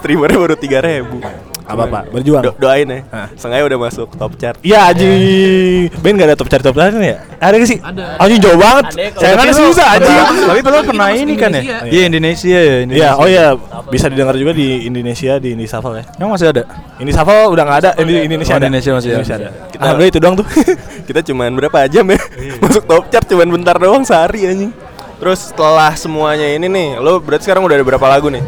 Streamernya 0.00 0.38
baru 0.40 0.56
tiga 0.56 0.78
ribu. 0.80 1.20
Apa 1.72 1.84
pak? 1.86 2.02
Berjuang. 2.10 2.42
Do- 2.42 2.56
doain 2.56 2.84
ya. 2.84 3.00
Hah. 3.08 3.26
Sengaja 3.34 3.64
udah 3.64 3.80
masuk 3.80 4.08
top 4.12 4.32
chart. 4.36 4.56
Iya 4.60 4.88
anjing. 4.88 5.88
Ben 5.98 6.14
gak 6.14 6.28
ada 6.28 6.36
top 6.36 6.48
cari 6.48 6.62
top 6.62 6.74
cari 6.74 6.92
ya? 7.02 7.16
Ada 7.38 7.54
gak 7.56 7.68
sih? 7.68 7.78
Ada. 7.80 8.04
Anjing 8.16 8.38
jauh 8.38 8.56
banget. 8.56 8.84
Saya 9.14 9.32
kan 9.34 9.46
susah 9.50 9.86
anjing. 9.96 10.16
Tapi 10.44 10.60
padahal 10.60 10.84
pernah 10.84 11.08
ini 11.10 11.32
kan 11.34 11.50
ya? 11.50 11.62
Iya 11.84 12.02
Indonesia 12.06 12.48
ya. 12.54 12.76
Iya, 12.84 13.10
oh 13.14 13.24
iya, 13.24 13.56
bisa 13.88 14.06
didengar 14.06 14.34
juga 14.34 14.52
di 14.52 14.84
Indonesia 14.84 15.36
di 15.36 15.48
Indie 15.52 15.64
Shuffle 15.64 15.96
ya. 15.96 16.04
Emang 16.16 16.34
masih 16.34 16.48
ada? 16.48 16.62
Ini 16.96 17.10
Shuffle 17.10 17.48
udah 17.48 17.62
nggak 17.62 17.78
ada, 17.80 17.90
ini 17.98 18.26
Indonesia 18.26 18.52
Oh, 18.52 18.58
ada. 18.58 18.66
Indonesia 18.68 18.92
masih 18.92 19.10
ada. 19.10 19.48
Kita- 19.66 19.80
Alhamdulillah 19.80 20.12
itu 20.12 20.20
doang 20.20 20.36
tuh. 20.36 20.46
Kita 21.08 21.20
cuman 21.24 21.50
berapa 21.54 21.78
jam 21.88 22.04
ya? 22.06 22.20
masuk 22.58 22.84
top 22.84 23.04
chart 23.08 23.26
cuman 23.26 23.48
bentar 23.48 23.76
doang 23.76 24.02
sehari 24.02 24.44
anjing. 24.44 24.70
Terus 25.16 25.50
setelah 25.50 25.94
semuanya 25.94 26.46
ini 26.46 26.66
nih, 26.66 26.88
lo 26.98 27.18
berarti 27.18 27.46
sekarang 27.46 27.62
udah 27.62 27.74
ada 27.74 27.86
berapa 27.86 28.06
lagu 28.06 28.26
nih? 28.26 28.42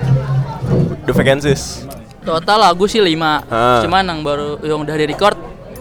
The 1.05 1.13
Vacancies. 1.13 1.87
Total 2.25 2.59
lagu 2.59 2.85
sih 2.85 2.99
5 2.99 3.45
Ah. 3.45 3.81
Cuman 3.81 4.03
yang 4.03 4.21
baru 4.21 4.57
yang 4.61 4.81
udah 4.81 4.95
di 4.95 5.07
record 5.07 5.37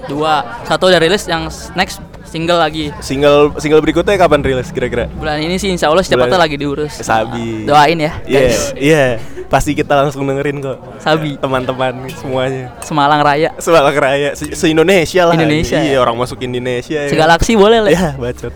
dua 0.05 0.43
Satu 0.63 0.87
udah 0.87 0.99
rilis 0.99 1.23
yang 1.25 1.47
next 1.73 1.97
single 2.25 2.57
lagi 2.57 2.91
Single 2.99 3.55
single 3.57 3.79
berikutnya 3.79 4.17
kapan 4.17 4.43
rilis 4.43 4.67
kira-kira? 4.67 5.07
Bulan 5.09 5.39
ini 5.39 5.55
sih 5.55 5.69
insya 5.69 5.87
Allah 5.87 5.99
Bulan- 5.99 6.27
secepatnya 6.27 6.39
lagi 6.39 6.55
diurus 6.57 6.93
Sabi. 6.95 7.63
Doain 7.63 7.95
ya 7.95 8.11
Iya, 8.23 8.39
guys 8.41 8.59
iya. 8.75 9.05
Pasti 9.47 9.71
kita 9.71 9.93
langsung 9.93 10.25
dengerin 10.25 10.59
kok. 10.59 10.81
Sabi 10.97 11.37
Teman-teman 11.37 12.09
semuanya. 12.11 12.73
Semalang 12.81 13.21
Raya 13.21 13.53
Sebalak 13.55 13.93
Raya 13.93 14.33
se, 14.33 14.49
indonesia 14.65 15.23
lah. 15.23 15.37
Indonesia. 15.37 15.77
Iya, 15.77 16.01
orang 16.01 16.17
masuk 16.17 16.41
Indonesia. 16.41 16.99
ya. 16.99 17.07
Segalaksi 17.07 17.53
boleh 17.53 17.85
lah 17.85 17.91
Ya, 17.93 18.07
bacot. 18.17 18.49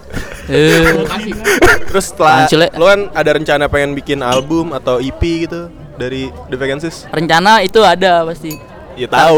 Eh, 0.50 1.06
Terus 1.88 2.06
setelah 2.10 2.50
lo 2.76 2.84
kan 2.84 3.14
ada 3.14 3.30
rencana 3.32 3.70
pengen 3.70 3.94
bikin 3.94 4.20
album 4.20 4.74
atau 4.74 4.98
EP 4.98 5.22
gitu 5.46 5.70
dari 5.98 6.30
The 6.48 6.56
Vacancies? 6.56 7.10
Rencana 7.10 7.60
itu 7.60 7.82
ada 7.82 8.24
pasti 8.24 8.54
Ya 8.98 9.06
tahu. 9.06 9.38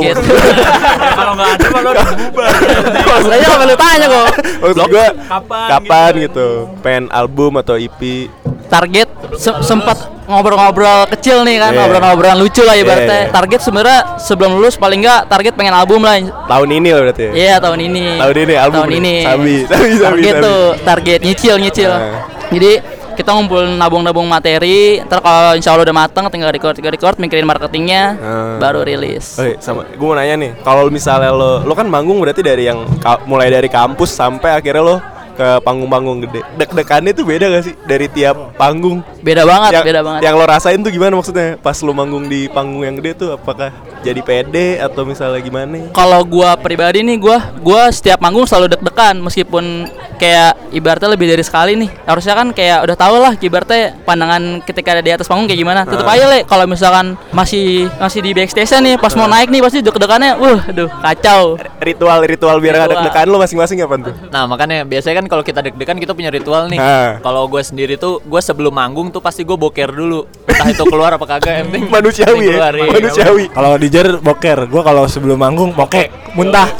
Kalau 1.19 1.35
nggak 1.35 1.49
ada 1.51 1.65
malah 1.67 1.91
udah 1.91 2.07
bubar. 2.15 2.51
Maksudnya 2.95 3.47
apa 3.49 3.63
lu 3.65 3.75
tanya 3.75 4.05
kok 4.07 4.27
Maksud 4.55 4.77
gua 4.87 5.07
kapan 5.19 5.67
kapan 5.67 6.11
gitu? 6.23 6.47
Pengen 6.79 7.05
album 7.11 7.59
atau 7.59 7.75
EP? 7.75 8.31
target 8.69 9.09
se- 9.33 9.65
sempat 9.65 9.97
ngobrol-ngobrol 10.29 11.09
kecil 11.09 11.41
nih 11.41 11.57
kan 11.57 11.73
Iya. 11.73 11.79
ngobrol-ngobrolan 11.81 12.37
lucu 12.37 12.61
lah 12.61 12.77
ibaratnya 12.77 13.09
Iya, 13.09 13.25
iya. 13.25 13.33
target 13.33 13.59
sebenarnya 13.65 13.99
sebelum 14.21 14.51
lulus 14.53 14.77
paling 14.77 15.01
enggak 15.01 15.25
target 15.25 15.57
pengen 15.57 15.73
album 15.73 16.05
lah 16.05 16.21
Tahun 16.21 16.69
ini 16.69 16.93
loh 16.93 17.01
berarti 17.01 17.23
ya? 17.25 17.31
Iya 17.33 17.55
tahun 17.57 17.79
ini. 17.81 18.05
Tahun 18.21 18.35
ini 18.37 18.53
album 18.53 18.79
Tahun 18.79 18.93
ini. 18.93 19.15
Sabi, 19.25 19.55
sabi, 19.65 19.73
sabi, 19.89 19.97
Target 19.99 20.33
sabi. 20.37 20.45
tuh 20.45 20.61
target 20.85 21.19
nyicil 21.25 21.55
nyicil. 21.57 21.91
Nah. 21.91 22.13
Jadi 22.49 22.71
kita 23.19 23.35
ngumpul 23.35 23.67
nabung-nabung 23.75 24.23
materi. 24.23 25.03
Ntar 25.03 25.19
kalau 25.19 25.51
insya 25.51 25.75
Allah 25.75 25.83
udah 25.83 25.97
mateng, 25.99 26.23
tinggal 26.31 26.55
record, 26.55 26.71
tinggal 26.71 26.95
record, 26.95 27.19
mikirin 27.19 27.43
marketingnya, 27.43 28.15
Hmm. 28.15 28.63
baru 28.63 28.87
rilis. 28.87 29.35
Oke, 29.35 29.59
sama. 29.59 29.83
Gue 29.91 30.07
mau 30.07 30.15
nanya 30.15 30.39
nih, 30.39 30.51
kalau 30.63 30.87
misalnya 30.87 31.35
lo, 31.35 31.59
lo 31.67 31.75
kan 31.75 31.83
manggung 31.83 32.23
berarti 32.23 32.39
dari 32.39 32.71
yang 32.71 32.87
mulai 33.27 33.51
dari 33.51 33.67
kampus 33.67 34.15
sampai 34.15 34.55
akhirnya 34.55 34.79
lo 34.79 34.95
ke 35.39 35.63
panggung-panggung 35.63 36.27
gede. 36.27 36.43
Deg-degannya 36.59 37.15
tuh 37.15 37.23
beda 37.23 37.45
gak 37.47 37.63
sih 37.63 37.73
dari 37.87 38.11
tiap 38.11 38.59
panggung? 38.59 38.99
Beda 39.23 39.47
banget, 39.47 39.71
yang, 39.79 39.85
beda 39.87 40.01
banget. 40.03 40.21
Yang 40.27 40.33
lo 40.35 40.43
rasain 40.43 40.79
tuh 40.83 40.91
gimana 40.91 41.15
maksudnya? 41.15 41.55
Pas 41.55 41.79
lo 41.79 41.95
manggung 41.95 42.27
di 42.27 42.51
panggung 42.51 42.83
yang 42.83 42.99
gede 42.99 43.15
tuh 43.15 43.29
apakah 43.39 43.71
jadi 44.03 44.19
pede 44.19 44.83
atau 44.83 45.07
misalnya 45.07 45.39
gimana? 45.39 45.91
Kalau 45.95 46.19
gua 46.27 46.59
pribadi 46.59 46.99
nih, 47.03 47.15
gua 47.15 47.39
gua 47.63 47.87
setiap 47.87 48.19
manggung 48.19 48.43
selalu 48.43 48.75
deg-degan 48.75 49.15
meskipun 49.19 49.87
kayak 50.19 50.59
ibaratnya 50.75 51.15
lebih 51.15 51.31
dari 51.31 51.43
sekali 51.43 51.79
nih. 51.79 51.89
Harusnya 52.03 52.35
kan 52.35 52.51
kayak 52.51 52.83
udah 52.83 52.95
tau 52.99 53.15
lah 53.15 53.33
ibaratnya 53.39 53.95
pandangan 54.03 54.59
ketika 54.67 54.99
ada 54.99 55.03
di 55.03 55.11
atas 55.15 55.27
panggung 55.31 55.47
kayak 55.47 55.59
gimana. 55.63 55.81
Tetep 55.87 56.03
Ah. 56.03 56.15
aja 56.19 56.25
le 56.27 56.39
kalau 56.43 56.67
misalkan 56.67 57.15
masih 57.31 57.87
masih 57.95 58.19
di 58.19 58.35
backstage 58.35 58.75
nih 58.83 58.99
pas 58.99 59.15
mau 59.15 59.29
naik 59.29 59.47
nih 59.47 59.63
pasti 59.63 59.79
deg-degannya 59.79 60.35
wah 60.35 60.59
aduh 60.67 60.89
kacau. 60.99 61.55
Ritual-ritual 61.79 62.59
biar 62.59 62.75
gak 62.75 62.91
Ritual. 62.91 63.03
deg-degan 63.07 63.27
lo 63.31 63.37
masing-masing 63.39 63.77
apa 63.79 63.95
tuh? 64.11 64.13
Nah 64.27 64.43
makanya 64.43 64.83
biasanya 64.83 65.23
kan 65.23 65.27
kalau 65.29 65.45
kita 65.45 65.61
deg-degan 65.61 66.01
kita 66.01 66.17
punya 66.17 66.33
ritual 66.33 66.65
nih. 66.67 66.81
Ah. 66.81 67.21
Kalau 67.21 67.45
gue 67.45 67.61
sendiri 67.61 67.95
tuh 67.95 68.19
gue 68.25 68.41
sebelum 68.41 68.73
manggung 68.73 69.13
tuh 69.13 69.21
pasti 69.21 69.45
gue 69.45 69.55
boker 69.55 69.93
dulu. 69.93 70.25
Entah 70.49 70.75
itu 70.75 70.83
keluar 70.89 71.15
apa 71.15 71.23
kagak 71.23 71.53
yang 71.63 71.67
penting 71.71 71.85
Manusiawi 71.95 72.43
ya, 72.43 72.55
keluar, 72.57 72.73
iya. 72.75 72.91
manusiawi. 72.91 73.45
Kalau 73.53 73.71
di 73.79 73.87
Jer 73.87 74.07
boker, 74.19 74.59
gua 74.67 74.81
kalau 74.83 75.03
sebelum 75.07 75.37
manggung 75.39 75.71
bokek, 75.71 76.35
muntah. 76.35 76.67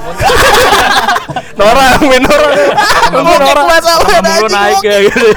Nora, 1.59 1.99
main 1.99 2.23
Nora. 2.23 2.49
Nora. 3.11 3.63
Kamu 3.79 4.35
lu 4.39 4.47
naik 4.47 4.79
ya 4.79 4.97
gitu. 5.11 5.27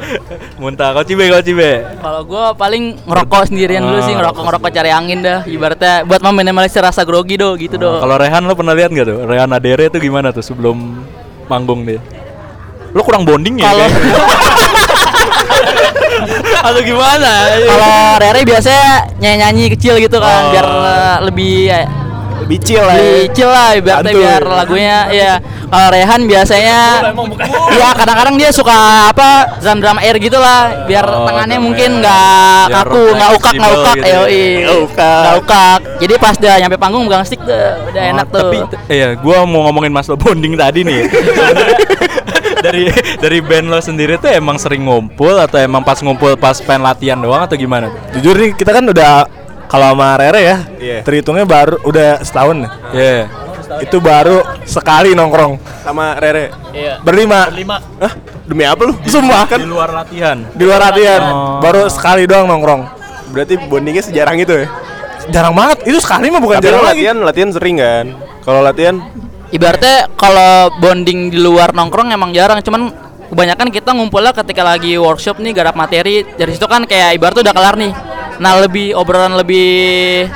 Muntah 0.64 0.96
kau 0.96 1.04
cibe 1.04 1.28
kau 1.28 1.44
cibe. 1.44 1.84
Kalau 2.00 2.24
gua 2.24 2.56
paling 2.56 2.96
ngerokok 3.04 3.52
sendirian 3.52 3.84
dulu 3.84 4.00
Ah, 4.00 4.06
sih, 4.08 4.14
ngerokok 4.16 4.42
ngerokok 4.48 4.70
cari 4.72 4.90
angin 4.90 5.20
dah. 5.20 5.44
Ibaratnya 5.44 6.08
buat 6.08 6.24
meminimalisir 6.24 6.80
rasa 6.80 7.04
grogi 7.04 7.36
do, 7.36 7.52
gitu 7.60 7.76
do. 7.76 8.00
Kalau 8.00 8.16
Rehan 8.16 8.48
lo 8.48 8.56
pernah 8.56 8.72
lihat 8.72 8.90
nggak 8.96 9.06
tuh? 9.06 9.18
Rehan 9.28 9.52
Adere 9.52 9.92
itu 9.92 10.00
gimana 10.00 10.32
tuh 10.32 10.42
sebelum 10.42 11.04
manggung 11.52 11.84
dia? 11.84 12.00
Lo 12.90 13.02
kurang 13.02 13.22
bonding 13.22 13.58
ya? 13.58 13.68
Kalau 13.68 13.86
Atau 16.58 16.80
gimana? 16.82 17.32
kalau 17.64 17.92
Rere 18.18 18.40
biasanya 18.42 18.86
nyanyi-nyanyi 19.16 19.64
kecil 19.72 19.94
gitu 19.96 20.18
kan, 20.18 20.40
Oh. 20.40 20.50
biar 20.50 20.66
uh, 20.66 21.16
lebih 21.22 21.70
uh, 21.70 21.86
Lebih 22.38 22.58
chill 22.62 22.80
lah 22.80 22.94
ya. 22.94 23.02
lebih 23.02 23.28
chill 23.30 23.50
lah 23.50 23.68
ibaratnya 23.74 24.08
Santuy. 24.08 24.22
biar 24.22 24.42
lagunya 24.46 24.96
ya. 25.10 25.32
Kalau 25.68 25.88
Rehan 25.90 26.20
biasanya 26.24 26.78
ya 27.76 27.88
kadang-kadang 27.92 28.34
dia 28.36 28.48
suka 28.48 28.72
apa 29.10 29.58
drum-drum 29.58 29.98
air 29.98 30.16
gitu 30.16 30.38
lah, 30.38 30.86
biar 30.86 31.04
Oh, 31.04 31.26
tangannya 31.26 31.56
drum 31.56 31.66
mungkin 31.66 31.90
air. 31.92 32.00
nggak 32.00 32.62
Biar 32.64 32.86
kaku, 32.86 33.02
nggak 33.12 33.30
ukak, 33.34 33.52
nggak 33.54 33.72
ukak, 33.74 33.94
gitu 33.94 34.06
ya. 34.06 34.16
yoi. 34.16 34.44
Nggak 34.64 34.78
ukak. 34.82 35.18
Nggak 35.18 35.36
ukak. 35.36 35.78
Jadi 35.98 36.12
pas 36.16 36.34
dia 36.36 36.52
nyampe 36.58 36.76
panggung 36.76 37.02
megang 37.04 37.24
stick 37.24 37.40
tuh, 37.40 37.52
udah 37.84 38.00
Oh, 38.00 38.12
enak 38.14 38.26
tuh. 38.28 38.40
Tapi 38.40 38.58
iya, 38.88 39.08
gua 39.14 39.44
mau 39.44 39.60
ngomongin 39.62 39.92
masalah 39.92 40.16
bonding 40.16 40.54
tadi 40.54 40.80
nih. 40.82 41.00
dari 42.60 42.88
dari 43.16 43.38
band 43.38 43.66
lo 43.66 43.78
sendiri 43.78 44.16
tuh 44.16 44.28
emang 44.28 44.56
sering 44.56 44.82
ngumpul 44.82 45.34
atau 45.34 45.56
emang 45.56 45.80
pas 45.80 45.98
ngumpul 45.98 46.34
pas 46.34 46.56
pengen 46.56 46.82
latihan 46.82 47.16
doang 47.16 47.40
atau 47.40 47.54
gimana 47.54 47.88
tuh? 47.88 48.00
Jujur 48.18 48.34
nih 48.34 48.52
kita 48.52 48.70
kan 48.70 48.84
udah 48.84 49.26
kalau 49.64 49.92
sama 49.92 50.16
Rere 50.16 50.40
ya, 50.40 50.56
Iya. 50.76 50.98
terhitungnya 51.02 51.44
baru 51.44 51.76
udah 51.82 52.20
setahun. 52.20 52.56
nih. 52.58 52.70
Iya. 52.90 53.20
Itu 53.78 54.00
baru 54.00 54.40
sekali 54.64 55.12
nongkrong 55.12 55.60
Sama 55.82 56.16
Rere. 56.16 56.50
Iya. 56.72 56.98
berlima 56.98 57.46
Lima. 57.48 57.76
Hah? 57.98 58.12
Demi 58.42 58.64
apa 58.64 58.80
lu? 58.82 58.96
Sumpah 59.04 59.44
Di 59.44 59.50
kan 59.50 59.60
luar 59.62 59.90
latihan. 59.92 60.38
di 60.50 60.64
luar 60.64 60.80
latihan 60.82 61.20
Oh. 61.22 61.60
baru 61.60 61.84
sekali 61.86 62.24
doang 62.24 62.48
nongkrong. 62.48 62.82
Berarti 63.28 63.60
bondingnya 63.60 64.00
sejarang 64.00 64.40
itu 64.40 64.56
ya? 64.56 64.66
Jarang 65.28 65.52
banget. 65.52 65.84
Itu 65.84 66.00
sekali 66.00 66.32
mah 66.32 66.40
bukan 66.40 66.56
Tapi 66.56 66.64
jarang 66.64 66.80
lo 66.80 66.86
lagi. 66.86 66.96
latihan, 66.96 67.16
latihan 67.20 67.50
sering 67.52 67.76
kan? 67.76 68.06
Kalau 68.40 68.64
latihan 68.64 68.96
Ibaratnya 69.48 70.12
kalau 70.12 70.68
bonding 70.76 71.32
di 71.32 71.38
luar 71.40 71.72
nongkrong 71.72 72.12
emang 72.12 72.36
jarang, 72.36 72.60
cuman 72.60 72.92
kebanyakan 73.32 73.68
kita 73.72 73.90
ngumpulnya 73.96 74.32
ketika 74.36 74.60
lagi 74.60 75.00
workshop 75.00 75.40
nih 75.40 75.56
garap 75.56 75.72
materi. 75.72 76.24
Dari 76.24 76.52
situ 76.52 76.68
kan 76.68 76.84
kayak 76.84 77.16
ibaratnya 77.16 77.48
udah 77.48 77.54
kelar 77.56 77.74
nih. 77.80 77.92
Nah, 78.38 78.52
lebih 78.60 78.92
obrolan 78.94 79.34
lebih 79.34 80.28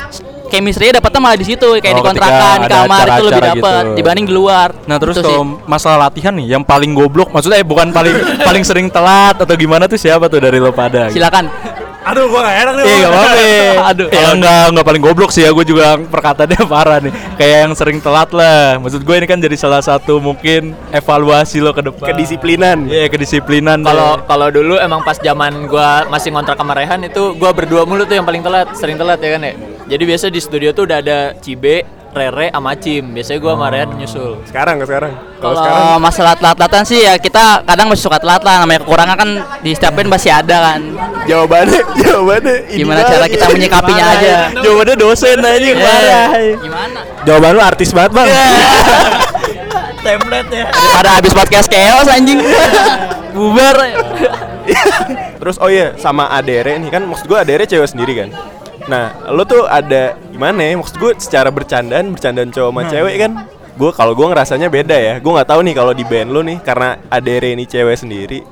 chemistry 0.53 0.93
dapatnya 0.93 1.21
malah 1.25 1.39
di 1.41 1.47
situ 1.49 1.65
kayak 1.81 1.97
Oh, 1.97 1.99
di 1.99 2.05
kontrakan, 2.05 2.57
di 2.61 2.69
kamar 2.69 3.07
itu 3.09 3.25
lebih 3.25 3.43
dapat 3.57 3.83
gitu. 3.89 3.97
dibanding 3.97 4.27
di 4.29 4.35
luar. 4.37 4.69
Nah 4.85 4.97
terus 5.01 5.17
Itu 5.17 5.25
sih. 5.25 5.33
kalau 5.33 5.45
masalah 5.65 5.99
latihan 6.09 6.37
nih, 6.37 6.53
yang 6.53 6.61
paling 6.61 6.93
goblok, 6.93 7.33
maksudnya 7.33 7.65
eh, 7.65 7.65
bukan 7.65 7.89
paling 7.89 8.13
paling 8.49 8.61
sering 8.61 8.93
telat 8.93 9.41
atau 9.41 9.55
gimana 9.57 9.89
tuh 9.89 9.97
siapa 9.97 10.29
tuh 10.29 10.45
dari 10.45 10.61
lo 10.61 10.69
pada? 10.77 11.09
gitu? 11.09 11.17
Aduh 12.03 12.27
gua 12.27 12.41
gak 12.43 12.57
enak 12.67 12.75
nih. 12.75 12.85
Iya 12.85 12.97
gak 12.99 13.11
apa-apa 13.13 13.85
Aduh. 13.95 14.09
Ya 14.11 14.27
enggak, 14.35 14.65
enggak 14.75 14.87
paling 14.87 15.03
goblok 15.03 15.31
sih 15.31 15.47
ya 15.47 15.51
Gue 15.55 15.63
juga 15.63 15.95
perkataannya 15.99 16.61
parah 16.67 16.99
nih 16.99 17.13
Kayak 17.39 17.59
yang 17.69 17.73
sering 17.79 17.99
telat 18.03 18.31
lah 18.35 18.83
Maksud 18.83 19.07
gue 19.07 19.15
ini 19.15 19.27
kan 19.31 19.39
jadi 19.39 19.55
salah 19.55 19.79
satu 19.79 20.19
mungkin 20.19 20.75
Evaluasi 20.91 21.63
lo 21.63 21.71
ke 21.71 21.83
depan 21.87 22.11
kedisiplinan. 22.13 22.91
Iya 22.91 23.07
kedisiplinan 23.07 23.87
Kalau 23.87 24.19
kalau 24.27 24.49
dulu 24.51 24.77
emang 24.79 25.01
pas 25.07 25.17
zaman 25.19 25.71
gua 25.71 26.05
masih 26.11 26.35
ngontrak 26.35 26.59
sama 26.59 26.75
Rehan 26.75 27.01
itu 27.07 27.33
gua 27.39 27.55
berdua 27.55 27.87
mulu 27.87 28.03
tuh 28.05 28.19
yang 28.19 28.27
paling 28.27 28.43
telat, 28.43 28.69
sering 28.75 28.99
telat 28.99 29.23
ya 29.23 29.39
kan 29.39 29.43
ya. 29.45 29.53
Jadi 29.97 30.03
biasa 30.09 30.25
di 30.33 30.41
studio 30.41 30.71
tuh 30.73 30.89
udah 30.89 30.99
ada 30.99 31.19
Cibe, 31.39 31.85
Rere, 32.13 32.47
sama 32.49 32.77
Cim. 32.77 33.05
Biasanya 33.11 33.39
gua 33.39 33.53
sama 33.53 33.67
Rehan 33.69 33.89
nyusul. 33.95 34.33
Sekarang 34.45 34.77
ke 34.77 34.85
sekarang. 34.85 35.13
Kalau 35.37 35.55
sekarang 35.57 35.85
masalah 35.99 36.35
telat-telatan 36.37 36.83
sih 36.85 37.01
ya 37.01 37.17
kita 37.17 37.43
kadang 37.63 37.89
masih 37.89 38.05
suka 38.05 38.17
telat 38.17 38.41
lah 38.41 38.61
namanya 38.61 38.81
kekurangan 38.81 39.17
kan 39.17 39.31
di 39.59 39.73
setiap 39.73 39.93
band 39.93 40.09
pasti 40.09 40.29
ada 40.29 40.57
kan. 40.63 40.81
jawabannya 41.23 41.81
jawabannya 42.03 42.57
Gimana 42.69 43.01
cara 43.03 43.27
kita 43.27 43.47
menyikapinya 43.49 44.05
aja. 44.13 44.29
ya. 44.29 44.41
Jawabannya 44.61 44.97
dosen 44.97 45.39
aja 45.39 45.65
Eh, 45.65 45.75
parah 45.75 46.31
Gimana? 46.59 47.01
Jawaban 47.23 47.51
lu 47.51 47.61
artis 47.61 47.91
banget, 47.91 48.13
Bang. 48.13 48.29
Template 50.03 50.51
ya 50.51 50.65
Daripada 50.67 51.11
habis 51.15 51.33
podcast 51.33 51.67
chaos 51.67 52.07
anjing. 52.07 52.39
Bubar. 53.35 53.77
Terus 55.39 55.57
oh 55.57 55.67
iya 55.67 55.97
sama 55.97 56.29
Adere 56.29 56.77
nih 56.77 56.91
kan 56.91 57.03
maksud 57.03 57.25
gue 57.25 57.35
Adere 57.35 57.65
cewek 57.65 57.89
sendiri 57.89 58.13
kan. 58.17 58.29
Nah, 58.89 59.31
lo 59.31 59.43
tuh 59.45 59.67
ada 59.67 60.19
gimana 60.31 60.59
ya? 60.63 60.75
Maksud 60.75 60.97
gue 60.99 61.13
secara 61.19 61.49
bercandaan, 61.51 62.11
bercandaan 62.15 62.51
cowok 62.51 62.71
sama 62.73 62.83
cewek 62.91 63.15
kan. 63.19 63.33
Gue 63.73 63.91
kalau 63.95 64.13
gue 64.13 64.27
ngerasanya 64.27 64.69
beda 64.69 64.97
ya. 64.97 65.15
Gue 65.23 65.33
nggak 65.33 65.49
tahu 65.49 65.61
nih 65.65 65.75
kalau 65.75 65.93
di 65.95 66.05
band 66.05 66.29
lo 66.31 66.41
nih 66.43 66.59
karena 66.61 66.99
Adere 67.09 67.55
ini 67.55 67.65
cewek 67.65 67.97
sendiri. 67.97 68.43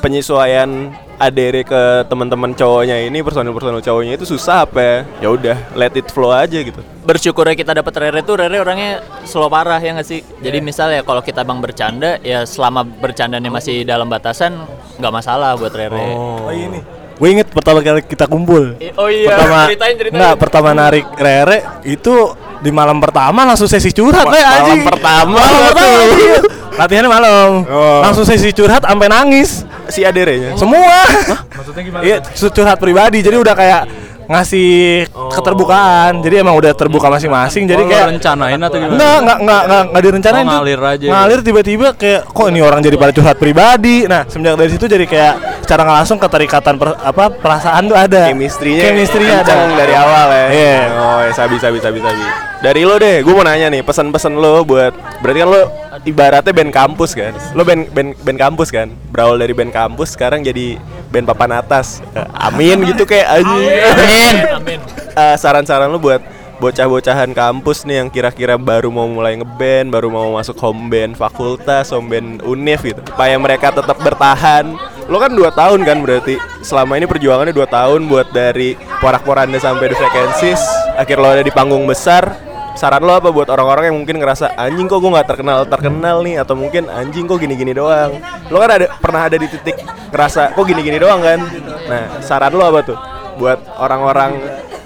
Penyesuaian 0.00 0.92
adere 1.16 1.64
ke 1.64 2.04
teman-teman 2.12 2.52
cowoknya 2.52 3.08
ini 3.08 3.24
personil-personil 3.24 3.80
cowoknya 3.80 4.20
itu 4.20 4.28
susah 4.28 4.68
apa 4.68 4.80
ya? 4.80 4.96
Ya 5.24 5.28
udah, 5.32 5.56
let 5.72 5.96
it 5.96 6.12
flow 6.12 6.28
aja 6.28 6.60
gitu. 6.60 6.80
bersyukurnya 7.06 7.54
kita 7.54 7.70
dapat 7.70 7.94
Rere 8.02 8.20
tuh 8.26 8.34
Rere 8.34 8.58
orangnya 8.58 8.98
slow 9.22 9.46
parah 9.46 9.78
ya 9.78 9.94
nggak 9.94 10.04
sih 10.04 10.26
jadi 10.42 10.58
misal 10.58 10.90
ya 10.90 11.06
kalau 11.06 11.22
kita 11.22 11.46
bang 11.46 11.62
bercanda 11.62 12.18
ya 12.18 12.42
selama 12.42 12.82
bercandanya 12.82 13.46
masih 13.46 13.86
dalam 13.86 14.10
batasan 14.10 14.58
nggak 14.98 15.14
masalah 15.14 15.54
buat 15.54 15.70
Rere 15.70 16.02
Oh 16.12 16.50
ini. 16.50 16.82
Gue 17.16 17.28
inget 17.32 17.48
pertama 17.48 17.80
kali 17.80 18.04
kita 18.04 18.28
kumpul. 18.28 18.76
Oh 18.94 19.08
iya, 19.08 19.32
pertama, 19.32 19.58
ceritain, 19.66 19.94
ceritain. 19.96 20.20
Enggak, 20.20 20.34
pertama 20.36 20.68
narik 20.70 21.06
Rere 21.16 21.58
itu 21.82 22.12
di 22.60 22.68
malam 22.68 23.00
pertama 23.00 23.44
langsung 23.44 23.64
sesi 23.64 23.88
curhat 23.88 24.24
Ma- 24.24 24.32
eh, 24.32 24.40
malam 24.40 24.60
anjing. 24.62 24.80
pertama 24.84 25.32
Malam 25.34 25.60
pertama. 25.66 25.96
anjing. 25.96 26.32
Latihannya 26.76 27.08
malam. 27.08 27.48
Oh. 27.64 28.00
Langsung 28.04 28.24
sesi 28.24 28.52
curhat 28.52 28.84
sampai 28.84 29.08
nangis. 29.08 29.64
Si 29.88 30.04
aderenya. 30.04 30.60
Semua. 30.60 31.08
Maksudnya 31.48 31.82
gimana? 31.82 32.02
Iya, 32.04 32.16
cu- 32.20 32.52
curhat 32.52 32.76
pribadi. 32.76 33.24
Jadi 33.24 33.36
udah 33.38 33.54
kayak 33.54 33.82
ngasih 34.26 35.06
keterbukaan. 35.30 36.20
Jadi 36.20 36.34
emang 36.38 36.54
udah 36.54 36.72
terbuka 36.72 37.06
masing-masing. 37.08 37.64
Jadi 37.64 37.78
Oh, 37.78 37.86
lo 37.86 37.90
kayak 37.90 38.06
rencanain 38.12 38.58
atau 38.58 38.76
gimana? 38.76 38.94
Enggak, 38.94 39.16
enggak, 39.16 39.38
enggak, 39.38 39.62
enggak, 39.62 39.82
enggak 39.86 40.02
direncanain 40.02 40.36
Oh, 40.36 40.44
tuh. 40.44 40.52
ngalir 40.52 40.80
aja. 40.82 41.06
Ngalir 41.08 41.38
tiba-tiba 41.40 41.86
kayak 41.94 42.20
kok 42.26 42.46
ini 42.46 42.60
orang 42.60 42.80
jadi 42.80 42.96
pada 42.96 43.12
curhat 43.12 43.36
pribadi. 43.36 43.96
Nah, 44.04 44.22
semenjak 44.26 44.54
dari 44.56 44.70
situ 44.70 44.84
jadi 44.84 45.04
kayak 45.04 45.34
secara 45.62 45.80
nggak 45.82 45.98
langsung 46.00 46.18
keterikatan 46.18 46.74
per- 46.76 46.98
apa 46.98 47.24
perasaan 47.32 47.82
tuh 47.86 47.96
ada. 47.96 48.22
Chemistry-nya 48.26 48.82
Chemistry-nya 48.84 49.36
ada. 49.40 49.54
dari 49.72 49.94
awal 49.94 50.26
ya. 50.28 50.46
Iya. 50.48 50.76
Oh, 50.92 51.18
ya, 51.22 51.32
sabi 51.32 51.56
sabi 51.56 51.78
sabi 51.78 51.98
sabi. 51.98 52.22
Dari 52.56 52.82
lo 52.82 52.96
deh, 52.96 53.20
gue 53.20 53.30
mau 53.30 53.44
nanya 53.44 53.68
nih, 53.68 53.84
pesan-pesan 53.84 54.32
lo 54.32 54.64
buat 54.64 54.90
berarti 55.20 55.38
kan 55.38 55.48
lo 55.48 55.62
ibaratnya 56.02 56.52
band 56.52 56.72
kampus 56.72 57.12
kan. 57.12 57.32
Lo 57.52 57.62
band 57.62 57.92
band 57.92 58.16
band 58.16 58.38
kampus 58.40 58.68
kan. 58.70 58.88
Berawal 59.16 59.40
dari 59.40 59.56
band 59.56 59.72
kampus 59.72 60.12
sekarang 60.12 60.44
jadi 60.44 60.76
band 61.08 61.24
papan 61.24 61.56
atas. 61.56 62.04
Eh, 62.12 62.28
Amin 62.36 62.84
gitu 62.84 63.08
kayak 63.08 63.24
anjing. 63.40 63.72
Amin. 63.80 64.44
amin 64.60 64.80
Eh, 65.16 65.36
saran-saran 65.40 65.88
lo 65.88 65.96
buat 65.96 66.20
bocah-bocahan 66.60 67.32
kampus 67.36 67.84
nih 67.84 68.04
yang 68.04 68.08
kira-kira 68.12 68.60
baru 68.60 68.92
mau 68.92 69.08
mulai 69.08 69.36
ngeband, 69.40 69.92
baru 69.92 70.08
mau 70.12 70.36
masuk 70.36 70.56
home 70.60 70.92
band 70.92 71.16
fakultas, 71.16 71.92
home 71.92 72.12
band 72.12 72.44
univ 72.44 72.80
gitu, 72.84 73.00
supaya 73.04 73.36
mereka 73.40 73.72
tetap 73.72 73.96
bertahan. 74.00 74.76
Lo 75.08 75.16
kan 75.16 75.32
dua 75.32 75.52
tahun 75.52 75.84
kan 75.84 76.00
berarti 76.04 76.36
selama 76.60 77.00
ini 77.00 77.08
perjuangannya 77.08 77.56
dua 77.56 77.68
tahun 77.68 78.04
buat 78.08 78.32
dari 78.36 78.76
porak-poranda 79.00 79.56
sampai 79.56 79.92
The 79.92 79.96
Vacancies, 79.96 80.60
akhir 80.96 81.16
lo 81.16 81.28
ada 81.32 81.44
di 81.44 81.52
panggung 81.52 81.88
besar. 81.88 82.55
Saran 82.76 83.02
lo 83.02 83.16
apa 83.16 83.32
buat 83.32 83.48
orang-orang 83.48 83.88
yang 83.88 83.96
mungkin 83.96 84.20
ngerasa 84.20 84.52
anjing 84.52 84.84
kok 84.84 85.00
gue 85.00 85.08
nggak 85.08 85.28
terkenal 85.32 85.64
terkenal 85.64 86.20
nih 86.20 86.36
atau 86.44 86.52
mungkin 86.52 86.92
anjing 86.92 87.24
kok 87.24 87.40
gini-gini 87.40 87.72
doang. 87.72 88.20
Lo 88.52 88.60
kan 88.60 88.70
ada 88.76 88.86
pernah 89.00 89.26
ada 89.32 89.36
di 89.40 89.48
titik 89.48 89.80
ngerasa 90.12 90.52
kok 90.52 90.64
gini-gini 90.68 91.00
doang 91.00 91.24
kan. 91.24 91.40
Nah 91.88 92.20
saran 92.20 92.52
lo 92.52 92.68
apa 92.68 92.80
tuh 92.84 92.98
buat 93.40 93.64
orang-orang 93.80 94.36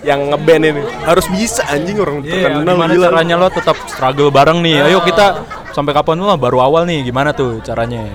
yang 0.00 0.32
ngeband 0.32 0.64
ini 0.64 0.80
harus 1.04 1.28
bisa 1.28 1.60
anjing 1.68 2.00
orang 2.00 2.24
Iya, 2.24 2.48
terkenal 2.48 2.72
gimana 2.72 2.92
gila. 2.96 3.04
caranya 3.12 3.34
lo 3.36 3.48
tetap 3.52 3.76
struggle 3.84 4.32
bareng 4.32 4.58
nih? 4.64 4.86
Ayo 4.88 5.04
kita 5.04 5.44
sampai 5.74 5.92
kapan 5.92 6.22
lo 6.22 6.32
baru 6.40 6.62
awal 6.64 6.88
nih? 6.88 7.04
Gimana 7.04 7.34
tuh 7.36 7.60
caranya? 7.60 8.06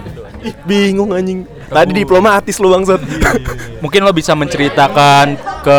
Ih, 0.42 0.56
bingung 0.66 1.14
anjing. 1.14 1.46
Tadi 1.70 1.92
diplomatis 1.94 2.58
lo 2.58 2.74
bangsat. 2.74 3.02
Mungkin 3.84 4.02
lo 4.02 4.12
bisa 4.16 4.34
menceritakan 4.34 5.55
ke 5.66 5.78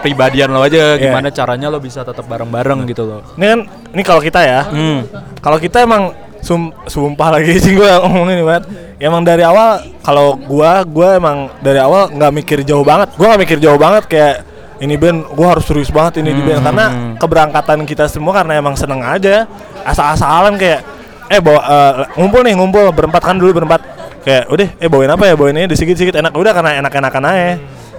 pribadian 0.00 0.48
lo 0.48 0.64
aja 0.64 0.96
Iya. 0.96 1.12
gimana 1.12 1.28
caranya 1.28 1.68
lo 1.68 1.76
bisa 1.76 2.00
tetap 2.00 2.24
bareng-bareng 2.24 2.88
gitu 2.88 3.04
loh. 3.04 3.20
Ini 3.36 3.44
kan 3.44 3.60
ini 3.92 4.02
kalau 4.02 4.24
kita 4.24 4.40
ya. 4.40 4.60
Hmm. 4.64 5.04
Kalau 5.44 5.60
kita 5.60 5.84
emang 5.84 6.16
sum, 6.40 6.72
sumpah 6.88 7.36
lagi 7.36 7.60
sih 7.60 7.76
gue 7.76 7.84
ngomongin 8.00 8.40
ini 8.40 8.44
banget. 8.44 8.64
Ya 8.96 9.12
Emang 9.12 9.20
dari 9.20 9.44
awal 9.44 9.84
kalau 10.00 10.40
gua 10.40 10.80
gua 10.88 11.20
emang 11.20 11.52
dari 11.60 11.76
awal 11.76 12.08
nggak 12.08 12.32
mikir 12.32 12.58
jauh 12.64 12.80
banget. 12.80 13.12
Gua 13.20 13.36
nggak 13.36 13.42
mikir 13.44 13.58
jauh 13.60 13.76
banget 13.76 14.08
kayak 14.08 14.34
ini 14.80 14.96
band 14.96 15.28
gua 15.36 15.52
harus 15.56 15.68
serius 15.68 15.92
banget 15.92 16.24
ini 16.24 16.32
di 16.32 16.40
band 16.40 16.64
karena 16.64 16.86
keberangkatan 17.20 17.84
kita 17.84 18.08
semua 18.08 18.32
karena 18.40 18.56
emang 18.56 18.72
seneng 18.72 19.00
aja 19.00 19.44
asal-asalan 19.84 20.56
kayak 20.56 20.80
eh 21.28 21.40
bawa 21.40 21.60
eh, 21.64 21.92
ngumpul 22.16 22.40
nih 22.44 22.54
ngumpul 22.56 22.84
berempat 22.92 23.20
kan 23.24 23.36
dulu 23.36 23.56
berempat 23.56 23.80
kayak 24.20 24.46
udah 24.52 24.68
eh 24.76 24.88
bawain 24.88 25.10
apa 25.10 25.24
ya 25.26 25.34
bawain 25.34 25.56
ini 25.56 25.72
sedikit-sedikit 25.72 26.20
enak 26.20 26.32
udah 26.36 26.52
karena 26.52 26.70
enak-enakan 26.84 27.22
aja 27.24 27.52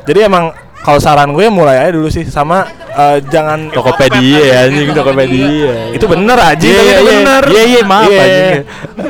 jadi 0.05 0.19
emang 0.29 0.53
kalau 0.79 0.99
saran 0.99 1.31
gue 1.31 1.45
mulai 1.47 1.77
aja 1.79 1.91
dulu 1.91 2.07
sih 2.07 2.23
sama 2.23 2.63
eh, 2.89 3.17
jangan 3.23 3.69
Tokopedia 3.69 4.39
ya 4.39 4.55
anjing 4.65 4.89
Tokopedia. 4.91 5.91
itu 5.91 6.05
bener 6.05 6.37
aja 6.37 6.63
Iya, 6.63 6.75
tapi 6.75 6.85
iya, 6.85 6.95
itu 6.95 7.03
iya. 7.03 7.11
bener 7.13 7.43
Iya, 7.45 7.63
iya, 7.65 7.81
maaf, 7.83 8.07
anjing. 8.07 8.55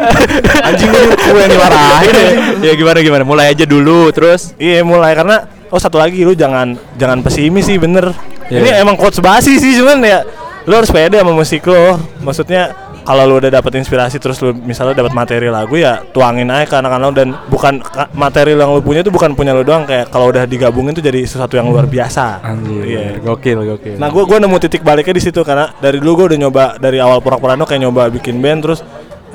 anjing 0.68 0.90
gue 0.90 1.04
gue 1.08 1.40
yang 1.40 1.52
dimarahin 1.52 2.10
anjing. 2.10 2.38
ya 2.62 2.72
gimana 2.74 2.98
gimana? 3.00 3.24
Mulai 3.24 3.46
aja 3.52 3.64
dulu 3.64 4.10
terus 4.10 4.54
iya 4.58 4.82
mulai 4.82 5.14
karena 5.14 5.46
oh 5.68 5.78
satu 5.78 5.98
lagi 5.98 6.24
lu 6.24 6.34
jangan 6.34 6.76
jangan 6.96 7.20
pesimis 7.22 7.66
sih 7.66 7.78
bener 7.78 8.14
Iya, 8.48 8.58
ini 8.58 8.70
iya. 8.72 8.80
emang 8.80 8.96
quotes 8.96 9.20
basi 9.20 9.60
sih 9.60 9.76
cuman 9.76 10.00
ya 10.00 10.24
lu 10.64 10.74
harus 10.74 10.88
pede 10.88 11.20
sama 11.20 11.32
musik 11.32 11.64
lo 11.64 12.00
maksudnya 12.20 12.72
kalau 13.08 13.24
lu 13.24 13.40
udah 13.40 13.48
dapet 13.50 13.72
inspirasi 13.74 14.20
terus 14.20 14.36
lu 14.38 14.52
misalnya 14.54 15.00
dapat 15.00 15.16
materi 15.16 15.48
lagu 15.48 15.74
ya 15.74 16.04
tuangin 16.06 16.46
aja 16.46 16.68
ke 16.68 16.76
anak-anak 16.76 17.12
dan 17.16 17.28
bukan 17.48 17.80
ka- 17.80 18.12
materi 18.12 18.52
yang 18.52 18.68
lu 18.68 18.84
punya 18.84 19.00
itu 19.00 19.08
bukan 19.08 19.32
punya 19.32 19.56
lu 19.56 19.64
doang. 19.64 19.88
Kayak 19.88 20.12
kalau 20.12 20.28
udah 20.28 20.44
digabungin 20.44 20.92
tuh 20.92 21.00
jadi 21.00 21.24
sesuatu 21.24 21.56
yang 21.56 21.66
luar 21.66 21.88
biasa. 21.88 22.44
Anjir, 22.44 22.84
Iya. 22.84 23.24
gokil 23.24 23.64
gokil. 23.66 23.96
Nah 23.96 24.08
gue 24.08 24.22
gua 24.22 24.38
nemu 24.38 24.60
titik 24.60 24.84
baliknya 24.84 25.16
di 25.16 25.24
situ. 25.24 25.40
Karena 25.40 25.72
dari 25.74 25.98
dulu 25.98 26.12
gue 26.20 26.36
udah 26.36 26.40
nyoba 26.40 26.64
dari 26.76 27.00
awal 27.00 27.18
porak-poranda 27.18 27.64
kayak 27.64 27.82
nyoba 27.82 28.12
bikin 28.12 28.38
band 28.38 28.60
terus 28.62 28.84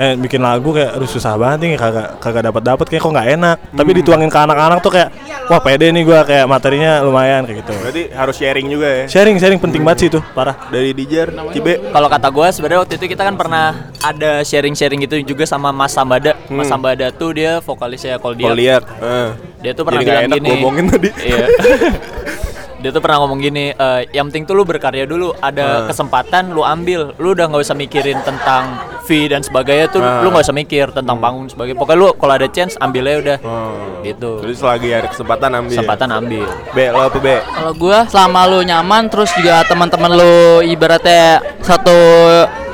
eh 0.00 0.16
bikin 0.16 0.40
lagu 0.40 0.72
kayak 0.72 0.96
aduh 0.96 1.04
susah 1.04 1.36
banget 1.36 1.58
nih 1.68 1.70
kagak 1.76 2.16
kagak 2.16 2.42
dapat 2.48 2.62
dapat 2.64 2.86
kayak 2.88 3.02
kok 3.04 3.12
nggak 3.12 3.28
enak 3.36 3.56
tapi 3.76 3.90
dituangin 3.92 4.30
ke 4.32 4.38
anak-anak 4.40 4.78
tuh 4.80 4.92
kayak 4.92 5.08
wah 5.52 5.60
pede 5.60 5.92
nih 5.92 6.02
gue 6.02 6.18
kayak 6.24 6.46
materinya 6.48 7.04
lumayan 7.04 7.44
kayak 7.44 7.60
gitu 7.60 7.72
Berarti 7.76 8.02
harus 8.12 8.34
sharing 8.40 8.66
juga 8.72 8.88
ya. 8.88 9.04
sharing 9.04 9.36
sharing 9.36 9.60
penting 9.60 9.84
banget 9.84 9.98
sih 10.00 10.08
itu 10.08 10.20
parah 10.32 10.56
Dari 10.72 10.96
Dijar, 10.96 11.28
Cibe. 11.52 11.92
kalau 11.92 12.08
kata 12.08 12.28
gue 12.32 12.46
sebenarnya 12.56 12.80
waktu 12.84 12.94
itu 12.96 13.06
kita 13.12 13.22
kan 13.28 13.34
pernah 13.36 13.92
ada 14.00 14.40
sharing-sharing 14.40 15.04
gitu 15.04 15.20
juga 15.22 15.44
sama 15.44 15.68
Mas 15.70 15.92
Sambada 15.92 16.40
Mas 16.48 16.72
Sambada 16.72 17.12
tuh 17.12 17.36
dia 17.36 17.60
vokalisnya 17.60 18.16
kalau 18.16 18.32
dia 18.32 18.80
eh. 18.80 19.30
dia 19.60 19.72
tuh 19.76 19.84
pernah 19.84 20.00
Jadi 20.00 20.08
bilang 20.08 20.24
enak 20.24 20.38
gini 20.40 20.88
tadi. 20.88 21.08
iya 21.20 21.46
dia 22.82 22.90
tuh 22.90 22.98
pernah 22.98 23.22
ngomong 23.22 23.38
gini 23.38 23.70
eh, 23.70 24.00
yang 24.10 24.26
penting 24.26 24.44
tuh 24.44 24.52
lu 24.52 24.62
berkarya 24.62 25.04
dulu 25.04 25.30
ada 25.38 25.86
kesempatan 25.86 26.50
lu 26.50 26.60
ambil 26.60 27.14
lu 27.16 27.30
udah 27.30 27.46
nggak 27.46 27.62
usah 27.62 27.72
mikirin 27.74 28.18
tentang 28.20 28.74
fee 29.00 29.26
dan 29.26 29.40
sebagainya 29.40 29.86
tuh 29.88 30.00
Ah. 30.00 30.18
lu 30.18 30.28
nggak 30.28 30.42
usah 30.42 30.52
mikir 30.52 30.90
tentang 30.90 31.16
panggung 31.16 31.46
sebagainya 31.46 31.74
pokoknya 31.76 31.96
lu 31.96 32.08
kalau 32.12 32.34
ada 32.34 32.46
chance 32.46 32.74
ambilnya 32.76 33.16
udah 33.16 33.38
Oh. 33.40 34.02
gitu 34.02 34.42
Jadi 34.42 34.54
selagi 34.54 34.88
ada 34.92 35.08
kesempatan 35.08 35.50
ambil. 35.52 35.70
kesempatan 35.72 36.08
ambil 36.12 36.46
B, 36.68 36.78
lo 36.88 37.00
apa 37.00 37.18
B? 37.18 37.28
Kalau 37.40 37.72
gua 37.72 37.98
selama 38.04 38.40
lu 38.44 38.58
nyaman 38.60 39.06
terus 39.06 39.30
juga 39.32 39.62
teman-teman 39.64 40.10
lu 40.12 40.34
ibaratnya 40.64 41.22
satu 41.60 41.94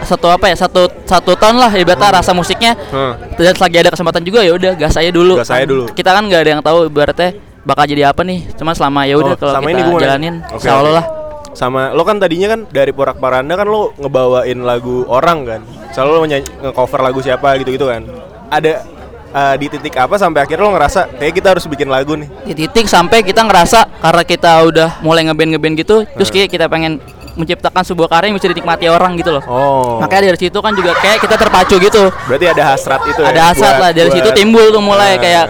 satu 0.01 0.27
apa 0.27 0.47
ya 0.47 0.57
satu 0.57 0.89
satu 1.05 1.35
ton 1.35 1.53
lah 1.55 1.69
ibaratnya 1.71 2.09
rasa 2.15 2.33
musiknya 2.33 2.73
Hmm. 2.89 3.13
dan 3.35 3.53
selagi 3.53 3.77
ada 3.79 3.91
kesempatan 3.91 4.23
juga 4.23 4.41
ya 4.41 4.53
udah 4.53 4.73
gas 4.75 4.95
aja 4.95 5.11
dulu 5.11 5.37
Gas 5.37 5.51
aja 5.51 5.65
dulu. 5.65 5.85
kita 5.91 6.11
kan 6.11 6.23
nggak 6.23 6.41
ada 6.41 6.51
yang 6.51 6.63
tahu 6.63 6.87
ibaratnya 6.87 7.37
bakal 7.69 7.85
jadi 7.85 8.09
apa 8.09 8.25
nih 8.25 8.49
cuma 8.55 8.73
selama 8.73 9.05
ya 9.05 9.15
udah 9.15 9.29
Oh, 9.29 9.39
kalau 9.39 9.61
kita 9.61 9.69
ini 9.69 9.83
nanya. 9.83 10.01
jalanin 10.01 10.35
insya 10.49 10.73
Allah 10.75 10.95
lah 10.95 11.07
Sama 11.51 11.91
lo 11.91 12.03
kan 12.03 12.17
tadinya 12.17 12.49
kan 12.49 12.61
dari 12.67 12.93
Porak 12.93 13.19
Paranda 13.19 13.53
kan 13.53 13.67
lo 13.67 13.91
ngebawain 13.97 14.63
lagu 14.63 15.03
orang 15.07 15.39
kan. 15.43 15.61
Selalu 15.91 16.11
lo 16.13 16.19
nge-cover 16.23 17.01
lagu 17.03 17.19
siapa 17.19 17.59
gitu-gitu 17.59 17.83
kan. 17.85 18.07
Ada 18.47 18.87
eh, 19.29 19.55
di 19.57 19.67
titik 19.69 19.91
apa 19.93 20.15
sampai 20.15 20.41
akhirnya 20.41 20.63
lo 20.63 20.73
ngerasa 20.73 21.19
kayak 21.19 21.35
kita 21.35 21.49
harus 21.51 21.67
bikin 21.67 21.89
lagu 21.89 22.15
nih. 22.15 22.31
di 22.45 22.55
titik 22.55 22.87
sampai 22.87 23.21
kita 23.21 23.43
ngerasa 23.43 23.91
karena 23.99 24.23
kita 24.25 24.53
udah 24.63 24.89
mulai 25.01 25.27
ngeband 25.27 25.51
ngeband 25.53 25.75
gitu 25.77 26.07
terus 26.07 26.31
kayak 26.31 26.47
kita 26.47 26.65
pengen 26.65 27.03
menciptakan 27.35 27.83
sebuah 27.83 28.09
karya 28.09 28.31
yang 28.31 28.37
bisa 28.37 28.49
dinikmati 28.49 28.87
orang 28.87 29.15
gitu 29.15 29.31
loh 29.33 29.43
Oh. 29.45 29.99
makanya 29.99 30.27
dari 30.29 30.39
situ 30.41 30.59
kan 30.59 30.71
juga 30.73 30.95
kayak 30.97 31.19
kita 31.21 31.35
terpacu 31.35 31.75
gitu 31.77 32.11
Berarti 32.25 32.47
ada 32.49 32.63
hasrat 32.69 32.99
itu 33.05 33.21
ya. 33.21 33.29
ada 33.29 33.43
hasrat 33.49 33.73
buat- 33.73 33.81
lah 33.81 33.91
dari 33.93 34.11
situ 34.11 34.27
buat- 34.27 34.35
timbul 34.37 34.67
tuh 34.69 34.81
mulai 34.81 35.13
Nah. 35.13 35.19
kayak 35.19 35.45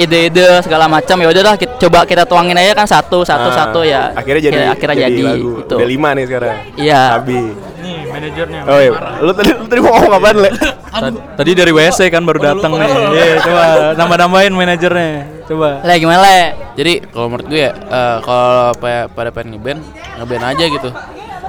ide-ide 0.00 0.42
segala 0.60 0.84
macam 0.86 1.14
ya 1.14 1.28
udahlah 1.28 1.54
kita, 1.54 1.76
coba 1.78 2.02
kita 2.02 2.24
tuangin 2.24 2.56
aja 2.56 2.72
kan 2.72 2.84
satu 2.84 3.20
satu 3.20 3.48
Ah, 3.48 3.54
satu 3.54 3.80
ya 3.82 4.10
Akhirnya 4.12 4.42
jadi 4.42 4.56
Akhirnya- 4.66 4.72
akhirnya 4.72 4.96
jadi, 5.06 5.22
lagu. 5.22 5.50
gitu 5.60 5.74
Udah 5.76 5.88
lima 5.88 6.08
nih 6.12 6.24
sekarang. 6.24 6.56
Iya. 6.74 7.00
Sabi. 7.14 7.40
Nih 7.80 7.98
manajernya. 8.06 8.60
Oh 8.64 8.78
iya. 8.78 8.90
Lu 9.18 9.32
tadi 9.32 9.50
lu 9.52 9.64
tadi 9.64 9.80
mau 9.80 9.92
ngomong 9.94 10.12
apaan, 10.14 10.36
Le? 10.38 10.50
Ta- 10.90 11.12
Tadi 11.36 11.50
dari 11.54 11.70
WC 11.70 11.98
kan 12.08 12.22
baru 12.22 12.38
datang 12.42 12.72
nih. 12.72 12.88
Iya, 13.10 13.34
coba 13.40 13.62
nambah-nambahin 13.94 14.52
manajernya. 14.52 15.10
Coba. 15.44 15.82
le 15.82 15.94
gimana 15.96 16.20
le 16.20 16.38
Jadi 16.74 16.92
kalau 17.06 17.26
menurut 17.26 17.46
gue 17.46 17.60
ya 17.60 17.72
eh, 17.74 18.16
kalau 18.20 18.48
pa- 18.74 19.08
pada 19.08 19.30
pengen 19.30 19.54
ngeband, 19.54 19.80
ngeband 20.16 20.44
aja 20.46 20.64
gitu. 20.66 20.90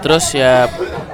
Terus 0.01 0.25
ya 0.31 0.65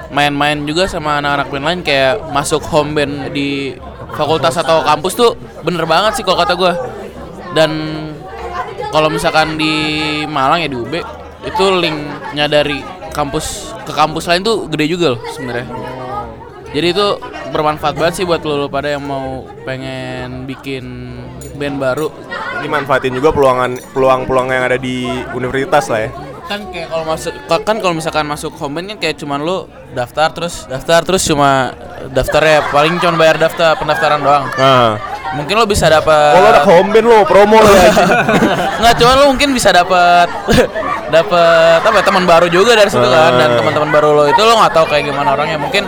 main-main 0.07 0.63
juga 0.63 0.87
sama 0.87 1.17
anak-anak 1.17 1.47
band 1.49 1.65
lain 1.65 1.79
kayak 1.81 2.13
masuk 2.29 2.63
home 2.63 2.93
band 2.93 3.29
di 3.29 3.75
fakultas 4.09 4.55
atau 4.55 4.79
kampus 4.81 5.13
tuh 5.13 5.35
bener 5.59 5.83
banget 5.83 6.15
sih 6.15 6.23
kalau 6.23 6.37
kata 6.37 6.53
gue. 6.53 6.73
Dan 7.51 7.71
kalau 8.89 9.11
misalkan 9.11 9.55
di 9.55 9.73
Malang 10.25 10.63
ya 10.63 10.69
di 10.71 10.77
UB 10.77 10.93
itu 11.43 11.65
linknya 11.77 12.47
dari 12.47 12.79
kampus 13.11 13.71
ke 13.83 13.91
kampus 13.91 14.27
lain 14.27 14.43
tuh 14.43 14.67
gede 14.67 14.85
juga 14.87 15.15
loh 15.15 15.21
sebenarnya. 15.31 15.67
Jadi 16.67 16.87
itu 16.91 17.07
bermanfaat 17.49 17.95
banget 17.95 18.13
sih 18.21 18.25
buat 18.27 18.43
lo 18.43 18.67
pada 18.67 18.91
yang 18.91 19.03
mau 19.07 19.47
pengen 19.63 20.43
bikin 20.43 21.15
band 21.55 21.79
baru 21.79 22.11
Ini 22.59 22.67
manfaatin 22.67 23.15
juga 23.15 23.31
peluangan 23.31 23.79
peluang-peluang 23.95 24.51
yang 24.51 24.63
ada 24.67 24.75
di 24.75 25.07
universitas 25.31 25.87
lah 25.87 26.05
ya. 26.05 26.11
kan 26.47 26.63
kayak 26.71 26.87
kalau 26.87 27.03
masuk 27.03 27.33
kan 27.63 27.75
kalau 27.79 27.93
misalkan 27.93 28.23
masuk 28.23 28.51
home 28.55 28.79
band 28.79 28.87
kan 28.95 28.97
kayak 28.99 29.15
cuman 29.15 29.43
lu 29.43 29.67
daftar 29.91 30.31
terus 30.31 30.63
daftar 30.63 31.03
terus 31.03 31.23
cuma 31.23 31.75
daftarnya 32.11 32.63
paling 32.71 32.99
cuma 32.99 33.19
bayar 33.19 33.35
daftar 33.35 33.75
pendaftaran 33.75 34.19
doang 34.19 34.47
Nah, 34.55 34.95
mungkin 35.33 35.55
lo 35.55 35.65
bisa 35.65 35.85
dapat 35.85 36.33
kalau 36.33 36.49
ada 36.49 36.63
home 36.63 36.89
band 36.89 37.05
lo 37.05 37.19
promo 37.23 37.57
lo 37.57 37.67
ya. 37.69 37.91
nggak 38.79 38.93
cuma 38.95 39.11
lo 39.15 39.23
mungkin 39.27 39.49
bisa 39.51 39.69
dapat 39.69 40.27
dapat 41.07 41.79
apa 41.81 41.93
ya, 41.93 42.03
teman 42.03 42.23
baru 42.23 42.47
juga 42.47 42.73
dari 42.73 42.87
situ 42.87 43.03
kan 43.03 43.35
dan 43.35 43.49
teman-teman 43.55 43.89
baru 43.89 44.09
lo 44.13 44.23
itu 44.25 44.39
lo 44.39 44.53
nggak 44.55 44.73
tahu 44.73 44.85
kayak 44.87 45.03
gimana 45.05 45.33
orangnya 45.33 45.57
mungkin 45.57 45.83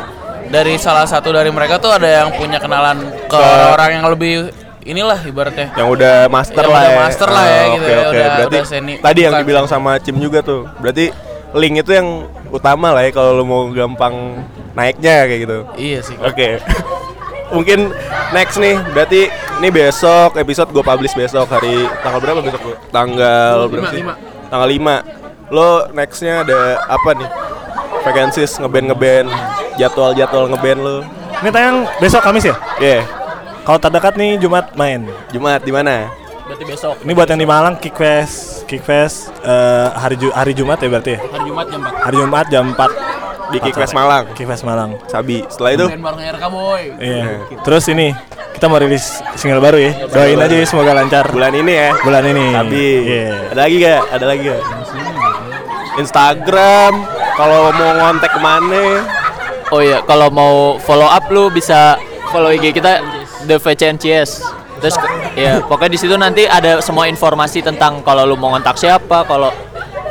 dari 0.47 0.75
salah 0.75 1.05
satu 1.05 1.29
dari 1.29 1.47
mereka 1.47 1.77
tuh 1.77 1.91
ada 1.91 2.07
yang 2.07 2.29
punya 2.31 2.57
kenalan 2.57 2.97
ke 3.25 3.37
orang 3.69 3.89
yang 3.93 4.05
lebih 4.07 4.49
inilah 4.81 5.19
ibaratnya 5.21 5.69
yang 5.75 5.87
udah 5.87 6.25
master 6.25 6.59
Yang 6.59 6.71
lah 6.71 6.79
udah 6.79 6.89
ya. 6.89 6.97
master 6.97 7.27
lah 7.27 7.37
Ah, 7.37 7.45
ya, 7.45 7.53
oke, 7.53 7.69
gitu 7.69 7.85
ya, 7.85 7.97
oke. 7.99 8.09
udah- 8.09 8.29
Berarti 8.33 8.55
udah 8.55 8.63
seni. 8.65 8.93
tadi 8.97 9.19
yang 9.19 9.33
Bukan. 9.33 9.43
dibilang 9.43 9.65
sama 9.67 9.91
Cim 9.99 10.17
juga 10.17 10.39
tuh. 10.41 10.65
Berarti 10.79 11.05
link 11.51 11.75
itu 11.77 11.91
yang 11.91 12.07
utama 12.49 12.89
lah 12.89 13.01
ya 13.01 13.11
kalau 13.11 13.33
lo 13.33 13.43
mau 13.43 13.69
gampang 13.69 14.41
naiknya 14.71 15.25
kayak 15.25 15.39
gitu. 15.43 15.57
iya 15.75 15.99
sih 15.99 16.15
Oke. 16.17 16.57
Mungkin 17.49 17.89
next 18.29 18.57
nih, 18.57 18.77
berarti 18.93 19.21
ini 19.57 19.69
besok 19.69 20.37
episode 20.37 20.69
gue 20.69 20.79
publish 20.79 21.13
besok 21.13 21.49
hari 21.49 21.89
tanggal 21.99 22.21
berapa 22.21 22.39
besok 22.39 22.61
lu? 22.63 22.73
Tanggal 22.89 23.65
berapa 23.65 23.89
sih? 23.89 24.03
Tanggal 24.49 24.69
5 24.69 25.49
Lo 25.49 25.69
nextnya 25.89 26.45
ada 26.45 26.59
apa 26.85 27.09
nih? 27.13 27.29
Vacancies 27.99 28.53
ngeband 28.55 28.85
ngeband 28.87 29.27
jadwal-jadwal 29.75 30.45
ngeband 30.47 30.79
lo. 30.79 30.97
Ini 31.41 31.49
tayang 31.49 31.77
besok 31.97 32.21
Kamis 32.21 32.45
ya? 32.45 32.55
Iya. 32.77 33.01
Kalau 33.65 33.77
terdekat 33.77 34.13
nih 34.13 34.37
Jumat 34.37 34.71
main. 34.73 35.09
Jumat 35.29 35.61
di 35.61 35.73
mana? 35.73 36.05
Berarti 36.45 36.65
besok 36.65 36.93
Ini 37.01 37.11
buat 37.13 37.27
yang 37.27 37.37
di 37.37 37.45
Malang 37.45 37.75
Kickfest, 37.77 38.65
Kickfest 38.65 39.29
eh, 39.41 39.87
hari 39.91 40.17
Ju- 40.17 40.33
hari 40.33 40.53
Jumat 40.53 40.77
ya 40.77 40.87
berarti 40.87 41.11
ya? 41.13 41.19
hari 41.21 41.45
Jumat 41.45 41.65
jam 41.67 41.81
4. 41.81 42.05
Hari 42.05 42.15
Jumat 42.17 42.45
jam 42.49 42.65
4 42.73 43.28
Di 43.49 43.57
Kickfest 43.57 43.93
Malang. 43.97 44.23
Kickfest 44.37 44.63
Malang. 44.63 44.97
Sabi. 45.09 45.41
Setelah 45.49 45.71
itu 45.73 45.85
bareng 45.89 46.25
RK 46.37 46.43
boy 46.53 46.81
Iya. 47.01 47.23
Terus 47.65 47.85
ini 47.89 48.13
kita 48.53 48.65
mau 48.69 48.77
rilis 48.77 49.23
single 49.39 49.63
baru 49.63 49.77
ya. 49.79 49.91
Doain 50.09 50.37
aja 50.37 50.55
ya 50.55 50.65
semoga 50.67 50.91
lancar. 50.93 51.25
bulan 51.31 51.53
ini 51.55 51.73
ya. 51.73 51.89
Bulan 52.01 52.23
ini. 52.27 52.45
Sabi. 52.53 52.87
Iya. 53.07 53.29
Ada 53.53 53.61
lagi 53.65 53.75
gak? 53.81 54.01
Ada 54.13 54.25
lagi 54.25 54.41
gak? 54.49 54.61
Instagram. 55.99 56.93
Kalau 57.39 57.71
mau 57.71 57.91
ngontek 57.95 58.31
ke 58.35 58.39
mana? 58.39 58.83
Oh 59.69 59.79
iya, 59.85 60.01
kalau 60.03 60.33
mau 60.33 60.81
follow 60.81 61.05
up 61.05 61.29
lu 61.29 61.47
bisa 61.53 61.95
follow 62.33 62.49
IG 62.49 62.73
kita 62.73 62.99
The 63.45 63.61
VCNCS. 63.61 64.41
Terus 64.79 64.95
ya, 65.35 65.59
pokoknya 65.61 65.91
di 65.93 65.99
situ 65.99 66.15
nanti 66.15 66.47
ada 66.47 66.79
semua 66.79 67.05
informasi 67.05 67.61
tentang 67.61 68.01
kalau 68.01 68.23
lu 68.25 68.39
mau 68.39 68.55
ngontak 68.55 68.79
siapa, 68.79 69.27
kalau 69.27 69.51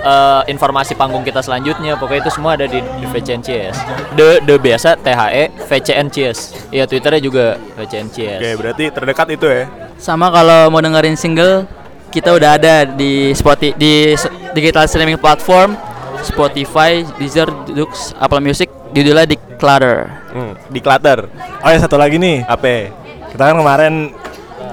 eh, 0.09 0.43
informasi 0.49 0.97
panggung 0.97 1.21
kita 1.21 1.45
selanjutnya, 1.45 2.01
pokoknya 2.01 2.25
itu 2.25 2.33
semua 2.33 2.57
ada 2.57 2.65
di 2.65 2.81
The 2.81 3.07
VCNCS. 3.13 3.77
The 4.17 4.29
the 4.49 4.57
biasa 4.57 4.97
THE 5.05 5.45
VCNCS. 5.69 6.39
Iya, 6.73 6.89
Twitternya 6.89 7.21
juga 7.21 7.61
VCNCS. 7.77 8.41
Oke, 8.41 8.51
berarti 8.57 8.85
terdekat 8.89 9.27
itu 9.37 9.47
ya. 9.47 9.65
Sama 10.01 10.33
kalau 10.33 10.73
mau 10.73 10.81
dengerin 10.81 11.15
single, 11.15 11.69
kita 12.09 12.33
udah 12.33 12.57
ada 12.57 12.89
di 12.89 13.37
Spotify 13.37 13.77
di 13.77 14.17
digital 14.57 14.89
streaming 14.89 15.21
platform 15.21 15.77
Spotify, 16.23 17.07
Deezer, 17.19 17.49
Dux, 17.71 18.15
Apple 18.19 18.43
Music, 18.43 18.69
judulnya 18.91 19.27
Declutter. 19.29 20.09
Hmm, 20.35 20.53
di 20.71 20.81
Clutter. 20.83 21.31
Oh 21.63 21.71
ya 21.71 21.79
satu 21.79 21.99
lagi 21.99 22.19
nih. 22.19 22.45
Apa? 22.47 22.91
Kita 23.31 23.43
kan 23.53 23.57
kemarin 23.59 23.95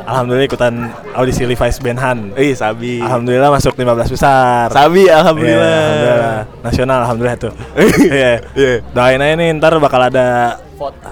alhamdulillah 0.05 0.45
ikutan 0.45 0.73
audisi 1.11 1.43
Levi's 1.43 1.77
Band 1.77 1.99
Han. 1.99 2.19
Ih, 2.33 2.53
Sabi. 2.53 3.01
Alhamdulillah 3.01 3.49
masuk 3.49 3.73
15 3.73 4.07
besar. 4.07 4.69
Sabi 4.69 5.05
Iya, 5.05 5.19
alhamdulillah. 5.19 5.77
alhamdulillah. 5.81 6.39
Nasional 6.61 6.97
alhamdulillah 7.03 7.37
tuh. 7.37 7.53
Iya. 7.99 8.31
Iya. 8.53 8.73
Doain 8.89 9.19
aja 9.19 9.33
nih 9.35 9.49
ntar 9.57 9.73
bakal 9.77 10.01
ada 10.01 10.57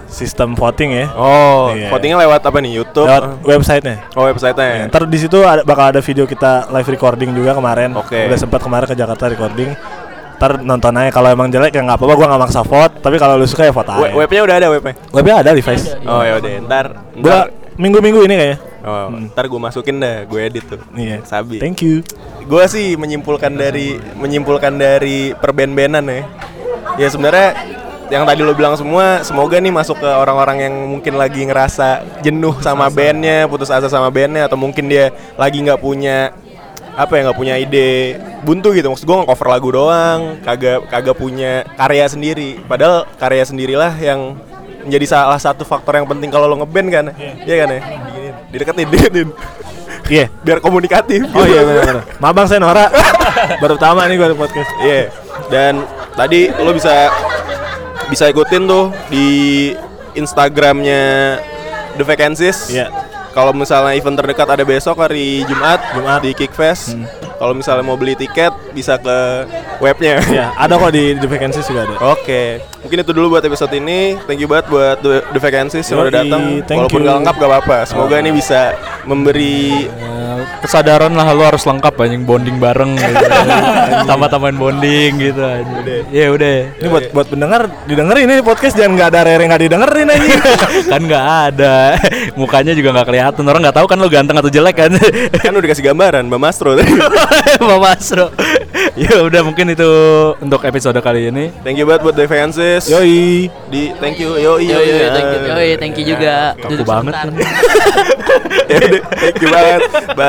sistem 0.06 0.54
voting 0.54 0.92
ya. 0.94 1.06
Oh, 1.16 1.72
Iya. 1.72 1.88
votingnya 1.90 2.20
lewat 2.20 2.44
apa 2.44 2.58
nih? 2.60 2.72
YouTube. 2.78 3.08
Lewat 3.08 3.42
websitenya. 3.42 3.98
Oh, 4.14 4.28
website-nya. 4.28 4.68
Ya, 4.68 4.86
ntar 4.88 5.08
di 5.08 5.18
situ 5.18 5.40
ada, 5.42 5.64
bakal 5.64 5.96
ada 5.96 6.00
video 6.04 6.28
kita 6.28 6.68
live 6.70 6.90
recording 6.90 7.32
juga 7.32 7.56
kemarin. 7.56 7.96
Oke. 7.96 8.28
Udah 8.28 8.38
sempat 8.38 8.60
kemarin 8.60 8.86
ke 8.86 8.96
Jakarta 8.96 9.32
recording. 9.32 9.72
Ntar 10.34 10.60
nonton 10.60 10.92
aja 11.00 11.08
kalau 11.16 11.32
emang 11.32 11.48
jelek 11.48 11.72
ya 11.72 11.82
nggak 11.82 11.96
apa-apa 11.96 12.14
gua 12.14 12.28
nggak 12.36 12.42
maksa 12.44 12.62
vote. 12.62 13.00
Tapi 13.00 13.16
kalau 13.16 13.40
lu 13.40 13.48
suka 13.48 13.64
ya 13.64 13.72
vote 13.72 13.88
aja. 13.88 14.02
We- 14.12 14.28
webnya 14.28 14.42
udah 14.44 14.56
ada 14.60 14.68
webnya. 14.70 14.94
Webnya 15.16 15.36
ada 15.40 15.50
Levi's. 15.56 15.84
Oh 16.04 16.20
ya 16.20 16.34
udah, 16.44 16.50
ntar, 16.68 16.86
Gua 17.16 17.32
ntar, 17.32 17.48
minggu-minggu 17.80 18.20
ini 18.28 18.36
kayaknya. 18.36 18.58
Oh, 18.84 19.08
ntar 19.32 19.48
gue 19.48 19.60
masukin 19.60 19.98
dah, 20.00 20.28
gue 20.28 20.40
edit 20.40 20.66
tuh. 20.68 20.82
Iya. 20.96 21.24
Sabi. 21.24 21.60
Thank 21.64 21.84
you. 21.84 22.04
Gue 22.46 22.64
sih 22.68 23.00
menyimpulkan 23.00 23.52
dari 23.56 23.98
menyimpulkan 24.20 24.76
dari 24.76 25.32
perben-benan 25.36 26.04
ya. 26.08 26.22
Ya 27.00 27.08
sebenarnya 27.10 27.56
yang 28.12 28.28
tadi 28.30 28.46
lo 28.46 28.54
bilang 28.54 28.78
semua, 28.78 29.24
semoga 29.26 29.58
nih 29.58 29.74
masuk 29.74 29.98
ke 29.98 30.06
orang-orang 30.06 30.70
yang 30.70 30.76
mungkin 30.86 31.18
lagi 31.18 31.48
ngerasa 31.48 32.22
jenuh 32.22 32.54
sama 32.62 32.92
bandnya, 32.92 33.50
putus 33.50 33.74
asa 33.74 33.90
sama 33.90 34.14
bandnya, 34.14 34.46
atau 34.46 34.60
mungkin 34.60 34.86
dia 34.86 35.10
lagi 35.40 35.64
nggak 35.64 35.82
punya 35.82 36.36
apa 36.94 37.18
ya 37.18 37.22
nggak 37.26 37.40
punya 37.42 37.56
ide 37.58 38.22
buntu 38.46 38.70
gitu 38.78 38.86
maksud 38.94 39.10
gue 39.10 39.18
cover 39.26 39.48
lagu 39.50 39.74
doang 39.74 40.38
kagak 40.46 40.86
kagak 40.94 41.18
punya 41.18 41.66
karya 41.74 42.06
sendiri 42.06 42.62
padahal 42.70 43.10
karya 43.18 43.50
sendirilah 43.50 43.98
yang 43.98 44.38
menjadi 44.86 45.18
salah 45.18 45.42
satu 45.42 45.66
faktor 45.66 45.98
yang 45.98 46.06
penting 46.06 46.30
kalau 46.30 46.46
lo 46.46 46.62
ngeband 46.62 46.88
kan 46.94 47.06
iya 47.18 47.66
kan 47.66 47.70
ya 47.74 47.82
dideketin 48.54 48.88
dideketin 48.88 49.30
Iya. 50.04 50.28
biar 50.44 50.60
komunikatif 50.60 51.26
Oh 51.32 51.48
iya 51.48 51.64
benar-benar. 51.64 52.04
Mabang 52.20 52.46
saya 52.46 52.60
Nora. 52.60 52.92
Baru 53.64 53.80
pertama 53.80 54.04
nih 54.06 54.20
gue 54.20 54.36
podcast. 54.36 54.70
Iya. 54.84 55.10
Dan 55.48 55.88
tadi 56.14 56.52
lo 56.52 56.76
bisa 56.76 57.08
bisa 58.12 58.28
ikutin 58.28 58.68
tuh 58.68 58.92
di 59.08 59.28
Instagramnya 60.14 61.40
The 61.96 62.04
Vacancies. 62.04 62.68
Iya. 62.70 62.92
Kalau 63.34 63.50
misalnya 63.50 63.98
event 63.98 64.20
terdekat 64.20 64.46
ada 64.46 64.62
besok 64.62 65.02
hari 65.02 65.42
Jumat, 65.50 65.82
Jumat 65.98 66.22
di 66.22 66.38
Kickfest. 66.38 66.94
Kalau 67.42 67.58
misalnya 67.58 67.82
mau 67.82 67.98
beli 67.98 68.14
tiket 68.14 68.54
bisa 68.78 69.00
ke 69.02 69.18
webnya. 69.84 70.24
Iya, 70.32 70.56
ada 70.56 70.80
kok 70.80 70.92
di 70.96 71.14
The 71.20 71.28
Vacancies 71.28 71.68
juga 71.68 71.84
ada. 71.86 71.96
Oke, 72.16 72.64
mungkin 72.80 72.98
itu 73.04 73.12
dulu 73.12 73.36
buat 73.36 73.44
episode 73.44 73.76
ini. 73.76 74.16
Thank 74.24 74.40
you 74.40 74.48
banget 74.48 74.72
buat 74.72 74.98
The, 75.04 75.40
Vacancies 75.44 75.86
yang 75.92 76.08
udah 76.08 76.12
Yoi, 76.12 76.20
datang. 76.24 76.42
Walaupun 76.64 77.00
you. 77.00 77.06
nggak 77.06 77.16
lengkap 77.20 77.36
gak 77.36 77.50
apa-apa. 77.52 77.78
Semoga 77.84 78.16
ini 78.24 78.32
bisa 78.32 78.74
memberi 79.04 79.92
kesadaran 80.62 81.14
lah 81.14 81.32
lu 81.32 81.44
harus 81.44 81.64
lengkap 81.64 81.94
anjing 82.00 82.24
bonding 82.24 82.58
bareng 82.58 82.96
gitu. 82.96 83.16
Tambah-tambahin 84.10 84.58
bonding 84.58 85.12
gitu 85.20 85.42
anjing. 85.42 86.04
Iya 86.12 86.28
udah. 86.34 86.56
Ini 86.80 86.88
buat 86.90 87.06
buat 87.12 87.28
pendengar 87.32 87.62
didengerin 87.88 88.26
ini 88.30 88.36
podcast 88.44 88.76
jangan 88.76 88.94
nggak 88.98 89.10
ada 89.14 89.20
rere 89.28 89.44
nggak 89.48 89.62
didengerin 89.68 90.08
aja. 90.10 90.36
kan 90.94 91.02
nggak 91.04 91.26
ada 91.52 91.76
mukanya 92.40 92.74
juga 92.76 92.90
nggak 92.94 93.08
kelihatan 93.08 93.44
orang 93.48 93.62
nggak 93.68 93.78
tahu 93.78 93.88
kan 93.88 93.98
lu 93.98 94.10
ganteng 94.12 94.38
atau 94.40 94.52
jelek 94.52 94.76
kan 94.76 94.92
kan 95.44 95.54
udah 95.54 95.70
kasih 95.70 95.86
gambaran 95.86 96.24
Mbak 96.28 96.42
Mastro 96.42 96.76
tadi. 96.76 96.94
Mbak 97.64 97.80
Masro 97.80 98.28
ya 98.94 99.24
udah 99.26 99.42
mungkin 99.42 99.74
itu 99.74 99.90
untuk 100.38 100.62
episode 100.66 100.98
kali 101.02 101.30
ini 101.34 101.50
Thank 101.64 101.80
you 101.80 101.86
banget 101.88 102.02
buat 102.04 102.16
The 102.18 102.26
Vacancies. 102.28 102.86
Yoi. 102.92 103.48
Di 103.72 103.94
thank 104.02 104.20
you. 104.20 104.36
Yoi 104.36 104.68
Yo, 104.68 104.80
yoi. 104.80 104.88
yo, 104.90 105.08
thank 105.14 105.30
you, 105.32 105.40
yo, 105.48 105.76
thank 105.80 105.96
you 105.98 106.06
juga. 106.06 106.36
kaku 106.60 106.84
banget 106.84 107.14
kan. 107.14 107.34
Ya 108.70 108.78
udah, 108.80 109.02
thank 109.16 109.38
you 109.40 109.50
banget. 109.50 109.82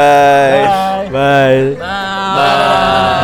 Bye. 0.05 1.09
bye 1.11 1.74
Bye. 1.78 3.20